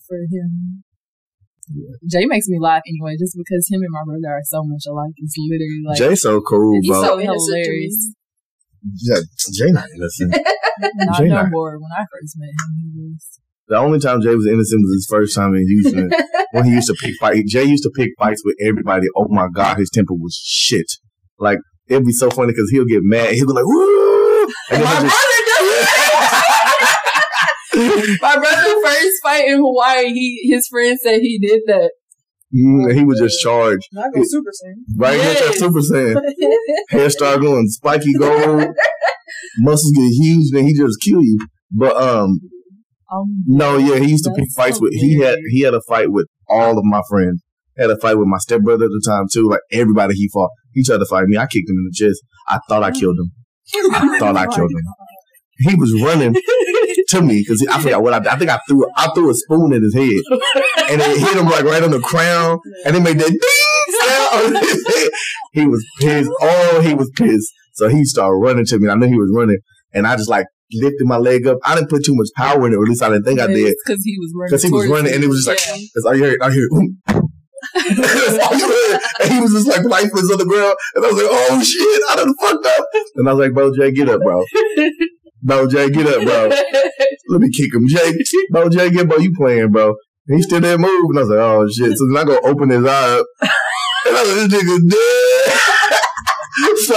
for 0.08 0.16
him. 0.30 0.84
Jay 2.10 2.26
makes 2.26 2.48
me 2.48 2.58
laugh 2.60 2.82
anyway, 2.86 3.16
just 3.18 3.36
because 3.36 3.66
him 3.70 3.80
and 3.82 3.90
my 3.92 4.02
brother 4.04 4.34
are 4.36 4.42
so 4.44 4.62
much 4.64 4.82
alike. 4.88 5.12
It's 5.16 5.34
literally 5.38 5.82
like 5.86 5.98
Jay 5.98 6.14
so 6.14 6.40
cool, 6.40 6.78
He's 6.82 6.90
bro. 6.90 7.02
so 7.02 7.20
innocent 7.20 7.46
to 7.46 7.52
me. 7.54 7.62
hilarious. 7.62 8.14
Yeah, 9.02 9.16
Jay 9.52 9.70
not 9.72 9.84
innocent. 9.94 10.36
Not 10.96 11.18
Jay 11.18 11.28
no 11.28 11.34
not- 11.36 11.50
more. 11.52 11.78
When 11.78 11.90
I 11.94 12.00
first 12.10 12.34
met 12.38 12.48
him, 12.48 12.74
he 12.82 12.90
was. 13.12 13.38
The 13.68 13.76
only 13.76 14.00
time 14.00 14.20
Jay 14.22 14.34
was 14.34 14.46
innocent 14.46 14.82
was 14.82 14.92
his 14.94 15.06
first 15.08 15.36
time 15.36 15.54
in 15.54 15.66
Houston 15.68 16.10
when 16.52 16.64
he 16.64 16.72
used 16.72 16.88
to 16.88 16.94
pick 17.00 17.14
fight. 17.20 17.44
Jay 17.46 17.62
used 17.64 17.84
to 17.84 17.90
pick 17.94 18.10
fights 18.18 18.42
with 18.44 18.56
everybody. 18.60 19.06
Oh 19.16 19.28
my 19.30 19.46
god, 19.54 19.76
his 19.78 19.88
temper 19.90 20.14
was 20.14 20.34
shit. 20.34 20.90
Like 21.38 21.58
it'd 21.88 22.04
be 22.04 22.12
so 22.12 22.28
funny 22.30 22.52
because 22.52 22.70
he'll 22.70 22.86
get 22.86 23.02
mad. 23.02 23.34
He'll 23.34 23.46
be 23.46 23.52
like, 23.52 23.64
"Woo!" 23.64 24.42
And 24.70 24.82
then 24.82 24.84
My 24.84 24.90
he'll 25.00 25.08
just- 25.08 26.01
My 28.22 28.34
brother 28.36 28.74
first 28.84 29.12
fight 29.22 29.48
in 29.48 29.58
Hawaii, 29.58 30.12
he 30.12 30.50
his 30.52 30.66
friend 30.68 30.98
said 31.02 31.20
he 31.20 31.38
did 31.38 31.62
that. 31.66 31.92
Mm, 32.54 32.90
and 32.90 32.98
he 32.98 33.04
was 33.04 33.18
just 33.18 33.40
charged. 33.42 33.88
Not 33.92 34.12
go 34.14 34.20
super 34.24 34.50
soon. 34.52 34.84
Right? 34.96 35.16
That's 35.16 35.40
Yes. 35.40 35.58
Super 35.58 35.80
Saiyan. 35.80 36.20
Hair 36.90 37.10
start 37.10 37.40
going 37.40 37.66
spiky 37.68 38.12
gold. 38.18 38.66
Muscles 39.60 39.92
get 39.96 40.10
huge, 40.20 40.50
then 40.52 40.66
he 40.66 40.76
just 40.76 41.00
kill 41.02 41.22
you. 41.22 41.38
But 41.70 41.96
um, 41.96 42.40
Um, 43.10 43.44
no, 43.46 43.78
yeah, 43.78 43.98
he 43.98 44.10
used 44.10 44.24
to 44.24 44.32
pick 44.36 44.48
fights 44.54 44.76
so 44.76 44.82
with. 44.82 44.92
He 44.92 45.18
had 45.20 45.38
he 45.50 45.60
had 45.62 45.72
a 45.74 45.80
fight 45.88 46.12
with 46.12 46.26
all 46.48 46.76
of 46.78 46.84
my 46.84 47.00
friends. 47.08 47.42
Had 47.78 47.88
a 47.88 47.96
fight 47.96 48.18
with 48.18 48.28
my 48.28 48.36
stepbrother 48.38 48.84
at 48.84 48.90
the 48.90 49.02
time 49.06 49.24
too. 49.32 49.48
Like 49.48 49.60
everybody 49.72 50.14
he 50.14 50.28
fought, 50.32 50.50
he 50.72 50.84
tried 50.84 50.98
to 50.98 51.06
fight 51.06 51.24
me. 51.24 51.38
I 51.38 51.46
kicked 51.46 51.68
him 51.70 51.76
in 51.76 51.88
the 51.90 51.94
chest. 51.94 52.20
I 52.50 52.58
thought 52.68 52.82
I 52.82 52.90
killed 52.90 53.16
him. 53.18 53.32
I 53.94 54.18
thought 54.18 54.36
I 54.36 54.46
killed 54.46 54.70
him. 54.70 54.84
He 55.58 55.74
was 55.74 56.02
running 56.02 56.34
to 57.12 57.22
me 57.22 57.38
because 57.46 57.64
I 57.70 57.80
forgot 57.80 58.02
what 58.02 58.12
I 58.14 58.18
did. 58.18 58.28
I 58.28 58.36
think 58.36 58.50
I 58.50 58.58
threw 58.68 58.86
I 58.96 59.08
threw 59.14 59.30
a 59.30 59.34
spoon 59.34 59.72
at 59.72 59.80
his 59.82 59.94
head 59.94 60.20
and 60.90 61.00
it 61.00 61.18
hit 61.20 61.36
him 61.36 61.46
like 61.46 61.64
right 61.64 61.82
on 61.82 61.90
the 61.90 62.00
crown 62.00 62.58
and 62.84 62.96
it 62.96 63.00
made 63.00 63.18
that 63.18 63.28
ding 63.30 63.98
sound 64.00 64.56
on 64.56 64.62
his 64.62 64.86
head. 64.94 65.10
He 65.52 65.66
was 65.66 65.84
pissed. 66.00 66.30
Oh, 66.40 66.80
he 66.84 66.94
was 66.94 67.10
pissed. 67.16 67.52
So 67.74 67.88
he 67.88 68.04
started 68.04 68.36
running 68.36 68.64
to 68.66 68.78
me. 68.78 68.88
I 68.88 68.94
knew 68.94 69.06
he 69.06 69.16
was 69.16 69.32
running 69.34 69.58
and 69.94 70.06
I 70.06 70.16
just 70.16 70.28
like 70.28 70.46
lifted 70.74 71.06
my 71.06 71.18
leg 71.18 71.46
up. 71.46 71.58
I 71.64 71.74
didn't 71.74 71.90
put 71.90 72.04
too 72.04 72.14
much 72.14 72.28
power 72.36 72.66
in 72.66 72.72
it, 72.72 72.76
or 72.76 72.82
at 72.84 72.88
least 72.88 73.02
I 73.02 73.08
didn't 73.10 73.24
think 73.24 73.40
I 73.40 73.46
did. 73.46 73.74
because 73.84 74.02
he 74.04 74.16
was 74.18 74.32
running. 74.34 74.48
Because 74.50 74.62
he 74.62 74.70
was 74.70 74.86
running 74.88 75.14
and 75.14 75.22
it 75.24 75.28
was 75.28 75.44
just 75.44 75.48
like, 75.48 75.60
Yeah. 75.66 76.10
I 76.10 76.16
hear, 76.16 76.36
I 76.40 76.50
hear, 76.50 76.64
"Ooh." 76.72 77.22
That's 77.74 78.38
all 78.44 78.56
you 78.58 78.68
heard. 78.68 79.00
and 79.22 79.32
he 79.32 79.40
was 79.40 79.52
just 79.52 79.66
like 79.68 79.84
lifeless 79.84 80.30
on 80.32 80.38
the 80.38 80.44
ground. 80.46 80.74
And 80.94 81.04
I 81.04 81.08
was 81.08 81.16
like, 81.22 81.30
oh 81.30 81.62
shit, 81.62 82.02
I 82.10 82.16
done 82.16 82.34
fucked 82.40 82.66
up. 82.66 82.84
And 83.16 83.28
I 83.28 83.32
was 83.32 83.46
like, 83.46 83.54
bro, 83.54 83.72
Jay, 83.76 83.92
get 83.92 84.08
up, 84.08 84.20
bro. 84.20 84.42
Bro, 85.42 85.68
Jay, 85.68 85.90
get 85.90 86.06
up, 86.06 86.22
bro. 86.24 86.48
Let 87.28 87.40
me 87.40 87.50
kick 87.50 87.74
him. 87.74 87.86
Jay, 87.88 88.12
bro, 88.50 88.68
Jay, 88.68 88.90
get, 88.90 89.08
bro, 89.08 89.18
you 89.18 89.32
playing, 89.36 89.70
bro. 89.70 89.94
And 90.28 90.36
he 90.36 90.42
still 90.42 90.60
didn't 90.60 90.80
move. 90.82 91.10
And 91.10 91.18
I 91.18 91.22
was 91.22 91.30
like, 91.30 91.38
oh 91.38 91.66
shit. 91.68 91.98
So 91.98 92.06
then 92.06 92.16
I 92.16 92.24
go 92.24 92.38
open 92.44 92.70
his 92.70 92.84
eye 92.84 93.18
up. 93.18 93.26
And 94.04 94.16
I 94.16 94.22
was 94.22 94.36
like, 94.36 94.50
this 94.50 94.62
nigga's 94.62 94.84
dead. 94.90 95.58
so 96.86 96.94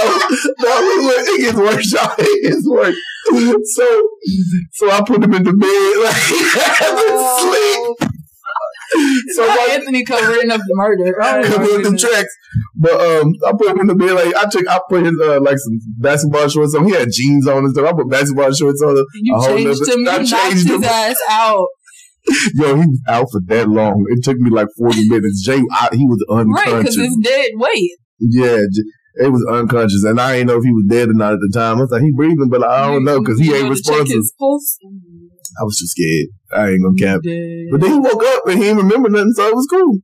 no, 0.58 0.72
it 1.22 1.40
gets 1.40 1.56
worse, 1.56 1.92
y'all. 1.92 2.14
It 2.18 2.42
gets 2.50 2.66
worse. 2.68 2.96
So, 3.74 4.08
so 4.72 4.90
I 4.90 5.02
put 5.06 5.22
him 5.22 5.32
in 5.34 5.44
the 5.44 5.52
bed, 5.52 6.02
like 6.02 6.16
Oh. 6.82 7.96
sleep. 7.98 8.10
So 9.34 9.46
my, 9.46 9.68
Anthony 9.72 10.04
covering 10.04 10.50
up 10.50 10.60
the 10.60 10.74
murder. 10.74 11.16
Oh, 11.20 11.42
cover 11.44 11.64
up 11.76 11.82
them 11.82 11.96
tracks. 11.98 12.32
But 12.76 12.92
um, 13.00 13.32
I 13.46 13.52
put 13.58 13.68
him 13.68 13.80
in 13.80 13.86
the 13.88 13.94
bed. 13.94 14.12
Like 14.12 14.34
I 14.36 14.48
took, 14.48 14.66
I 14.68 14.78
put 14.88 15.04
his 15.04 15.14
uh, 15.20 15.40
like 15.40 15.58
some 15.58 15.78
basketball 15.98 16.48
shorts 16.48 16.74
on. 16.74 16.86
He 16.86 16.92
had 16.92 17.08
jeans 17.12 17.46
on 17.48 17.64
and 17.64 17.72
stuff. 17.72 17.86
I 17.88 17.92
put 17.92 18.08
basketball 18.10 18.52
shorts 18.52 18.80
on. 18.82 18.96
him. 18.96 19.04
You 19.14 19.40
changed 19.44 19.80
nother- 19.80 19.92
him. 19.92 20.08
I 20.08 20.16
You 20.20 20.26
changed 20.26 20.68
his 20.68 20.76
him. 20.76 20.84
ass 20.84 21.16
out. 21.28 21.66
Yo, 22.54 22.74
he 22.76 22.86
was 22.86 23.00
out 23.08 23.26
for 23.30 23.40
that 23.46 23.68
long. 23.68 24.04
It 24.10 24.24
took 24.24 24.36
me 24.38 24.50
like 24.50 24.68
forty 24.78 25.08
minutes. 25.08 25.42
Jay, 25.44 25.60
I, 25.72 25.88
he 25.92 26.06
was 26.06 26.24
unconscious. 26.30 26.72
Right, 26.72 26.78
because 26.80 26.96
it's 26.98 27.16
dead 27.22 27.50
weight. 27.54 27.90
yeah, 28.18 28.58
it 29.18 29.30
was 29.32 29.46
unconscious, 29.50 30.02
and 30.04 30.20
I 30.20 30.36
didn't 30.36 30.48
know 30.48 30.58
if 30.58 30.64
he 30.64 30.72
was 30.72 30.84
dead 30.88 31.08
or 31.08 31.14
not 31.14 31.34
at 31.34 31.38
the 31.40 31.50
time. 31.54 31.78
I 31.78 31.80
was 31.82 31.90
like, 31.90 32.02
he 32.02 32.12
breathing, 32.12 32.48
but 32.50 32.64
I 32.64 32.86
don't 32.86 33.04
know 33.04 33.20
because 33.20 33.38
he 33.40 33.54
ain't 33.54 33.68
know, 33.68 33.74
to 33.74 33.82
check 33.82 33.92
responsive. 33.94 34.16
his 34.16 34.34
pulse. 34.38 34.78
I 35.58 35.64
was 35.64 35.78
too 35.78 35.86
scared. 35.86 36.28
I 36.52 36.70
ain't 36.70 36.82
gonna 36.82 36.98
cap. 36.98 37.20
But 37.70 37.80
then 37.80 37.92
he 37.92 37.98
woke 37.98 38.24
up 38.24 38.46
and 38.46 38.58
he 38.58 38.64
didn't 38.64 38.84
remember 38.84 39.08
nothing, 39.08 39.32
so 39.32 39.48
it 39.48 39.54
was 39.54 39.66
cool. 39.70 39.98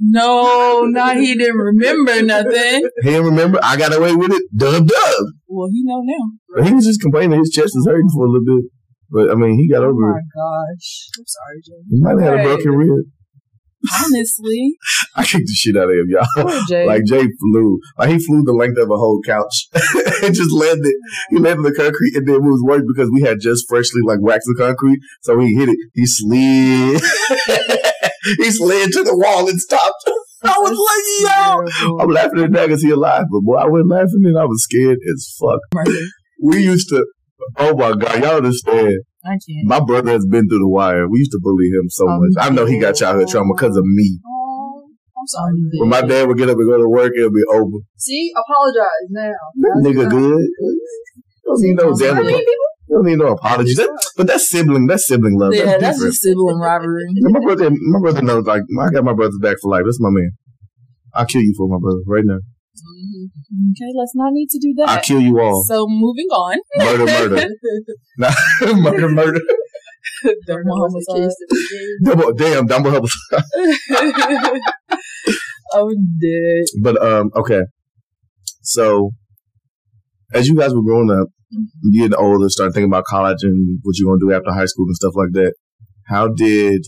No, 0.00 0.82
not 0.84 1.16
he 1.18 1.36
didn't 1.36 1.58
remember 1.58 2.22
nothing. 2.22 2.88
He 3.02 3.10
didn't 3.10 3.26
remember. 3.26 3.60
I 3.62 3.76
got 3.76 3.94
away 3.94 4.14
with 4.14 4.32
it. 4.32 4.42
Dub 4.56 4.86
dub. 4.86 5.24
Well, 5.46 5.68
he 5.70 5.82
know 5.84 6.00
now. 6.02 6.24
But 6.54 6.66
he 6.66 6.74
was 6.74 6.86
just 6.86 7.02
complaining 7.02 7.38
his 7.38 7.50
chest 7.50 7.72
was 7.74 7.86
hurting 7.86 8.08
for 8.14 8.24
a 8.24 8.30
little 8.30 8.46
bit. 8.46 8.70
But 9.10 9.30
I 9.30 9.34
mean, 9.34 9.58
he 9.58 9.68
got 9.68 9.82
oh 9.82 9.90
over 9.90 10.10
it. 10.10 10.12
Oh 10.12 10.14
my 10.14 10.18
it. 10.18 10.32
gosh. 10.34 11.08
I'm 11.18 11.26
sorry, 11.26 11.60
Jay. 11.64 11.82
He 11.90 12.00
might 12.00 12.22
have 12.22 12.38
had 12.38 12.40
a 12.40 12.48
broken 12.48 12.72
rib. 12.72 13.06
Honestly. 13.88 14.76
I 15.16 15.24
kicked 15.24 15.46
the 15.46 15.54
shit 15.54 15.76
out 15.76 15.88
of 15.88 15.96
him, 15.96 16.06
y'all. 16.08 16.64
Jay. 16.68 16.86
Like 16.86 17.04
Jay 17.04 17.24
flew, 17.40 17.80
like 17.98 18.10
he 18.10 18.18
flew 18.18 18.42
the 18.42 18.52
length 18.52 18.78
of 18.78 18.90
a 18.90 18.96
whole 18.96 19.20
couch 19.24 19.68
and 20.22 20.34
just 20.34 20.52
landed. 20.52 20.94
He 21.30 21.38
landed 21.38 21.64
the 21.64 21.74
concrete, 21.74 22.16
and 22.16 22.28
then 22.28 22.36
it 22.36 22.42
was 22.42 22.62
worse 22.64 22.82
because 22.86 23.10
we 23.12 23.22
had 23.22 23.38
just 23.40 23.66
freshly 23.68 24.02
like 24.04 24.18
waxed 24.20 24.46
the 24.46 24.56
concrete, 24.58 25.00
so 25.22 25.38
he 25.38 25.54
hit 25.54 25.68
it. 25.68 25.78
He 25.94 26.06
slid, 26.06 27.00
he 28.38 28.50
slid 28.50 28.92
to 28.92 29.02
the 29.02 29.16
wall 29.16 29.48
and 29.48 29.60
stopped. 29.60 30.10
I 30.42 30.56
was 30.58 30.72
like, 30.72 31.82
yo. 31.82 31.98
I'm 31.98 32.10
laughing 32.10 32.44
at 32.44 32.52
that 32.52 32.68
because 32.68 32.82
he 32.82 32.90
alive, 32.90 33.24
but 33.30 33.40
boy, 33.40 33.56
I 33.56 33.66
wasn't 33.66 33.90
laughing 33.90 34.22
and 34.24 34.38
I 34.38 34.44
was 34.44 34.64
scared 34.64 34.98
as 35.14 35.34
fuck. 35.38 35.60
Murder. 35.74 35.98
We 36.42 36.62
used 36.64 36.88
to, 36.88 37.04
oh 37.58 37.76
my 37.76 37.92
god, 37.92 38.22
y'all 38.22 38.36
understand? 38.36 39.00
My 39.64 39.80
brother 39.80 40.10
has 40.12 40.26
been 40.26 40.48
through 40.48 40.60
the 40.60 40.68
wire. 40.68 41.08
We 41.08 41.18
used 41.18 41.32
to 41.32 41.40
bully 41.42 41.68
him 41.68 41.88
so 41.88 42.08
Um, 42.08 42.20
much. 42.20 42.46
I 42.46 42.50
know 42.50 42.64
he 42.64 42.78
got 42.78 42.94
childhood 42.96 43.28
trauma 43.28 43.52
because 43.54 43.76
of 43.76 43.84
me. 43.84 44.18
Oh, 44.26 44.88
I'm 45.18 45.26
sorry. 45.26 45.52
When 45.78 45.88
my 45.90 46.02
dad 46.02 46.26
would 46.28 46.38
get 46.38 46.48
up 46.48 46.56
and 46.56 46.68
go 46.68 46.78
to 46.78 46.88
work, 46.88 47.12
it'll 47.16 47.30
be 47.30 47.44
over. 47.52 47.78
See, 47.96 48.32
apologize 48.34 49.08
now. 49.10 49.32
That 49.56 49.82
nigga 49.84 50.10
good. 50.10 50.48
Don't 51.44 51.60
need 51.60 51.76
no 51.76 51.94
damn. 51.96 52.18
Apo- 52.18 52.40
Don't 52.88 53.06
need 53.06 53.18
no 53.18 53.26
apologies. 53.28 53.76
That, 53.76 53.90
but 54.16 54.26
that's 54.26 54.48
sibling. 54.50 54.86
That's 54.86 55.06
sibling 55.06 55.38
love. 55.38 55.54
Yeah, 55.54 55.64
that's 55.64 55.82
that's 55.82 56.02
just 56.02 56.22
sibling 56.22 56.58
rivalry. 56.58 57.04
And 57.16 57.32
my 57.32 57.40
brother, 57.40 57.70
my 57.70 58.00
brother 58.00 58.22
knows. 58.22 58.46
Like 58.46 58.62
I 58.80 58.90
got 58.90 59.04
my 59.04 59.12
brother's 59.12 59.38
back 59.40 59.56
for 59.62 59.70
life. 59.70 59.82
That's 59.84 60.00
my 60.00 60.10
man. 60.10 60.30
I'll 61.14 61.26
kill 61.26 61.42
you 61.42 61.54
for 61.56 61.68
my 61.68 61.78
brother 61.80 62.00
right 62.06 62.24
now. 62.24 62.38
Okay, 62.82 63.92
let's 63.96 64.12
not 64.14 64.32
need 64.32 64.48
to 64.50 64.58
do 64.58 64.74
that. 64.78 64.88
I'll 64.88 65.02
kill 65.02 65.20
you 65.20 65.40
all. 65.40 65.64
So 65.68 65.86
moving 65.88 66.26
on. 66.26 66.58
Murder, 66.76 67.06
murder, 67.06 67.48
Nah, 68.18 68.32
murder, 68.76 69.08
murder. 69.08 69.40
Don't 70.46 70.64
homicide. 70.66 71.30
Double, 72.04 72.32
damn, 72.34 72.66
double 72.66 72.90
homicide. 72.90 73.44
I'm 75.72 76.18
dead. 76.20 76.64
But 76.82 77.02
um, 77.02 77.30
okay. 77.36 77.62
So, 78.62 79.12
as 80.34 80.46
you 80.48 80.56
guys 80.56 80.74
were 80.74 80.82
growing 80.82 81.10
up, 81.10 81.28
you 81.82 82.02
getting 82.02 82.18
older, 82.18 82.48
starting 82.48 82.72
thinking 82.72 82.90
about 82.90 83.04
college 83.04 83.38
and 83.42 83.78
what 83.82 83.96
you're 83.98 84.10
gonna 84.10 84.20
do 84.20 84.32
after 84.32 84.52
high 84.52 84.66
school 84.66 84.86
and 84.86 84.96
stuff 84.96 85.14
like 85.16 85.32
that. 85.32 85.54
How 86.06 86.28
did 86.28 86.84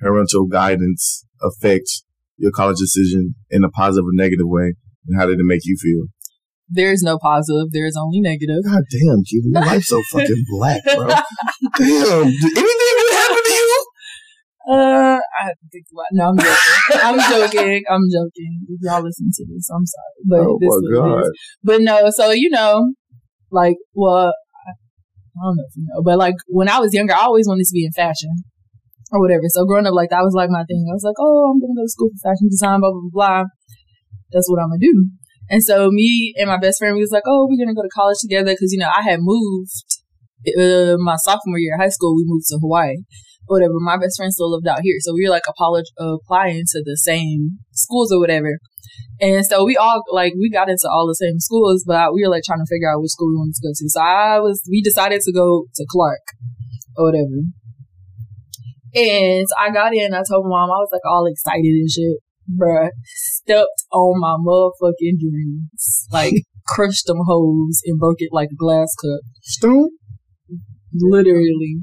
parental 0.00 0.46
guidance 0.46 1.24
affect 1.42 2.03
your 2.36 2.52
college 2.52 2.78
decision 2.78 3.34
in 3.50 3.64
a 3.64 3.70
positive 3.70 4.04
or 4.04 4.12
negative 4.12 4.46
way? 4.46 4.74
And 5.06 5.18
how 5.18 5.26
did 5.26 5.38
it 5.38 5.44
make 5.44 5.60
you 5.64 5.76
feel? 5.80 6.06
There's 6.68 7.02
no 7.02 7.18
positive. 7.18 7.68
There's 7.72 7.96
only 7.96 8.20
negative. 8.20 8.64
God 8.64 8.82
damn, 8.90 9.22
Keith, 9.24 9.44
your 9.44 9.60
life's 9.60 9.88
so 9.88 10.00
fucking 10.12 10.44
black, 10.50 10.82
bro. 10.84 11.06
Damn, 11.76 12.24
did 12.24 12.58
anything 12.58 12.94
good 12.96 13.12
happen 13.12 13.42
to 13.44 13.52
you? 13.52 13.86
Uh, 14.70 15.18
I 15.18 15.44
have 15.44 15.56
to 15.56 15.68
think 15.70 15.84
about. 15.92 16.06
No, 16.12 16.28
I'm 16.30 16.38
joking. 16.38 17.00
I'm 17.02 17.20
joking. 17.20 17.82
I'm 17.90 18.00
joking. 18.10 18.60
If 18.68 18.80
y'all 18.80 19.02
listen 19.02 19.30
to 19.30 19.46
this, 19.46 19.68
I'm 19.70 19.84
sorry, 19.84 20.14
but 20.26 20.40
oh 20.40 20.58
this 20.58 20.68
my 20.70 20.76
is 20.76 20.98
god. 20.98 21.20
is. 21.20 21.30
But 21.62 21.80
no, 21.82 22.10
so 22.10 22.30
you 22.30 22.48
know, 22.48 22.94
like, 23.50 23.76
well, 23.92 24.28
I 24.28 24.70
I 24.70 25.42
don't 25.44 25.56
know 25.56 25.64
if 25.68 25.76
you 25.76 25.86
know, 25.86 26.02
but 26.02 26.16
like 26.16 26.36
when 26.46 26.70
I 26.70 26.78
was 26.78 26.94
younger, 26.94 27.12
I 27.12 27.24
always 27.24 27.46
wanted 27.46 27.64
to 27.64 27.74
be 27.74 27.84
in 27.84 27.92
fashion 27.92 28.44
or 29.14 29.22
whatever. 29.22 29.46
So 29.46 29.64
growing 29.64 29.86
up, 29.86 29.94
like 29.94 30.10
that 30.10 30.26
was 30.26 30.34
like 30.34 30.50
my 30.50 30.66
thing. 30.66 30.90
I 30.90 30.94
was 30.98 31.06
like, 31.06 31.18
oh, 31.22 31.54
I'm 31.54 31.62
gonna 31.62 31.78
go 31.78 31.86
to 31.86 31.94
school 31.94 32.10
for 32.10 32.28
fashion 32.28 32.50
design, 32.50 32.82
blah 32.82 32.90
blah 32.90 33.14
blah. 33.14 33.42
That's 34.34 34.50
what 34.50 34.58
I'm 34.58 34.74
gonna 34.74 34.82
do. 34.82 35.14
And 35.48 35.62
so 35.62 35.90
me 35.90 36.34
and 36.36 36.50
my 36.50 36.58
best 36.58 36.78
friend 36.82 36.98
we 36.98 37.06
was 37.06 37.14
like, 37.14 37.24
oh, 37.26 37.46
we're 37.48 37.62
gonna 37.62 37.78
go 37.78 37.86
to 37.86 37.94
college 37.94 38.18
together 38.20 38.52
because 38.52 38.74
you 38.74 38.82
know 38.82 38.90
I 38.90 39.02
had 39.02 39.22
moved 39.22 39.70
uh, 40.58 40.98
my 40.98 41.16
sophomore 41.22 41.62
year 41.62 41.78
of 41.78 41.80
high 41.80 41.94
school. 41.94 42.16
We 42.16 42.24
moved 42.26 42.50
to 42.50 42.58
Hawaii, 42.58 43.06
whatever. 43.46 43.78
My 43.78 43.96
best 43.96 44.18
friend 44.18 44.32
still 44.32 44.50
lived 44.50 44.66
out 44.66 44.82
here, 44.82 44.98
so 45.00 45.14
we 45.14 45.24
were 45.24 45.32
like 45.32 45.46
apolog- 45.46 45.94
applying 45.96 46.66
to 46.74 46.82
the 46.84 46.96
same 46.98 47.62
schools 47.72 48.10
or 48.12 48.18
whatever. 48.18 48.58
And 49.20 49.44
so 49.46 49.64
we 49.64 49.76
all 49.76 50.02
like 50.10 50.34
we 50.34 50.50
got 50.50 50.68
into 50.68 50.88
all 50.90 51.06
the 51.06 51.14
same 51.14 51.38
schools, 51.38 51.84
but 51.86 52.12
we 52.12 52.22
were 52.24 52.30
like 52.30 52.42
trying 52.44 52.58
to 52.58 52.68
figure 52.68 52.90
out 52.90 53.00
which 53.00 53.12
school 53.12 53.28
we 53.28 53.36
wanted 53.36 53.54
to 53.54 53.68
go 53.68 53.72
to. 53.72 53.88
So 53.88 54.00
I 54.00 54.40
was 54.40 54.62
we 54.68 54.82
decided 54.82 55.20
to 55.22 55.32
go 55.32 55.66
to 55.74 55.86
Clark 55.88 56.24
or 56.96 57.06
whatever. 57.06 57.46
And 58.94 59.46
so 59.48 59.54
I 59.58 59.70
got 59.70 59.94
in, 59.94 60.14
I 60.14 60.22
told 60.28 60.46
mom, 60.46 60.70
I 60.70 60.78
was 60.78 60.90
like 60.92 61.04
all 61.04 61.26
excited 61.26 61.64
and 61.64 61.90
shit. 61.90 62.18
Bruh, 62.50 62.90
stepped 63.04 63.84
on 63.92 64.20
my 64.20 64.36
motherfucking 64.38 65.18
dreams. 65.18 66.06
Like 66.12 66.34
crushed 66.66 67.06
them 67.06 67.18
hoes 67.26 67.80
and 67.86 67.98
broke 67.98 68.18
it 68.20 68.30
like 68.32 68.50
a 68.52 68.56
glass 68.56 68.94
cup. 69.00 69.20
Stone? 69.42 69.90
Literally. 70.92 71.80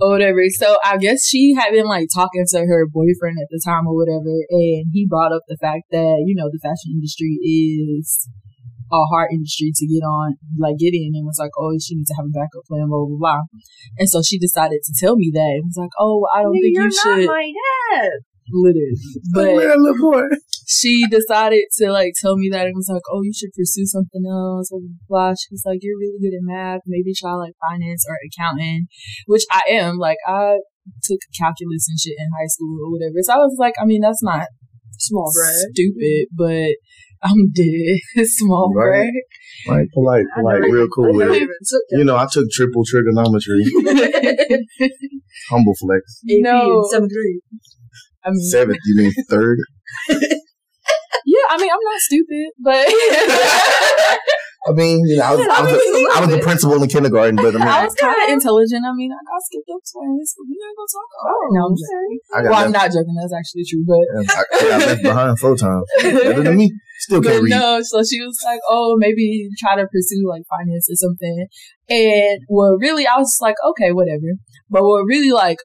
Or 0.00 0.10
whatever. 0.10 0.40
So 0.48 0.76
I 0.82 0.96
guess 0.96 1.26
she 1.26 1.54
had 1.54 1.72
been 1.72 1.86
like 1.86 2.08
talking 2.14 2.44
to 2.48 2.58
her 2.60 2.86
boyfriend 2.90 3.36
at 3.40 3.48
the 3.50 3.60
time 3.64 3.86
or 3.86 3.94
whatever, 3.94 4.34
and 4.50 4.86
he 4.92 5.06
brought 5.08 5.32
up 5.32 5.42
the 5.46 5.58
fact 5.60 5.84
that, 5.90 6.24
you 6.26 6.34
know, 6.34 6.48
the 6.50 6.58
fashion 6.62 6.92
industry 6.92 7.38
is 7.42 8.28
a 9.02 9.10
hard 9.10 9.28
industry 9.32 9.72
to 9.74 9.86
get 9.86 10.04
on, 10.06 10.36
like 10.58 10.78
get 10.78 10.94
in, 10.94 11.12
and 11.14 11.26
was 11.26 11.38
like, 11.38 11.50
oh, 11.58 11.74
she 11.82 11.96
needs 11.96 12.10
to 12.10 12.16
have 12.16 12.26
a 12.26 12.34
backup 12.34 12.64
plan, 12.70 12.86
blah, 12.86 13.04
blah, 13.06 13.18
blah. 13.18 13.42
And 13.98 14.08
so 14.08 14.22
she 14.22 14.38
decided 14.38 14.80
to 14.84 14.92
tell 14.98 15.16
me 15.16 15.30
that. 15.34 15.58
It 15.58 15.64
was 15.66 15.76
like, 15.78 15.92
oh, 15.98 16.26
I 16.34 16.42
don't 16.42 16.52
think 16.54 16.74
You're 16.74 16.88
you 16.88 16.94
not 17.04 17.18
should. 17.18 17.26
my 17.26 17.46
dad. 17.50 18.10
Literally. 18.52 18.92
But, 19.32 19.56
But 19.56 19.78
little 19.80 20.10
boy. 20.12 20.22
she 20.68 21.06
decided 21.08 21.64
to 21.80 21.90
like 21.90 22.12
tell 22.20 22.36
me 22.36 22.50
that 22.52 22.66
and 22.66 22.76
was 22.76 22.90
like, 22.92 23.00
"Oh, 23.10 23.22
you 23.22 23.32
should 23.32 23.56
pursue 23.56 23.86
something 23.86 24.20
else." 24.28 24.68
Blah, 24.68 24.80
blah, 24.84 25.00
blah. 25.08 25.32
She 25.32 25.48
was 25.50 25.62
like, 25.64 25.78
"You're 25.80 25.96
really 25.96 26.20
good 26.20 26.36
at 26.36 26.44
math. 26.44 26.82
Maybe 26.84 27.12
try 27.16 27.32
like 27.32 27.54
finance 27.56 28.04
or 28.06 28.18
accounting," 28.20 28.84
which 29.26 29.44
I 29.50 29.62
am. 29.72 29.96
Like, 29.96 30.18
I 30.28 30.58
took 31.02 31.20
calculus 31.32 31.88
and 31.88 31.98
shit 31.98 32.20
in 32.20 32.28
high 32.36 32.48
school 32.52 32.76
or 32.84 32.92
whatever. 32.92 33.16
So 33.22 33.32
I 33.32 33.36
was 33.38 33.56
like, 33.58 33.74
I 33.80 33.86
mean, 33.86 34.02
that's 34.02 34.22
not 34.22 34.48
Small 34.98 35.32
bread. 35.34 35.72
stupid, 35.72 36.26
but 36.36 36.76
I'm 37.24 37.50
dead. 37.54 38.26
Small 38.26 38.70
Right. 38.74 39.10
bread. 39.10 39.12
Right, 39.66 39.88
polite, 39.94 40.24
I 40.36 40.40
polite, 40.40 40.60
real 40.70 40.88
cool 40.94 41.14
with 41.14 41.32
it. 41.32 41.48
You 41.92 42.04
know, 42.04 42.16
I 42.16 42.26
took 42.30 42.50
triple 42.50 42.82
trigonometry. 42.86 43.62
Humble 45.50 45.74
flex. 45.80 46.20
AP 46.28 46.42
No. 46.42 46.78
in 46.78 46.84
seventh 46.90 47.12
grade. 47.12 47.40
I 48.24 48.30
mean, 48.30 48.44
Seventh, 48.50 48.78
you 48.86 48.96
mean 49.02 49.12
third? 49.30 49.58
yeah. 50.10 51.46
I 51.50 51.56
mean, 51.58 51.70
I'm 51.70 51.84
not 51.84 52.00
stupid, 52.00 52.52
but 52.62 52.86
I 54.66 54.72
mean, 54.72 55.04
you 55.04 55.16
know, 55.16 55.24
I 55.24 55.34
was, 55.36 55.46
I 55.50 55.60
was, 55.62 55.72
a, 55.72 56.16
I 56.16 56.20
was 56.24 56.30
the 56.32 56.40
principal 56.40 56.82
in 56.82 56.88
kindergarten, 56.88 57.36
but 57.36 57.52
I 57.54 57.58
mean, 57.58 57.68
I 57.68 57.80
I, 57.80 57.84
was 57.84 57.94
kind 57.94 58.16
of 58.16 58.28
intelligent. 58.32 58.80
I 58.80 58.92
mean, 58.96 59.12
I 59.12 59.20
got 59.28 59.42
skipped 59.44 59.68
up 59.68 59.82
twice. 59.84 60.30
We're 60.40 60.56
not 60.56 60.72
gonna 60.72 60.92
talk 60.92 61.10
about 61.12 61.36
it. 61.36 61.50
No, 61.52 61.60
I'm 61.68 61.76
just 61.76 61.92
got 62.32 62.44
Well, 62.48 62.60
I'm 62.64 62.72
not 62.72 62.88
joking. 62.88 63.16
That's 63.20 63.36
actually 63.36 63.64
true, 63.68 63.84
but 63.84 64.04
I, 64.08 64.40
I 64.40 64.62
got 64.64 64.80
left 64.88 65.02
behind 65.02 65.38
four 65.38 65.56
times. 65.60 65.84
Better 66.00 66.42
than 66.42 66.56
me. 66.56 66.72
Still 67.04 67.20
can't 67.20 67.42
read. 67.42 67.50
no. 67.50 67.82
So 67.82 68.00
she 68.00 68.20
was 68.24 68.40
like, 68.44 68.60
"Oh, 68.68 68.96
maybe 68.96 69.48
try 69.58 69.76
to 69.76 69.84
pursue 69.84 70.24
like 70.24 70.42
finance 70.48 70.88
or 70.88 70.96
something." 70.96 71.46
And 71.90 72.40
what 72.48 72.80
really, 72.80 73.06
I 73.06 73.18
was 73.18 73.36
like, 73.42 73.56
"Okay, 73.72 73.92
whatever." 73.92 74.40
But 74.70 74.84
what 74.84 75.04
really 75.04 75.32
like 75.32 75.58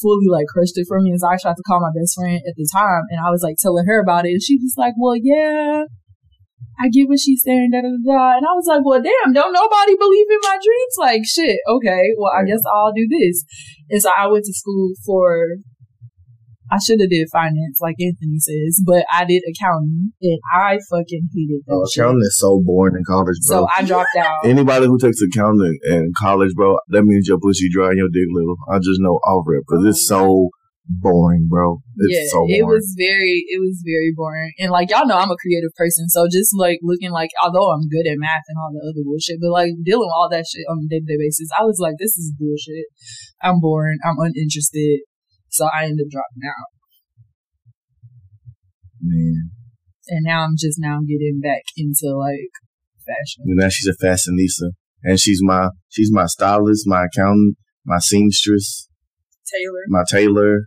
fully 0.00 0.26
like 0.30 0.46
crushed 0.46 0.76
it 0.76 0.86
for 0.86 1.00
me 1.00 1.10
is 1.10 1.24
I 1.24 1.36
tried 1.40 1.56
to 1.56 1.62
call 1.66 1.80
my 1.80 1.90
best 1.98 2.14
friend 2.14 2.38
at 2.46 2.54
the 2.56 2.68
time, 2.72 3.02
and 3.10 3.18
I 3.18 3.30
was 3.30 3.42
like 3.42 3.56
telling 3.58 3.86
her 3.86 4.00
about 4.00 4.26
it, 4.26 4.38
and 4.38 4.42
she 4.42 4.56
was 4.56 4.74
like, 4.76 4.94
"Well, 4.96 5.16
yeah." 5.16 5.84
I 6.80 6.88
get 6.88 7.08
what 7.08 7.18
she's 7.20 7.42
saying, 7.44 7.70
da 7.72 7.80
da 7.82 7.88
da. 7.88 8.36
And 8.38 8.46
I 8.46 8.52
was 8.58 8.66
like, 8.66 8.82
well, 8.84 9.00
damn, 9.02 9.32
don't 9.32 9.52
nobody 9.52 9.96
believe 9.96 10.26
in 10.30 10.38
my 10.42 10.58
dreams? 10.62 10.94
Like, 10.98 11.22
shit, 11.24 11.58
okay, 11.68 12.14
well, 12.18 12.32
I 12.34 12.44
guess 12.44 12.60
I'll 12.72 12.92
do 12.92 13.06
this. 13.08 13.44
And 13.90 14.02
so 14.02 14.10
I 14.16 14.26
went 14.26 14.44
to 14.44 14.52
school 14.52 14.92
for 15.06 15.58
I 16.72 16.78
should 16.84 16.98
have 16.98 17.10
did 17.10 17.28
finance, 17.30 17.78
like 17.80 17.94
Anthony 18.00 18.38
says, 18.40 18.82
but 18.84 19.04
I 19.12 19.24
did 19.26 19.42
accounting, 19.46 20.12
and 20.22 20.38
I 20.56 20.78
fucking 20.90 21.28
hated 21.34 21.60
that 21.66 21.74
Oh, 21.74 21.84
shit. 21.92 22.02
accounting 22.02 22.22
is 22.22 22.38
so 22.40 22.60
boring 22.64 22.96
in 22.96 23.04
college, 23.06 23.36
bro. 23.46 23.60
So 23.62 23.68
I 23.76 23.84
dropped 23.84 24.08
out. 24.18 24.44
Anybody 24.46 24.86
who 24.86 24.98
takes 24.98 25.20
accounting 25.20 25.78
in 25.84 26.10
college, 26.18 26.52
bro, 26.56 26.78
that 26.88 27.02
means 27.04 27.28
your 27.28 27.38
pussy 27.38 27.68
dry 27.70 27.88
and 27.90 27.98
your 27.98 28.08
dick 28.08 28.26
little. 28.32 28.56
I 28.72 28.78
just 28.78 28.98
know 28.98 29.12
off 29.28 29.44
rip 29.46 29.62
because 29.68 29.84
it's 29.84 30.10
oh 30.10 30.16
so 30.16 30.50
boring, 30.86 31.48
bro. 31.48 31.80
It's 31.96 32.12
yeah, 32.12 32.28
so 32.28 32.44
boring. 32.44 32.56
it 32.60 32.66
was 32.66 32.94
very, 32.96 33.44
it 33.48 33.60
was 33.60 33.80
very 33.84 34.12
boring. 34.14 34.52
And 34.58 34.70
like 34.70 34.90
y'all 34.90 35.06
know, 35.06 35.16
I'm 35.16 35.30
a 35.30 35.40
creative 35.40 35.72
person, 35.76 36.08
so 36.08 36.26
just 36.30 36.52
like 36.56 36.78
looking 36.82 37.10
like, 37.10 37.30
although 37.42 37.72
I'm 37.72 37.88
good 37.88 38.06
at 38.06 38.20
math 38.20 38.44
and 38.48 38.58
all 38.58 38.72
the 38.72 38.84
other 38.84 39.04
bullshit, 39.04 39.40
but 39.40 39.50
like 39.50 39.72
dealing 39.84 40.04
with 40.04 40.16
all 40.16 40.28
that 40.30 40.44
shit 40.46 40.66
on 40.68 40.84
a 40.84 40.88
day 40.88 41.00
to 41.00 41.06
day 41.06 41.18
basis, 41.18 41.48
I 41.58 41.64
was 41.64 41.78
like, 41.80 41.96
this 41.98 42.16
is 42.16 42.34
bullshit. 42.36 42.86
I'm 43.42 43.60
boring. 43.60 43.98
I'm 44.04 44.18
uninterested. 44.18 45.00
So 45.48 45.68
I 45.72 45.84
ended 45.84 46.06
up 46.06 46.10
dropping 46.10 46.44
out, 46.50 46.70
Man. 49.00 49.50
and 50.08 50.24
now 50.24 50.42
I'm 50.42 50.56
just 50.58 50.78
now 50.80 50.98
getting 51.06 51.38
back 51.40 51.62
into 51.76 52.10
like 52.18 52.50
fashion. 53.06 53.44
And 53.46 53.56
now 53.56 53.68
she's 53.68 53.86
a 53.86 53.94
fashionista, 53.94 54.74
and 55.04 55.20
she's 55.20 55.38
my 55.42 55.70
she's 55.88 56.10
my 56.12 56.26
stylist, 56.26 56.88
my 56.88 57.06
accountant, 57.06 57.56
my 57.86 57.98
seamstress, 58.00 58.88
Tailor. 59.54 59.84
my 59.88 60.04
tailor. 60.10 60.58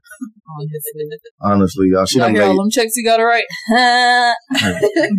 Honestly, 0.60 1.04
Honestly, 1.42 1.88
y'all, 1.92 2.06
she 2.06 2.20
y'all 2.20 2.28
done 2.28 2.36
hear 2.36 2.44
all 2.46 2.56
them 2.58 2.70
checks 2.72 2.96
you 2.96 3.04
got 3.04 3.18
to 3.18 3.26
write. 3.26 3.44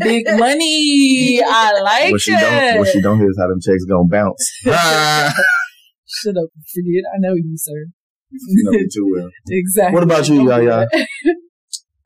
Big 0.01 0.27
money. 0.39 1.41
I 1.45 1.81
like 1.83 2.13
what 2.13 2.21
she 2.21 2.33
it. 2.33 2.41
don't 2.41 2.79
what 2.79 2.89
she 2.89 3.01
don't 3.01 3.19
hear 3.19 3.29
is 3.31 3.39
how 3.39 3.49
them 3.49 3.61
checks 3.61 3.85
gonna 3.85 4.09
bounce. 4.09 4.45
Shut 4.65 6.37
up, 6.37 6.49
forget. 6.73 7.05
I 7.15 7.19
know 7.21 7.35
you, 7.35 7.53
sir. 7.57 7.85
you 8.31 8.65
know 8.65 8.71
me 8.73 8.87
too 8.93 9.07
well. 9.15 9.29
exactly. 9.49 9.95
What 9.95 10.03
about 10.03 10.29
you, 10.29 10.37
Don't 10.47 10.61
do 10.61 10.67
Yaya? 10.67 10.87
that. 10.91 11.07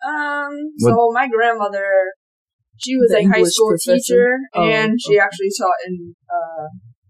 Um, 0.04 0.50
What- 0.80 0.90
so 0.90 1.10
my 1.14 1.28
grandmother, 1.28 1.86
she 2.78 2.96
was 2.96 3.10
The 3.10 3.18
a 3.18 3.24
high 3.28 3.42
school 3.44 3.68
professor? 3.70 3.94
teacher, 3.94 4.38
Oh, 4.54 4.62
and 4.66 4.98
she 5.00 5.14
okay. 5.14 5.20
actually 5.24 5.50
taught 5.56 5.78
in 5.86 6.14
uh 6.28 6.66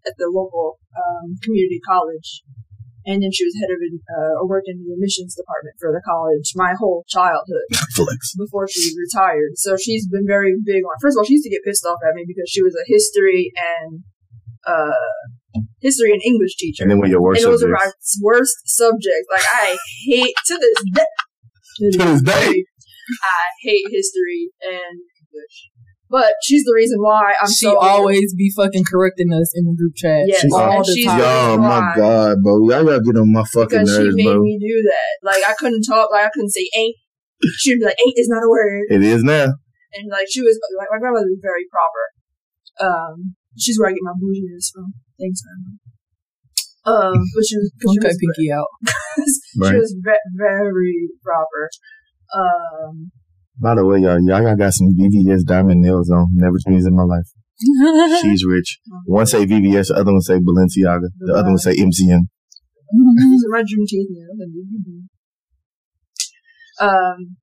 at 0.06 0.14
the 0.18 0.26
local 0.28 0.78
um 0.94 1.36
community 1.42 1.80
college. 1.86 2.42
And 3.04 3.22
then 3.22 3.32
she 3.34 3.44
was 3.44 3.58
head 3.58 3.70
of 3.74 3.82
uh, 3.82 4.46
worked 4.46 4.68
in 4.70 4.78
the 4.78 4.94
admissions 4.94 5.34
department 5.34 5.74
for 5.82 5.90
the 5.90 6.02
college 6.06 6.54
my 6.54 6.74
whole 6.78 7.04
childhood 7.08 7.66
Flex. 7.98 8.34
before 8.38 8.68
she 8.70 8.94
retired. 8.94 9.58
So 9.58 9.76
she's 9.76 10.06
been 10.06 10.26
very 10.26 10.54
big 10.64 10.86
on. 10.86 10.94
First 11.02 11.18
of 11.18 11.22
all, 11.22 11.26
she 11.26 11.34
used 11.34 11.44
to 11.44 11.50
get 11.50 11.66
pissed 11.66 11.84
off 11.84 11.98
at 12.06 12.14
me 12.14 12.24
because 12.26 12.46
she 12.46 12.62
was 12.62 12.74
a 12.78 12.86
history 12.86 13.50
and 13.58 14.06
uh 14.62 15.62
history 15.80 16.12
and 16.12 16.22
English 16.24 16.54
teacher. 16.56 16.84
And 16.84 16.90
then 16.90 17.00
when 17.00 17.10
your 17.10 17.20
worst 17.20 17.42
and 17.42 17.52
are 17.52 17.58
subjects. 17.58 17.84
my 17.84 17.90
worst 18.22 18.56
subject. 18.66 19.26
Like 19.30 19.46
I 19.50 19.76
hate 20.06 20.36
to 20.46 20.54
this 20.58 20.78
day. 20.94 21.12
To 21.78 21.98
this 21.98 22.22
day. 22.22 22.64
I 23.22 23.44
hate 23.62 23.84
history 23.90 24.50
and 24.62 25.02
English. 25.18 25.71
But 26.12 26.36
she's 26.44 26.62
the 26.68 26.74
reason 26.76 27.00
why 27.00 27.32
I'm 27.40 27.48
she 27.48 27.64
so 27.64 27.78
always 27.80 28.34
be 28.36 28.52
fucking 28.54 28.84
correcting 28.84 29.32
us 29.32 29.48
in 29.56 29.64
the 29.64 29.72
group 29.72 29.96
chat 29.96 30.28
Yes, 30.28 30.44
She's 30.44 30.52
all 30.52 30.76
and 30.76 30.84
the 30.84 30.92
she's 30.92 31.08
time. 31.08 31.18
Yo, 31.18 31.56
my 31.56 31.80
God, 31.96 32.36
bro. 32.44 32.68
Y'all 32.68 32.84
gotta 32.84 33.00
get 33.00 33.16
on 33.16 33.32
my 33.32 33.42
fucking 33.48 33.80
because 33.80 33.96
she 33.96 34.12
made 34.12 34.36
bro. 34.36 34.44
me 34.44 34.60
do 34.60 34.76
that. 34.92 35.10
Like 35.24 35.40
I 35.48 35.54
couldn't 35.56 35.88
talk. 35.88 36.12
Like 36.12 36.26
I 36.26 36.30
couldn't 36.36 36.52
say 36.52 36.68
ain't. 36.76 36.96
She'd 37.56 37.80
be 37.80 37.84
like 37.88 37.96
ain't 37.98 38.12
is 38.20 38.28
not 38.28 38.44
a 38.44 38.48
word, 38.52 38.92
It 38.92 39.02
is 39.02 39.24
now. 39.24 39.56
and 39.96 40.04
like 40.12 40.28
she 40.28 40.42
was 40.44 40.60
like 40.78 40.88
my 40.92 41.00
grandmother 41.00 41.32
was 41.32 41.40
very 41.40 41.64
proper. 41.72 42.04
Um, 42.76 43.34
she's 43.56 43.80
where 43.80 43.88
I 43.88 43.92
get 43.96 44.04
my 44.04 44.12
bouginess 44.12 44.68
from. 44.68 44.92
Thanks, 45.18 45.40
grandma. 45.40 45.80
Um, 46.84 47.16
but 47.34 47.44
she 47.48 47.56
was, 47.56 47.72
'cause 47.80 47.90
she 47.94 48.00
Okay, 48.04 48.08
was 48.12 48.18
pinky 48.20 48.52
out. 48.52 48.68
she 49.24 49.58
Right. 49.58 49.80
was 49.80 49.96
ve- 49.96 50.28
very 50.36 51.08
proper. 51.24 51.70
Um, 52.36 53.12
By 53.62 53.76
the 53.78 53.86
way, 53.86 54.02
y'all, 54.02 54.18
y'all 54.18 54.56
got 54.56 54.74
some 54.74 54.90
VVS 54.98 55.46
diamond 55.46 55.82
nails 55.82 56.10
on. 56.10 56.26
Never 56.34 56.58
changed 56.66 56.84
in 56.84 56.96
my 56.98 57.06
life. 57.06 57.30
She's 58.22 58.44
rich. 58.44 58.80
One 59.06 59.26
say 59.26 59.46
VVS, 59.46 59.94
the 59.94 60.02
other 60.02 60.10
one 60.10 60.20
say 60.20 60.42
Balenciaga, 60.42 61.06
the 61.20 61.34
other 61.34 61.50
one 61.54 61.58
say. 61.58 61.74
These 61.78 62.10
are 62.10 63.54
my 63.54 63.62
Juneteenth 63.62 64.10
nails. 64.10 64.34
I 64.34 64.50
did 64.50 64.66
you 64.66 64.82
do. 64.82 64.98
Um, 66.84 67.36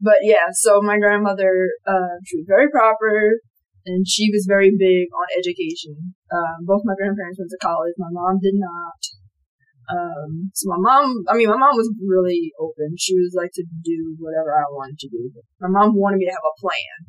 but 0.00 0.16
yeah, 0.22 0.48
so 0.52 0.80
my 0.80 0.98
grandmother, 0.98 1.68
uh, 1.86 2.16
she 2.24 2.38
was 2.38 2.46
very 2.48 2.70
proper, 2.70 3.36
and 3.84 4.08
she 4.08 4.30
was 4.32 4.46
very 4.48 4.70
big 4.70 5.08
on 5.12 5.26
education. 5.36 6.14
Um, 6.32 6.64
both 6.64 6.80
my 6.84 6.94
grandparents 6.96 7.38
went 7.38 7.50
to 7.50 7.58
college. 7.60 7.92
My 7.98 8.08
mom 8.10 8.38
did 8.40 8.54
not. 8.56 8.96
Um, 9.88 10.52
so 10.52 10.68
my 10.68 10.76
mom, 10.76 11.24
I 11.28 11.34
mean, 11.34 11.48
my 11.48 11.56
mom 11.56 11.72
was 11.72 11.88
really 11.96 12.52
open. 12.60 12.92
She 13.00 13.16
was 13.16 13.32
like 13.32 13.52
to 13.56 13.64
do 13.64 14.16
whatever 14.20 14.52
I 14.52 14.68
wanted 14.68 14.98
to 15.00 15.08
do. 15.08 15.32
My 15.60 15.72
mom 15.72 15.96
wanted 15.96 16.20
me 16.20 16.28
to 16.28 16.36
have 16.36 16.44
a 16.44 16.60
plan. 16.60 17.08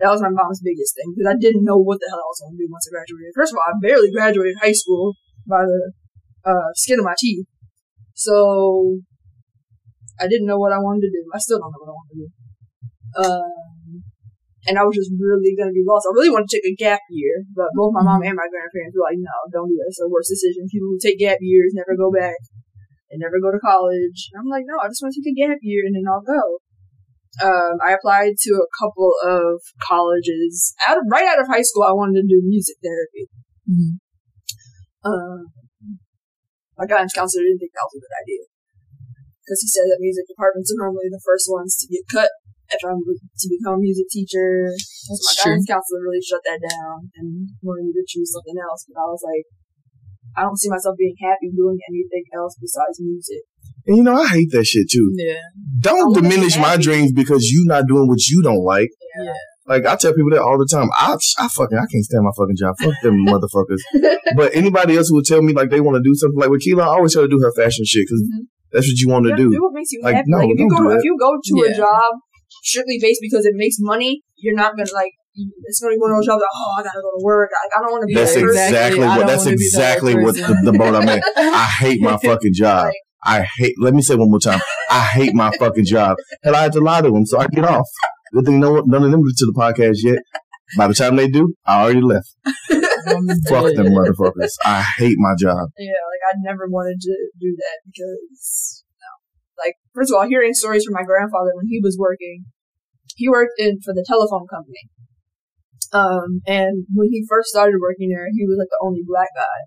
That 0.00 0.12
was 0.12 0.22
my 0.22 0.30
mom's 0.30 0.60
biggest 0.62 0.94
thing 0.94 1.10
because 1.16 1.26
I 1.26 1.36
didn't 1.40 1.64
know 1.64 1.80
what 1.80 1.98
the 1.98 2.06
hell 2.12 2.22
I 2.22 2.30
was 2.30 2.40
going 2.44 2.54
to 2.54 2.62
do 2.62 2.70
once 2.70 2.86
I 2.86 2.94
graduated. 2.94 3.34
First 3.34 3.52
of 3.52 3.58
all, 3.58 3.66
I 3.66 3.74
barely 3.80 4.12
graduated 4.12 4.60
high 4.60 4.76
school 4.76 5.16
by 5.48 5.64
the 5.64 5.92
uh, 6.44 6.70
skin 6.76 7.00
of 7.00 7.08
my 7.08 7.16
teeth. 7.18 7.46
So 8.14 9.00
I 10.20 10.28
didn't 10.28 10.46
know 10.46 10.58
what 10.58 10.72
I 10.72 10.78
wanted 10.78 11.08
to 11.08 11.10
do. 11.10 11.22
I 11.34 11.38
still 11.38 11.58
don't 11.58 11.72
know 11.72 11.82
what 11.82 11.90
I 11.90 11.98
want 11.98 12.10
to 12.12 12.18
do. 12.18 12.28
Um, 13.18 14.04
and 14.66 14.74
I 14.74 14.82
was 14.82 14.96
just 14.98 15.14
really 15.14 15.54
gonna 15.54 15.76
be 15.76 15.86
lost. 15.86 16.08
I 16.08 16.16
really 16.16 16.32
wanted 16.32 16.50
to 16.50 16.56
take 16.58 16.74
a 16.74 16.80
gap 16.80 17.04
year, 17.10 17.46
but 17.54 17.70
both 17.78 17.94
my 17.94 18.02
mom 18.02 18.26
and 18.26 18.34
my 18.34 18.48
grandparents 18.50 18.96
were 18.96 19.06
like, 19.06 19.20
"No, 19.20 19.36
don't 19.54 19.70
do 19.70 19.78
that. 19.78 19.92
It's 19.92 20.02
the 20.02 20.10
worst 20.10 20.32
decision. 20.32 20.66
People 20.66 20.90
who 20.90 20.98
take 20.98 21.22
gap 21.22 21.38
years 21.40 21.76
never 21.76 21.94
go 21.94 22.10
back 22.10 22.40
and 23.10 23.22
never 23.22 23.38
go 23.38 23.54
to 23.54 23.62
college." 23.62 24.32
And 24.32 24.42
I'm 24.42 24.50
like, 24.50 24.66
"No, 24.66 24.82
I 24.82 24.90
just 24.90 24.98
want 25.04 25.14
to 25.14 25.22
take 25.22 25.30
a 25.30 25.40
gap 25.46 25.62
year 25.62 25.86
and 25.86 25.94
then 25.94 26.08
I'll 26.10 26.26
go." 26.26 26.58
Um, 27.38 27.78
I 27.78 27.94
applied 27.94 28.34
to 28.34 28.52
a 28.58 28.72
couple 28.82 29.14
of 29.22 29.62
colleges. 29.78 30.74
Out 30.88 30.98
of, 30.98 31.04
right 31.06 31.28
out 31.28 31.38
of 31.38 31.46
high 31.46 31.62
school, 31.62 31.84
I 31.86 31.94
wanted 31.94 32.22
to 32.22 32.26
do 32.26 32.42
music 32.42 32.82
therapy. 32.82 33.30
Mhm. 33.68 34.02
Um, 35.04 35.52
my 36.78 36.86
guidance 36.86 37.14
counselor 37.14 37.46
didn't 37.46 37.58
think 37.62 37.74
that 37.74 37.86
was 37.86 37.98
a 37.98 38.02
good 38.02 38.18
idea 38.22 38.42
because 39.42 39.60
he 39.62 39.68
said 39.70 39.86
that 39.86 40.02
music 40.02 40.26
departments 40.26 40.70
are 40.70 40.82
normally 40.82 41.10
the 41.10 41.22
first 41.22 41.46
ones 41.50 41.78
to 41.78 41.86
get 41.86 42.06
cut 42.10 42.30
if 42.70 42.80
I'm 42.84 43.00
to 43.00 43.46
become 43.48 43.74
a 43.78 43.82
music 43.82 44.06
teacher. 44.12 44.68
So 44.76 45.12
my 45.12 45.16
That's 45.16 45.36
true. 45.40 45.52
guidance 45.52 45.66
counselor 45.68 46.00
really 46.04 46.22
shut 46.24 46.42
that 46.44 46.60
down 46.60 47.08
and 47.16 47.48
wanted 47.62 47.88
me 47.88 47.92
to 47.96 48.04
choose 48.06 48.30
something 48.32 48.56
else. 48.60 48.84
But 48.88 49.00
I 49.00 49.06
was 49.08 49.22
like, 49.24 49.44
I 50.36 50.42
don't 50.44 50.58
see 50.60 50.68
myself 50.68 50.94
being 50.98 51.16
happy 51.20 51.48
doing 51.54 51.78
anything 51.88 52.24
else 52.36 52.54
besides 52.60 53.00
music. 53.00 53.42
And 53.86 53.96
you 53.96 54.02
know, 54.04 54.14
I 54.20 54.28
hate 54.28 54.50
that 54.52 54.64
shit 54.64 54.86
too. 54.92 55.08
Yeah. 55.16 55.40
Don't 55.80 55.98
I 55.98 56.02
wanna 56.04 56.20
be 56.22 56.28
diminish 56.28 56.56
my 56.58 56.76
dreams 56.76 57.12
because 57.12 57.44
you 57.48 57.64
not 57.66 57.86
doing 57.88 58.06
what 58.06 58.20
you 58.28 58.42
don't 58.42 58.62
like. 58.64 58.90
Yeah. 59.18 59.32
Like 59.66 59.84
I 59.86 59.96
tell 59.96 60.12
people 60.12 60.30
that 60.32 60.40
all 60.40 60.56
the 60.58 60.68
time. 60.70 60.88
I, 60.92 61.16
I 61.38 61.48
fucking, 61.48 61.76
I 61.76 61.84
can't 61.90 62.04
stand 62.04 62.24
my 62.24 62.32
fucking 62.36 62.56
job. 62.56 62.74
Fuck 62.80 62.94
them 63.02 63.24
motherfuckers. 63.28 63.80
But 64.36 64.54
anybody 64.54 64.96
else 64.96 65.08
who 65.08 65.16
would 65.16 65.24
tell 65.24 65.42
me 65.42 65.52
like 65.52 65.70
they 65.70 65.80
want 65.80 65.96
to 65.96 66.04
do 66.04 66.14
something 66.14 66.38
like 66.38 66.50
with 66.50 66.60
Keela, 66.62 66.84
I 66.84 66.96
always 67.00 67.12
tell 67.14 67.22
her 67.22 67.28
to 67.28 67.32
do 67.36 67.40
her 67.40 67.52
fashion 67.52 67.84
shit 67.84 68.04
because 68.06 68.22
Mhm. 68.28 68.44
that's 68.72 68.86
what 68.88 68.96
you 69.00 69.08
want 69.08 69.24
to 69.24 69.30
Yeah, 69.30 69.36
do. 69.36 69.50
do 69.50 69.60
what 69.62 69.72
makes 69.74 69.92
you 69.92 70.00
Like, 70.02 70.14
happy. 70.16 70.28
no, 70.28 70.38
like 70.38 70.48
if 70.52 70.58
you 70.60 70.68
don't 70.68 70.68
go 70.68 70.84
do 70.84 70.88
to, 70.88 70.96
if 70.98 71.04
you 71.04 71.16
go 71.18 71.30
to 71.42 71.54
a 71.68 71.74
job 71.76 72.10
strictly 72.62 72.98
based 73.00 73.20
because 73.22 73.44
it 73.46 73.54
makes 73.56 73.76
money, 73.78 74.22
you're 74.36 74.54
not 74.54 74.76
gonna 74.76 74.90
like. 74.94 75.12
It's 75.66 75.78
gonna 75.78 75.94
be 75.94 75.98
one 76.00 76.10
of 76.10 76.16
those 76.16 76.26
jobs 76.26 76.42
like, 76.42 76.50
oh, 76.52 76.74
I 76.78 76.82
gotta 76.82 77.00
go 77.00 77.10
to 77.16 77.24
work. 77.24 77.50
Like, 77.52 77.78
I 77.78 77.82
don't 77.82 77.92
want 77.92 78.02
to 78.02 78.06
be 78.06 78.14
That's 78.14 78.34
that 78.34 78.42
exactly, 78.42 79.04
I 79.04 79.18
what. 79.18 79.26
That's 79.28 79.44
wanna 79.44 79.56
that 79.56 79.62
exactly 79.62 80.14
what 80.16 80.34
the, 80.34 80.40
person. 80.42 80.64
the 80.64 80.72
boat 80.72 80.94
I'm 80.96 81.08
in. 81.08 81.22
I 81.36 81.64
hate 81.78 82.00
my 82.00 82.16
fucking 82.16 82.54
job. 82.54 82.86
Like- 82.86 82.94
I 83.24 83.46
hate. 83.58 83.74
Let 83.78 83.94
me 83.94 84.02
say 84.02 84.14
one 84.14 84.30
more 84.30 84.40
time. 84.40 84.60
I 84.90 85.00
hate 85.04 85.34
my 85.34 85.50
fucking 85.58 85.84
job. 85.84 86.16
Hell, 86.42 86.56
I 86.56 86.62
had 86.62 86.72
to 86.72 86.80
lie 86.80 87.02
to 87.02 87.10
them, 87.10 87.26
so 87.26 87.38
I 87.38 87.46
get 87.48 87.64
off. 87.64 87.86
Good 88.32 88.46
thing 88.46 88.60
no 88.60 88.80
none 88.80 89.04
of 89.04 89.10
them 89.10 89.22
get 89.22 89.36
to 89.38 89.46
the 89.46 89.54
podcast 89.56 89.98
yet. 90.02 90.18
By 90.76 90.86
the 90.86 90.94
time 90.94 91.16
they 91.16 91.28
do, 91.28 91.54
I 91.64 91.82
already 91.82 92.02
left. 92.02 92.34
Fuck 93.48 93.74
them 93.74 93.86
motherfuckers. 93.86 94.52
I 94.64 94.84
hate 94.98 95.16
my 95.18 95.34
job. 95.38 95.68
Yeah, 95.78 95.92
like 95.92 96.34
I 96.34 96.36
never 96.42 96.68
wanted 96.68 97.00
to 97.00 97.30
do 97.40 97.56
that 97.56 97.80
because 97.86 97.98
no. 98.50 98.76
Like 98.76 98.77
first 99.98 100.14
of 100.14 100.16
all, 100.16 100.30
hearing 100.30 100.54
stories 100.54 100.86
from 100.86 100.94
my 100.94 101.02
grandfather 101.02 101.50
when 101.58 101.66
he 101.66 101.82
was 101.82 101.98
working, 101.98 102.46
he 103.18 103.26
worked 103.26 103.58
in 103.58 103.82
for 103.82 103.90
the 103.90 104.06
telephone 104.06 104.46
company. 104.46 104.86
Um, 105.90 106.38
and 106.46 106.86
when 106.94 107.10
he 107.10 107.26
first 107.26 107.50
started 107.50 107.82
working 107.82 108.06
there, 108.14 108.30
he 108.30 108.46
was 108.46 108.62
like 108.62 108.70
the 108.70 108.84
only 108.86 109.02
black 109.02 109.34
guy. 109.34 109.58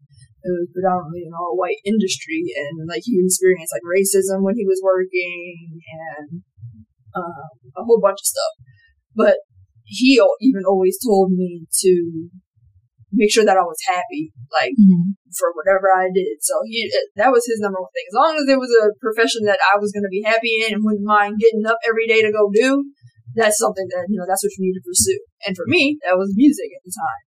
It 0.48 0.56
was 0.56 0.72
predominantly 0.72 1.28
an 1.28 1.36
all 1.36 1.60
white 1.60 1.84
industry, 1.84 2.56
and 2.56 2.88
like 2.88 3.04
he 3.04 3.20
experienced 3.20 3.76
like 3.76 3.86
racism 3.86 4.42
when 4.42 4.56
he 4.56 4.66
was 4.66 4.82
working, 4.82 5.84
and 5.92 6.42
um, 7.14 7.52
a 7.78 7.84
whole 7.84 8.00
bunch 8.02 8.24
of 8.24 8.32
stuff. 8.32 8.54
But 9.14 9.38
he 9.86 10.18
even 10.40 10.64
always 10.66 10.98
told 11.04 11.34
me 11.34 11.68
to 11.84 12.30
make 13.12 13.32
sure 13.32 13.44
that 13.46 13.60
I 13.60 13.66
was 13.68 13.78
happy, 13.88 14.32
like 14.52 14.72
Mhm. 14.80 15.16
for 15.38 15.52
whatever 15.54 15.92
I 15.92 16.08
did. 16.14 16.40
So 16.42 16.64
he 16.66 16.90
that 17.16 17.32
was 17.32 17.44
his 17.46 17.60
number 17.60 17.80
one 17.80 17.92
thing. 17.92 18.08
As 18.08 18.18
long 18.18 18.34
as 18.40 18.48
it 18.48 18.60
was 18.60 18.72
a 18.84 18.96
profession 19.00 19.44
that 19.46 19.60
I 19.62 19.78
was 19.80 19.92
going 19.92 20.08
to 20.08 20.12
be 20.14 20.24
happy 20.24 20.64
in 20.64 20.74
and 20.76 20.84
wouldn't 20.84 21.04
mind 21.06 21.40
getting 21.40 21.66
up 21.66 21.78
every 21.88 22.08
day 22.08 22.22
to 22.24 22.32
go 22.32 22.50
do, 22.54 22.86
that's 23.36 23.60
something 23.60 23.88
that 23.92 24.08
you 24.10 24.18
know 24.20 24.26
that's 24.28 24.44
what 24.44 24.56
you 24.58 24.64
need 24.68 24.78
to 24.80 24.86
pursue. 24.88 25.20
And 25.46 25.56
for 25.56 25.68
me, 25.68 26.00
that 26.08 26.18
was 26.18 26.34
music 26.36 26.72
at 26.76 26.84
the 26.84 26.94
time. 26.96 27.24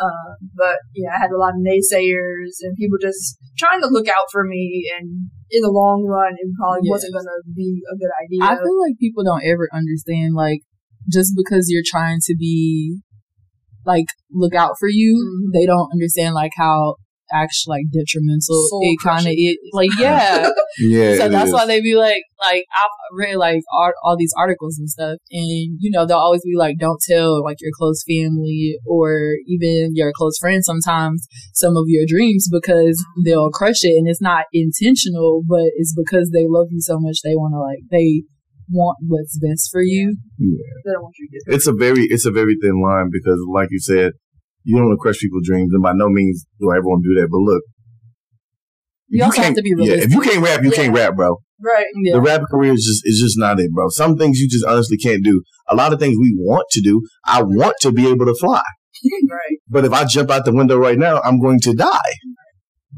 Um, 0.00 0.48
but 0.56 0.78
yeah, 0.96 1.12
I 1.12 1.18
had 1.20 1.30
a 1.30 1.36
lot 1.36 1.52
of 1.52 1.60
naysayers 1.60 2.64
and 2.64 2.72
people 2.80 2.96
just 3.00 3.36
trying 3.58 3.82
to 3.82 3.88
look 3.92 4.08
out 4.08 4.32
for 4.32 4.44
me 4.44 4.88
and 4.96 5.28
in 5.50 5.60
the 5.62 5.70
long 5.70 6.06
run, 6.08 6.32
it 6.38 6.48
probably 6.56 6.88
Yeah. 6.88 6.96
wasn't 6.96 7.12
gonna 7.14 7.44
be 7.54 7.82
a 7.84 7.96
good 7.96 8.10
idea. 8.24 8.40
I 8.42 8.56
feel 8.56 8.80
like 8.80 8.96
people 8.98 9.22
don't 9.24 9.44
ever 9.44 9.68
understand 9.72 10.34
like 10.34 10.62
just 11.08 11.34
because 11.36 11.68
you're 11.68 11.84
trying 11.84 12.20
to 12.24 12.34
be 12.38 13.00
like 13.86 14.06
look 14.32 14.54
out 14.54 14.74
for 14.78 14.88
you, 14.88 15.14
Mhm. 15.16 15.52
they 15.58 15.66
don't 15.66 15.90
understand 15.92 16.34
like 16.34 16.52
how 16.56 16.96
actually 17.32 17.76
like 17.78 17.84
detrimental 17.92 18.66
Soul 18.68 18.80
it 18.82 18.96
kind 19.04 19.20
of 19.20 19.24
crushing. 19.26 19.38
is. 19.38 19.56
Like 19.72 19.90
yeah, 19.98 20.50
Yeah, 20.80 21.16
so 21.16 21.28
that's 21.28 21.48
is. 21.48 21.54
why 21.54 21.64
they 21.64 21.80
be 21.80 21.94
like 21.94 22.22
like 22.40 22.64
I've 22.76 22.90
read 23.16 23.36
like 23.36 23.62
art, 23.78 23.94
all 24.02 24.16
these 24.16 24.32
articles 24.36 24.78
and 24.78 24.90
stuff, 24.90 25.18
and 25.30 25.78
you 25.78 25.90
know 25.92 26.04
they'll 26.06 26.16
always 26.18 26.42
be 26.44 26.56
like 26.56 26.78
don't 26.78 27.00
tell 27.08 27.40
like 27.44 27.58
your 27.60 27.70
close 27.78 28.02
family 28.08 28.78
or 28.84 29.34
even 29.46 29.92
your 29.94 30.10
close 30.12 30.36
friends 30.40 30.66
sometimes 30.66 31.28
some 31.54 31.76
of 31.76 31.84
your 31.86 32.04
dreams 32.04 32.48
because 32.50 33.00
they'll 33.24 33.50
crush 33.50 33.84
it 33.84 33.94
and 33.96 34.08
it's 34.08 34.20
not 34.22 34.46
intentional, 34.52 35.42
but 35.48 35.70
it's 35.76 35.94
because 35.96 36.30
they 36.32 36.46
love 36.48 36.66
you 36.70 36.80
so 36.80 36.98
much 36.98 37.18
they 37.22 37.34
want 37.36 37.52
to 37.54 37.60
like 37.60 37.78
they 37.92 38.24
want 38.70 38.98
what's 39.06 39.38
best 39.38 39.68
for 39.70 39.82
you. 39.82 40.16
they 40.38 40.92
don't 40.92 41.02
want 41.02 41.14
you 41.18 41.28
to 41.28 41.50
get 41.50 41.54
it's 41.54 41.66
a 41.66 41.72
very 41.72 42.04
it's 42.04 42.24
a 42.26 42.30
very 42.30 42.56
thin 42.60 42.80
line 42.82 43.10
because 43.10 43.38
like 43.52 43.68
you 43.70 43.80
said 43.80 44.12
you 44.62 44.76
don't 44.76 44.86
want 44.86 44.98
to 44.98 45.02
crush 45.02 45.18
people's 45.18 45.46
dreams 45.46 45.70
and 45.72 45.82
by 45.82 45.92
no 45.92 46.08
means 46.08 46.46
do 46.60 46.70
I 46.70 46.76
ever 46.76 46.84
want 46.86 47.02
to 47.04 47.14
do 47.14 47.20
that 47.20 47.28
but 47.30 47.38
look. 47.38 47.62
You 49.08 49.24
also 49.24 49.42
have 49.42 49.54
to 49.54 49.62
be 49.62 49.74
yeah 49.78 49.94
if 49.94 50.12
you 50.12 50.20
can't 50.20 50.42
rap 50.44 50.62
you 50.62 50.70
can't 50.70 50.94
rap 50.94 51.16
bro. 51.16 51.38
Right. 51.62 51.86
Yeah. 52.02 52.14
the 52.14 52.20
rap 52.20 52.42
career 52.50 52.72
is 52.72 52.84
just 52.84 53.06
is 53.06 53.20
just 53.20 53.38
not 53.38 53.58
it 53.60 53.72
bro. 53.72 53.88
Some 53.88 54.16
things 54.16 54.38
you 54.38 54.48
just 54.48 54.64
honestly 54.64 54.96
can't 54.96 55.24
do. 55.24 55.42
A 55.68 55.74
lot 55.74 55.92
of 55.92 55.98
things 55.98 56.16
we 56.18 56.32
want 56.36 56.66
to 56.70 56.80
do 56.80 57.02
I 57.24 57.42
want 57.42 57.74
to 57.80 57.92
be 57.92 58.08
able 58.08 58.26
to 58.26 58.34
fly. 58.34 58.62
Right. 59.30 59.56
but 59.66 59.86
if 59.86 59.92
I 59.92 60.04
jump 60.04 60.30
out 60.30 60.44
the 60.44 60.52
window 60.52 60.76
right 60.76 60.98
now 60.98 61.20
I'm 61.22 61.40
going 61.40 61.60
to 61.60 61.74
die. 61.74 62.12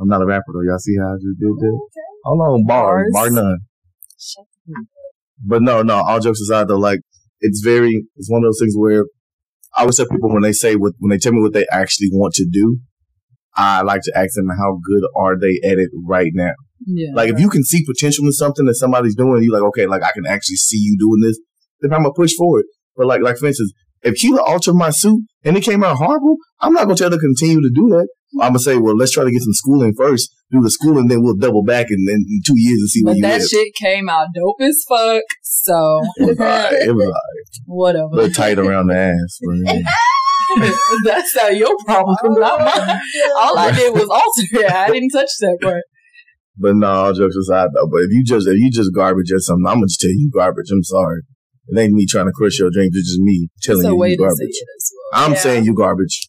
I'm 0.01 0.09
not 0.09 0.21
a 0.23 0.27
rapper 0.27 0.53
though. 0.53 0.63
Y'all 0.69 0.79
see 0.79 0.97
how 0.99 1.13
I 1.13 1.17
just 1.17 1.39
did 1.39 1.49
that? 1.49 1.81
Hold 2.25 2.41
on 2.41 2.67
Bars. 2.67 3.11
bar 3.13 3.31
none 3.31 3.59
But 5.45 5.63
no, 5.63 5.83
no, 5.83 5.97
all 5.97 6.21
jokes 6.21 6.41
aside 6.41 6.69
though, 6.69 6.79
like 6.79 7.01
it's 7.41 7.61
very 7.63 8.05
it's 8.17 8.31
one 8.31 8.43
of 8.43 8.49
those 8.49 8.61
things 8.61 8.75
where 8.77 9.05
I 9.77 9.83
always 9.83 9.97
tell 9.97 10.07
people 10.07 10.33
when 10.33 10.43
they 10.43 10.53
say 10.53 10.77
what 10.77 10.93
when 10.99 11.11
they 11.11 11.19
tell 11.19 11.33
me 11.33 11.41
what 11.41 11.53
they 11.53 11.67
actually 11.71 12.09
want 12.13 12.35
to 12.35 12.47
do, 12.51 12.79
I 13.57 13.83
like 13.83 14.03
to 14.03 14.13
ask 14.17 14.35
them 14.35 14.49
how 14.49 14.79
good 14.83 15.09
are 15.17 15.39
they 15.39 15.61
at 15.69 15.79
it 15.79 15.91
right 16.07 16.31
now. 16.35 16.53
Yeah. 16.87 17.11
Like 17.15 17.31
if 17.31 17.39
you 17.39 17.49
can 17.49 17.65
see 17.65 17.85
potential 17.85 18.25
in 18.27 18.33
something 18.33 18.67
that 18.67 18.75
somebody's 18.75 19.15
doing, 19.15 19.43
you 19.43 19.53
like, 19.53 19.63
okay, 19.63 19.87
like 19.87 20.03
I 20.03 20.13
can 20.13 20.27
actually 20.27 20.57
see 20.57 20.79
you 20.79 20.97
doing 20.99 21.21
this, 21.23 21.39
then 21.81 21.93
I'm 21.93 22.03
gonna 22.03 22.15
push 22.15 22.35
forward. 22.35 22.65
But 22.97 23.07
like 23.07 23.21
like 23.21 23.39
for 23.39 23.47
instance, 23.47 23.73
if 24.03 24.17
Keela 24.17 24.43
altered 24.43 24.75
my 24.75 24.91
suit 24.91 25.21
and 25.45 25.57
it 25.57 25.63
came 25.63 25.85
out 25.85 25.97
horrible, 25.97 26.37
I'm 26.61 26.73
not 26.73 26.85
gonna 26.85 26.97
tell 26.97 27.11
her 27.11 27.17
to 27.17 27.21
continue 27.21 27.61
to 27.61 27.71
do 27.75 27.89
that. 27.91 28.09
I'm 28.41 28.49
gonna 28.51 28.59
say, 28.61 28.77
well, 28.79 28.97
let's 28.97 29.13
try 29.13 29.25
to 29.25 29.31
get 29.31 29.43
some 29.43 29.53
schooling 29.53 29.95
first, 29.97 30.35
do 30.51 30.61
the 30.63 30.71
schooling, 30.71 31.09
then 31.09 31.23
we'll 31.23 31.37
double 31.37 31.63
back 31.63 31.87
in, 31.91 31.99
in, 32.09 32.25
in 32.29 32.41
two 32.47 32.55
years 32.57 32.79
and 32.81 32.89
see 32.89 33.03
where 33.05 33.15
you. 33.15 33.23
but 33.23 33.29
that 33.29 33.41
live. 33.41 33.49
shit 33.49 33.75
came 33.75 34.09
out 34.09 34.29
dope 34.35 34.57
as 34.61 34.83
fuck. 34.89 35.23
So 35.43 36.01
It 36.17 36.25
was 36.29 36.39
alright. 36.41 36.73
It 36.73 36.95
was 36.95 37.05
alright. 37.07 37.15
a 37.45 37.61
whatever. 37.67 38.09
little 38.13 38.31
tight 38.33 38.59
around 38.59 38.87
the 38.89 38.97
ass. 38.97 39.39
That's 41.05 41.35
not 41.37 41.57
your 41.57 41.75
problem, 41.87 42.17
not 42.41 42.59
mine. 42.61 43.01
Oh, 43.01 43.37
all 43.55 43.59
I 43.59 43.73
did 43.73 43.93
was 43.95 44.09
alter 44.09 44.65
it. 44.67 44.71
I 44.73 44.91
didn't 44.91 45.11
touch 45.11 45.31
that 45.41 45.59
part. 45.63 45.83
But 46.59 46.77
no, 46.77 46.87
all 46.87 47.13
jokes 47.15 47.37
aside 47.37 47.69
though. 47.75 47.87
But 47.91 48.03
if 48.03 48.11
you 48.11 48.23
just 48.25 48.47
if 48.47 48.59
you 48.59 48.71
just 48.71 48.91
garbage 48.95 49.33
at 49.33 49.41
something, 49.41 49.67
I'm 49.67 49.77
gonna 49.77 49.87
just 49.87 50.01
tell 50.01 50.11
you 50.11 50.31
garbage. 50.35 50.67
I'm 50.71 50.83
sorry. 50.83 51.23
It 51.69 51.79
ain't 51.79 51.93
me 51.95 52.07
trying 52.07 52.27
to 52.27 52.33
crush 52.33 52.59
your 52.59 52.71
dreams. 52.71 52.95
It's 52.95 53.09
just 53.09 53.21
me 53.21 53.49
telling 53.63 53.85
you 53.87 54.05
you 54.05 54.19
garbage. 54.19 54.39
it 54.41 54.67
as 54.77 54.93
well. 55.13 55.25
I'm 55.25 55.33
Yeah. 55.33 55.39
saying 55.39 55.65
you 55.65 55.75
garbage. 55.75 56.29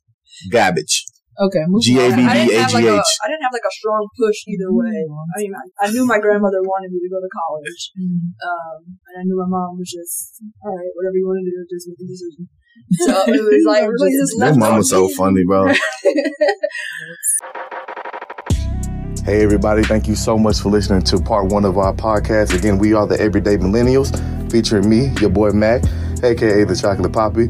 Garbage. 0.49 1.05
Okay, 1.39 1.63
moving 1.65 1.81
G 1.81 1.97
A 1.97 2.11
on. 2.11 2.15
B 2.15 2.21
I 2.25 2.33
didn't 2.45 2.61
have 2.61 2.73
like 2.73 2.83
a 2.85 2.93
B-A-G-H. 2.93 3.11
I 3.23 3.27
didn't 3.27 3.41
have 3.43 3.53
like 3.53 3.65
a 3.65 3.73
strong 3.73 4.07
push 4.19 4.37
either 4.47 4.69
way. 4.69 4.93
I 4.93 5.35
mean, 5.41 5.53
I, 5.57 5.87
I 5.87 5.91
knew 5.91 6.05
my 6.05 6.19
grandmother 6.19 6.61
wanted 6.61 6.91
me 6.93 6.99
to 7.01 7.09
go 7.09 7.17
to 7.17 7.29
college, 7.33 7.81
Mm. 7.97 8.37
um, 8.37 8.79
and 9.09 9.15
I 9.17 9.23
knew 9.25 9.37
my 9.37 9.49
mom 9.49 9.77
was 9.79 9.89
just 9.89 10.37
all 10.63 10.75
right, 10.77 10.91
whatever 10.93 11.17
you 11.17 11.25
want 11.25 11.41
to 11.41 11.49
do, 11.49 11.65
just 11.69 11.89
make 11.89 11.97
a 11.97 12.07
decision. 12.07 12.43
So 13.05 13.13
it 13.33 13.41
was 13.41 13.63
like 13.65 13.83
really 13.97 14.11
just 14.13 14.37
That 14.37 14.45
left 14.53 14.57
mom 14.59 14.71
on 14.73 14.77
was 14.79 14.89
so 14.89 15.07
me. 15.07 15.13
funny, 15.15 15.43
bro. 15.45 15.73
Hey 19.25 19.41
everybody, 19.41 19.83
thank 19.83 20.07
you 20.09 20.15
so 20.15 20.37
much 20.37 20.59
for 20.59 20.69
listening 20.69 21.01
to 21.03 21.17
part 21.17 21.45
one 21.45 21.63
of 21.63 21.77
our 21.77 21.93
podcast. 21.93 22.53
Again, 22.57 22.77
we 22.77 22.93
are 22.93 23.07
the 23.07 23.17
Everyday 23.19 23.55
Millennials, 23.57 24.11
featuring 24.51 24.89
me, 24.89 25.07
your 25.21 25.29
boy 25.29 25.51
Mac, 25.51 25.81
aka 26.21 26.65
the 26.65 26.75
Chocolate 26.75 27.13
Poppy, 27.13 27.47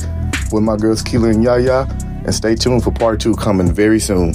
with 0.51 0.61
my 0.63 0.77
girls 0.77 1.01
Keela 1.01 1.29
and 1.29 1.43
Yaya. 1.43 1.87
And 2.25 2.33
stay 2.33 2.55
tuned 2.55 2.83
for 2.83 2.91
part 2.91 3.19
two 3.19 3.35
coming 3.35 3.71
very 3.71 3.99
soon. 3.99 4.33